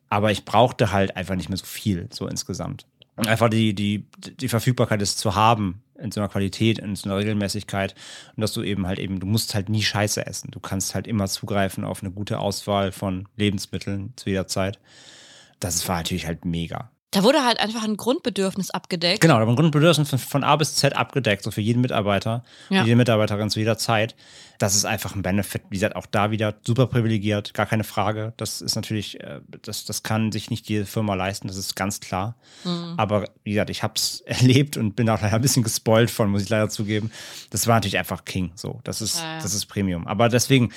[0.09, 2.87] aber ich brauchte halt einfach nicht mehr so viel, so insgesamt.
[3.15, 4.07] Und einfach die, die,
[4.39, 7.95] die Verfügbarkeit ist zu haben, in so einer Qualität, in so einer Regelmäßigkeit
[8.35, 10.51] und dass du eben halt eben, du musst halt nie Scheiße essen.
[10.51, 14.79] Du kannst halt immer zugreifen auf eine gute Auswahl von Lebensmitteln zu jeder Zeit.
[15.59, 16.91] Das war natürlich halt mega.
[17.11, 19.21] Da wurde halt einfach ein Grundbedürfnis abgedeckt.
[19.21, 22.43] Genau, da war ein Grundbedürfnis von, von A bis Z abgedeckt, so für jeden Mitarbeiter,
[22.69, 22.83] Ja.
[22.83, 24.15] jede Mitarbeiterin zu jeder Zeit.
[24.59, 25.61] Das ist einfach ein Benefit.
[25.69, 28.33] Wie gesagt, auch da wieder super privilegiert, gar keine Frage.
[28.37, 31.99] Das ist natürlich, äh, das, das kann sich nicht jede Firma leisten, das ist ganz
[32.01, 32.35] klar.
[32.65, 32.95] Mhm.
[32.97, 36.29] Aber wie gesagt, ich habe es erlebt und bin auch leider ein bisschen gespoilt von,
[36.29, 37.11] muss ich leider zugeben.
[37.51, 38.51] Das war natürlich einfach King.
[38.55, 39.41] So, das ist, Ja, ja.
[39.41, 40.07] das ist Premium.
[40.07, 40.73] Aber deswegen,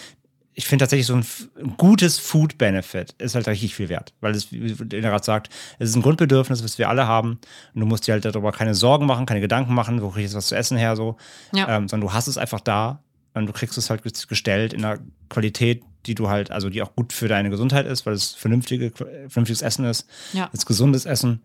[0.60, 1.24] ich finde tatsächlich so ein,
[1.58, 5.48] ein gutes Food-Benefit ist halt richtig viel wert, weil es, wie der gerade sagt,
[5.78, 7.38] es ist ein Grundbedürfnis, was wir alle haben.
[7.74, 10.30] Und du musst dir halt darüber keine Sorgen machen, keine Gedanken machen, wo kriege ich
[10.30, 11.16] jetzt was zu essen her, so.
[11.54, 11.68] Ja.
[11.76, 13.02] Ähm, sondern du hast es einfach da
[13.32, 14.98] und du kriegst es halt ges- gestellt in einer
[15.30, 18.92] Qualität, die du halt, also die auch gut für deine Gesundheit ist, weil es vernünftige,
[19.28, 20.48] vernünftiges Essen ist, Ja.
[20.52, 21.40] es ist gesundes Essen.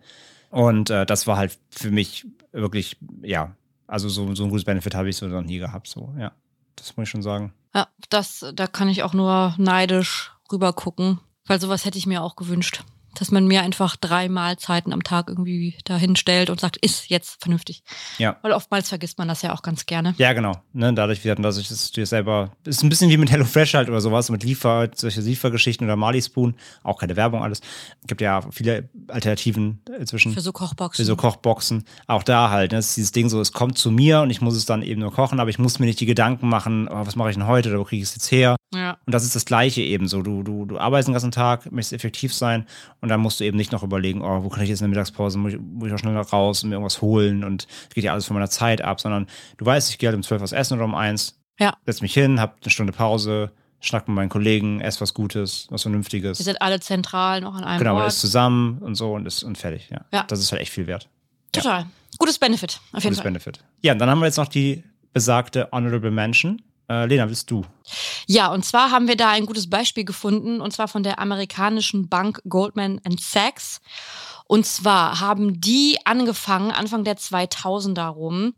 [0.50, 3.56] Und äh, das war halt für mich wirklich, ja,
[3.88, 6.32] also so, so ein gutes Benefit habe ich so noch nie gehabt, so, ja.
[6.76, 7.54] Das muss ich schon sagen.
[7.76, 12.24] Ja, das, da kann ich auch nur neidisch rüber gucken, weil sowas hätte ich mir
[12.24, 12.86] auch gewünscht.
[13.16, 17.42] Dass man mir einfach drei Mahlzeiten am Tag irgendwie dahin stellt und sagt, ist jetzt
[17.42, 17.84] vernünftig.
[18.18, 18.38] Ja.
[18.42, 20.14] Weil oftmals vergisst man das ja auch ganz gerne.
[20.18, 20.54] Ja, genau.
[20.74, 22.52] Ne, dadurch, wie dass ich das dir selber.
[22.66, 26.22] Ist ein bisschen wie mit HelloFresh halt oder sowas, mit Liefer, solche Liefergeschichten oder Mali
[26.22, 26.56] Spoon.
[26.84, 27.62] Auch keine Werbung, alles.
[28.08, 30.34] Gibt ja viele Alternativen inzwischen.
[30.34, 31.04] Für so Kochboxen.
[31.04, 31.84] Für so Kochboxen.
[32.08, 32.72] Auch da halt.
[32.72, 34.82] Ne, das ist dieses Ding so, es kommt zu mir und ich muss es dann
[34.82, 37.36] eben nur kochen, aber ich muss mir nicht die Gedanken machen, oh, was mache ich
[37.36, 38.56] denn heute oder wo kriege ich es jetzt her?
[38.74, 38.98] ja.
[39.06, 40.22] Und das ist das Gleiche eben so.
[40.22, 42.66] Du, du, du arbeitest den ganzen Tag, möchtest effektiv sein
[43.06, 44.90] und dann musst du eben nicht noch überlegen, oh, wo kann ich jetzt in der
[44.90, 48.04] Mittagspause, muss ich, muss ich auch schnell raus und mir irgendwas holen und es geht
[48.04, 49.28] ja alles von meiner Zeit ab, sondern
[49.58, 51.74] du weißt, ich gehe halt um 12 was essen oder um eins, Ja.
[51.86, 55.84] setz mich hin, hab eine Stunde Pause, schnack mit meinen Kollegen, ess was Gutes, was
[55.84, 56.40] Vernünftiges.
[56.40, 58.08] Wir sind alle zentral noch an einem Genau, Ort.
[58.08, 60.02] ist zusammen und so und ist und fertig, ja.
[60.12, 60.24] Ja.
[60.28, 61.08] Das ist halt echt viel wert.
[61.52, 61.86] Total.
[62.18, 63.26] Gutes Benefit, auf jeden Gutes Fall.
[63.26, 63.60] Benefit.
[63.82, 64.84] Ja, und dann haben wir jetzt noch die
[65.14, 66.62] besagte Honorable Mention.
[66.90, 67.64] Äh, Lena, willst du?
[68.28, 72.10] Ja, und zwar haben wir da ein gutes Beispiel gefunden, und zwar von der amerikanischen
[72.10, 73.82] Bank Goldman Sachs.
[74.48, 78.54] Und zwar haben die angefangen, Anfang der 2000er rum,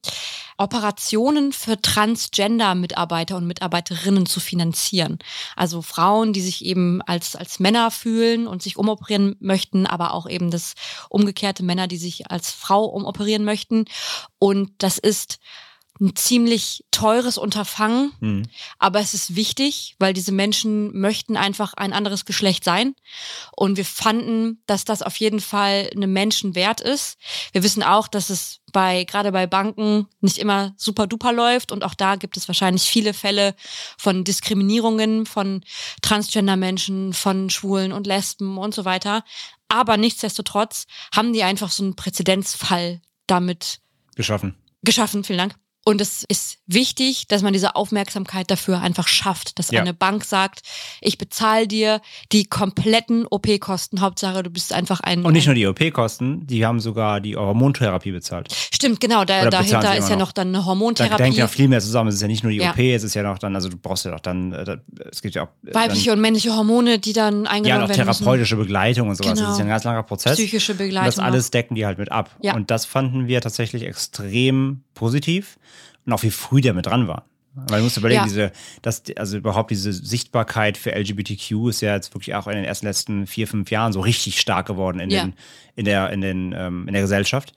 [0.58, 5.20] Operationen für Transgender-Mitarbeiter und Mitarbeiterinnen zu finanzieren.
[5.56, 10.28] Also Frauen, die sich eben als, als Männer fühlen und sich umoperieren möchten, aber auch
[10.28, 10.74] eben das
[11.10, 13.86] umgekehrte Männer, die sich als Frau umoperieren möchten.
[14.40, 15.40] Und das ist
[15.99, 18.44] ein ziemlich teures Unterfangen, Hm.
[18.80, 22.95] aber es ist wichtig, weil diese Menschen möchten einfach ein anderes Geschlecht sein.
[23.56, 27.18] Und wir fanden, dass das auf jeden Fall eine Menschen wert ist.
[27.52, 31.72] Wir wissen auch, dass es bei, gerade bei Banken nicht immer super duper läuft.
[31.72, 33.56] Und auch da gibt es wahrscheinlich viele Fälle
[33.98, 35.64] von Diskriminierungen von
[36.02, 39.24] Transgender-Menschen, von Schwulen und Lesben und so weiter.
[39.69, 43.80] Aber nichtsdestotrotz haben die einfach so einen Präzedenzfall damit
[44.15, 44.56] Geschaffen.
[44.84, 45.56] geschaffen, vielen Dank.
[45.88, 49.80] Und es ist wichtig, dass man diese Aufmerksamkeit dafür einfach schafft, dass Ja.
[49.80, 50.60] eine Bank sagt,
[51.00, 52.02] ich bezahle dir
[52.34, 54.02] die kompletten OP-Kosten.
[54.02, 55.24] Hauptsache, du bist einfach ein.
[55.24, 58.54] Und nicht nur die OP-Kosten, die haben sogar die Hormontherapie bezahlt.
[58.74, 59.24] Stimmt, genau.
[59.24, 60.26] Da, dahinter ist ja noch.
[60.28, 61.18] noch dann eine Hormontherapie.
[61.18, 62.10] da hängt ja viel mehr zusammen.
[62.10, 62.72] Es ist ja nicht nur die Ja.
[62.72, 64.78] OP, es ist ja noch dann, also du brauchst ja auch dann, äh, da,
[65.10, 67.90] es gibt ja auch äh, weibliche und männliche Hormone, die dann dann, eingenommen ja, auch
[67.90, 68.24] werden müssen.
[68.24, 69.32] therapeutische Begleitung und sowas.
[69.32, 69.52] Das Genau.
[69.54, 70.34] ist ja ein ganz langer Prozess.
[70.34, 71.24] Psychische Und das Begleitung.
[71.24, 72.36] alles decken die halt mit ab.
[72.42, 72.56] Ja.
[72.56, 75.58] Und das fanden wir tatsächlich extrem positiv
[76.08, 77.26] und auch wie früh der mit dran war.
[77.70, 78.26] Weil du musst überlegen, Ja.
[78.26, 78.52] diese,
[78.84, 82.86] das, also überhaupt diese Sichtbarkeit für LGBTQ ist ja jetzt wirklich auch in den ersten
[82.86, 85.24] letzten vier, fünf Jahren so richtig stark geworden in, Ja.
[85.26, 85.34] den,
[85.76, 87.54] in, der, in, den, ähm, in der Gesellschaft.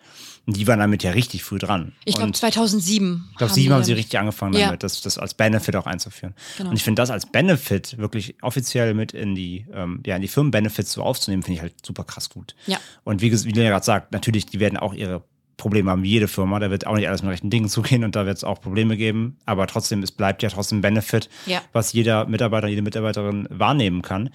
[0.47, 1.93] Und die waren damit ja richtig früh dran.
[2.07, 3.29] Ich glaube Und 2007.
[3.33, 4.67] ich glaube, sieben haben sie richtig angefangen Ja.
[4.69, 6.35] damit, das, das als Benefit auch einzuführen.
[6.57, 6.71] Genau.
[6.71, 10.29] Und ich finde das als Benefit wirklich offiziell mit in die, ähm, ja, in die
[10.29, 12.55] Firmenbenefits so aufzunehmen, finde ich halt super krass gut.
[12.67, 12.79] Ja.
[13.05, 15.23] Und wie, wie Lena gerade sagt, natürlich, die werden auch ihre
[15.61, 16.59] Probleme haben, wie jede Firma.
[16.59, 18.97] Da wird auch nicht alles mit rechten Dingen zugehen und da wird es auch Probleme
[18.97, 19.37] geben.
[19.47, 21.61] Aber trotzdem, es bleibt ja trotzdem Benefit, Ja.
[21.73, 24.31] was jeder Mitarbeiter, jede Mitarbeiterin wahrnehmen kann.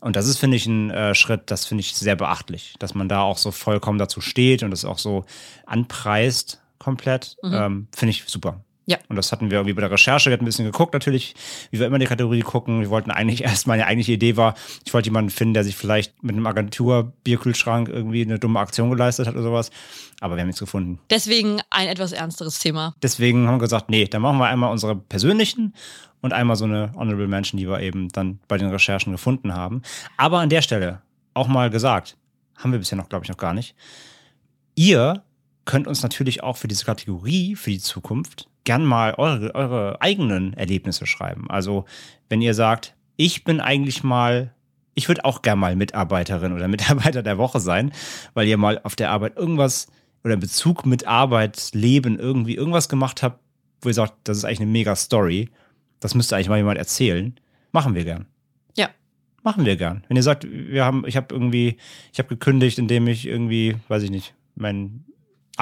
[0.00, 3.08] Und das ist, finde ich, ein äh, Schritt, das finde ich sehr beachtlich, dass man
[3.08, 5.26] da auch so vollkommen dazu steht und es auch so
[5.66, 7.36] anpreist komplett.
[7.44, 8.64] Ähm, finde ich super.
[8.90, 8.98] Ja.
[9.08, 10.30] Und das hatten wir irgendwie bei der Recherche.
[10.30, 11.36] Wir hatten ein bisschen geguckt, natürlich,
[11.70, 12.80] wie wir immer die Kategorie gucken.
[12.80, 14.54] Wir wollten eigentlich erst, meine eigentliche Idee war,
[14.84, 19.28] ich wollte jemanden finden, der sich vielleicht mit einem Agentur-Bierkühlschrank irgendwie eine dumme Aktion geleistet
[19.28, 19.70] hat oder sowas.
[20.18, 20.98] Aber wir haben nichts gefunden.
[21.08, 22.96] Deswegen ein etwas ernsteres Thema.
[23.00, 25.72] Deswegen haben wir gesagt, nee, dann machen wir einmal unsere persönlichen
[26.20, 29.82] und einmal so eine Honorable Mention, die wir eben dann bei den Recherchen gefunden haben.
[30.16, 31.00] Aber an der Stelle
[31.32, 32.16] auch mal gesagt,
[32.56, 33.76] haben wir bisher noch, glaube ich, noch gar nicht.
[34.74, 35.22] Ihr
[35.64, 40.54] könnt uns natürlich auch für diese Kategorie, für die Zukunft, gern mal eure, eure eigenen
[40.54, 41.50] Erlebnisse schreiben.
[41.50, 41.84] Also,
[42.28, 44.54] wenn ihr sagt, ich bin eigentlich mal,
[44.94, 47.92] ich würde auch gern mal Mitarbeiterin oder Mitarbeiter der Woche sein,
[48.34, 49.88] weil ihr mal auf der Arbeit irgendwas
[50.24, 53.40] oder in Bezug mit Arbeit, Leben irgendwie irgendwas gemacht habt,
[53.82, 55.48] wo ihr sagt, das ist eigentlich eine mega Story.
[56.00, 57.34] Das müsste eigentlich mal jemand erzählen.
[57.72, 58.26] Machen wir gern.
[58.76, 58.90] Ja.
[59.42, 60.04] Machen wir gern.
[60.08, 61.78] Wenn ihr sagt, wir haben, ich habe irgendwie,
[62.12, 65.04] ich habe gekündigt, indem ich irgendwie, weiß ich nicht, mein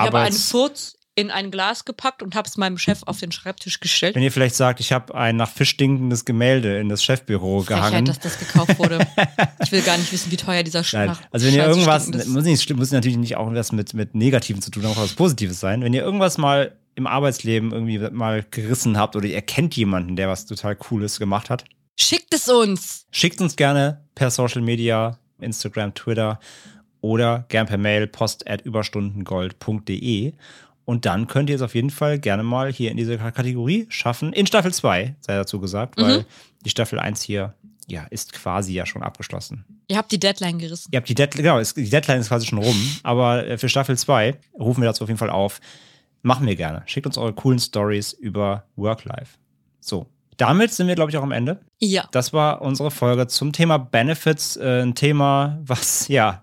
[0.00, 0.36] Ich habe einen.
[0.36, 4.14] Furz in ein Glas gepackt und habe es meinem Chef auf den Schreibtisch gestellt.
[4.14, 7.88] Wenn ihr vielleicht sagt, ich habe ein nach Fisch stinkendes Gemälde in das Chefbüro Frechheit,
[7.90, 8.04] gehangen.
[8.04, 9.04] dass das gekauft wurde.
[9.64, 11.08] ich will gar nicht wissen, wie teuer dieser Sch- Nein.
[11.08, 14.62] nach Also wenn ihr irgendwas, muss, nicht, muss natürlich nicht auch was mit, mit Negativen
[14.62, 15.82] zu tun haben, auch was Positives sein.
[15.82, 20.28] Wenn ihr irgendwas mal im Arbeitsleben irgendwie mal gerissen habt oder ihr kennt jemanden, der
[20.28, 21.64] was total Cooles gemacht hat,
[22.00, 23.06] Schickt es uns.
[23.10, 26.38] schickt uns gerne per Social Media, Instagram, Twitter
[27.00, 30.32] oder gern per Mail post at überstundengold.de
[30.84, 34.32] und dann könnt ihr es auf jeden Fall gerne mal hier in diese Kategorie schaffen.
[34.32, 36.24] In Staffel 2, sei dazu gesagt, weil
[36.64, 37.54] die Staffel 1 hier
[37.86, 39.64] ja, ist quasi ja schon abgeschlossen.
[39.88, 40.88] Ihr habt die Deadline gerissen.
[40.92, 43.68] Ihr habt die Deadline, genau, es- die Deadline ist quasi schon rum, aber äh, für
[43.68, 45.60] Staffel 2 rufen wir dazu auf jeden Fall auf.
[46.22, 46.82] Machen wir gerne.
[46.86, 49.38] Schickt uns eure coolen Stories über Work-Life.
[49.80, 50.06] So,
[50.36, 51.60] damit sind wir, glaube ich, auch am Ende.
[51.78, 52.06] Ja.
[52.12, 54.56] Das war unsere Folge zum Thema Benefits.
[54.56, 56.42] Äh, ein Thema, was, ja,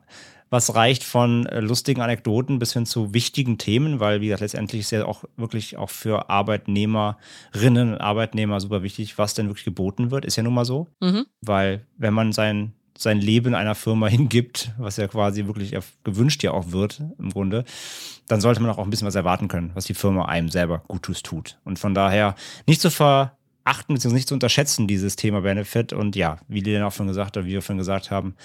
[0.55, 4.81] was reicht von äh, lustigen Anekdoten bis hin zu wichtigen Themen, weil, wie gesagt, letztendlich
[4.81, 10.11] ist ja auch wirklich auch für Arbeitnehmerinnen und Arbeitnehmer super wichtig, was denn wirklich geboten
[10.11, 10.23] wird.
[10.23, 10.87] Ist ja nun mal so.
[11.01, 11.25] Mhm.
[11.41, 16.51] Weil, wenn man sein, sein Leben einer Firma hingibt, was ja quasi wirklich gewünscht ja
[16.51, 17.65] auch wird, im Grunde,
[18.27, 21.21] dann sollte man auch ein bisschen was erwarten können, was die Firma einem selber Gutes
[21.21, 21.59] tut.
[21.65, 22.89] Und von daher nicht zu
[23.65, 25.91] verachten, beziehungsweise nicht zu unterschätzen, dieses Thema Benefit.
[25.91, 28.35] Und ja, wie Lilian auch schon gesagt hat, wie wir schon gesagt haben,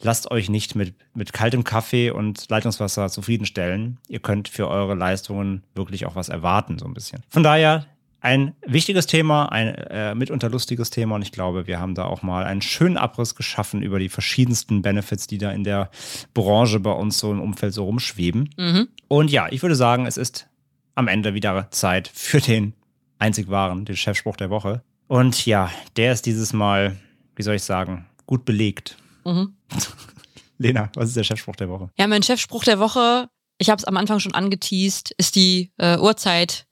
[0.00, 3.98] lasst euch nicht mit, mit kaltem Kaffee und Leitungswasser zufriedenstellen.
[4.08, 7.22] Ihr könnt für eure Leistungen wirklich auch was erwarten, so ein bisschen.
[7.30, 7.86] Von daher
[8.20, 12.22] ein wichtiges Thema, ein äh, mitunter lustiges Thema und ich glaube, wir haben da auch
[12.22, 15.90] mal einen schönen Abriss geschaffen über die verschiedensten Benefits, die da in der
[16.34, 18.50] Branche bei uns so im Umfeld so rumschweben.
[18.56, 18.88] Mhm.
[19.08, 20.48] Und ja, ich würde sagen, es ist
[20.96, 22.72] am Ende wieder Zeit für den
[23.18, 24.82] einzig wahren, den Chefspruch der Woche.
[25.08, 26.96] Und ja, der ist dieses Mal,
[27.36, 28.96] wie soll ich sagen, gut belegt.
[29.24, 29.56] Mhm.
[30.58, 31.90] Lena, was ist der Chefspruch der Woche?
[31.98, 33.28] Ja, mein Chefspruch der Woche,
[33.58, 36.66] ich habe es am Anfang schon angeteased, ist die äh, Uhrzeit.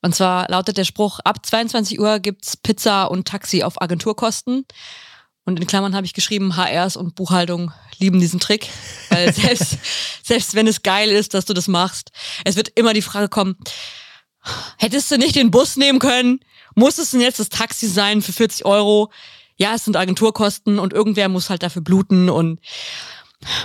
[0.00, 4.64] Und zwar lautet der Spruch, ab 22 Uhr gibt's Pizza und Taxi auf Agenturkosten.
[5.44, 8.68] Und in Klammern habe ich geschrieben, HRs und Buchhaltung lieben diesen Trick.
[9.08, 9.78] Weil selbst,
[10.22, 12.10] selbst wenn es geil ist, dass du das machst,
[12.44, 13.56] es wird immer die Frage kommen,
[14.78, 16.40] hättest du nicht den Bus nehmen können?
[16.74, 19.10] Muss es denn jetzt das Taxi sein für 40 Euro?
[19.56, 22.60] Ja, es sind Agenturkosten und irgendwer muss halt dafür bluten und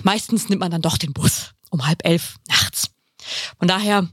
[0.03, 2.89] meistens nimmt man dann doch den Bus um halb elf nachts.
[3.60, 4.07] Von daher,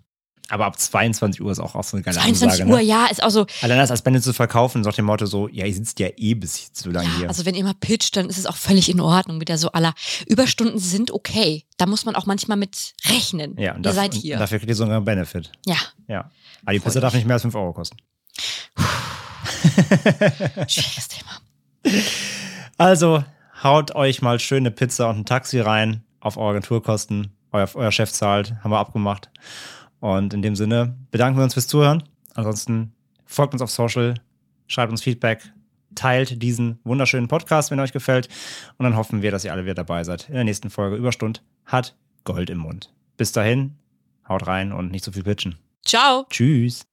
[0.48, 2.82] Aber ab 22 Uhr ist auch, auch so eine geile 22 Ansage, Uhr, ne?
[2.82, 3.47] ja, ist auch so.
[3.62, 6.34] Allein das als Bände zu verkaufen, sagt dem Motto so, ja, ihr sitzt ja eh
[6.34, 7.28] bis so lange Ja, hier.
[7.28, 9.40] also wenn ihr mal pitcht, dann ist es auch völlig in Ordnung.
[9.40, 9.94] Wieder so aller
[10.26, 11.64] Überstunden sind okay.
[11.76, 13.56] Da muss man auch manchmal mit rechnen.
[13.59, 14.38] ja, und ihr das- seid und hier.
[14.38, 15.51] dafür kriegt ihr sogar einen Benefit.
[15.66, 15.76] ja,
[16.09, 16.30] Ja.
[16.62, 17.97] Aber die Pizza darf nicht mehr als 5 Euro kosten.
[20.69, 21.31] schwieriges Thema.
[22.78, 23.24] Also,
[23.62, 27.32] haut euch mal schöne Pizza und ein Taxi rein auf eure Agenturkosten.
[27.53, 29.31] Euer, euer Chef zahlt, haben wir abgemacht.
[29.99, 32.05] Und in dem Sinne bedanken wir uns fürs Zuhören.
[32.35, 32.93] Ansonsten
[33.27, 34.15] folgt uns auf Social,
[34.66, 35.53] schreibt uns Feedback,
[35.95, 38.28] teilt diesen wunderschönen Podcast, wenn er euch gefällt.
[38.78, 40.28] Und dann hoffen wir, dass ihr alle wieder dabei seid.
[40.28, 42.93] In der nächsten Folge Überstund hat Gold im Mund.
[43.16, 43.77] Bis dahin,
[44.28, 45.57] haut rein und nicht zu viel pitchen.
[45.91, 46.25] Ciao.
[46.31, 46.85] Tschüss.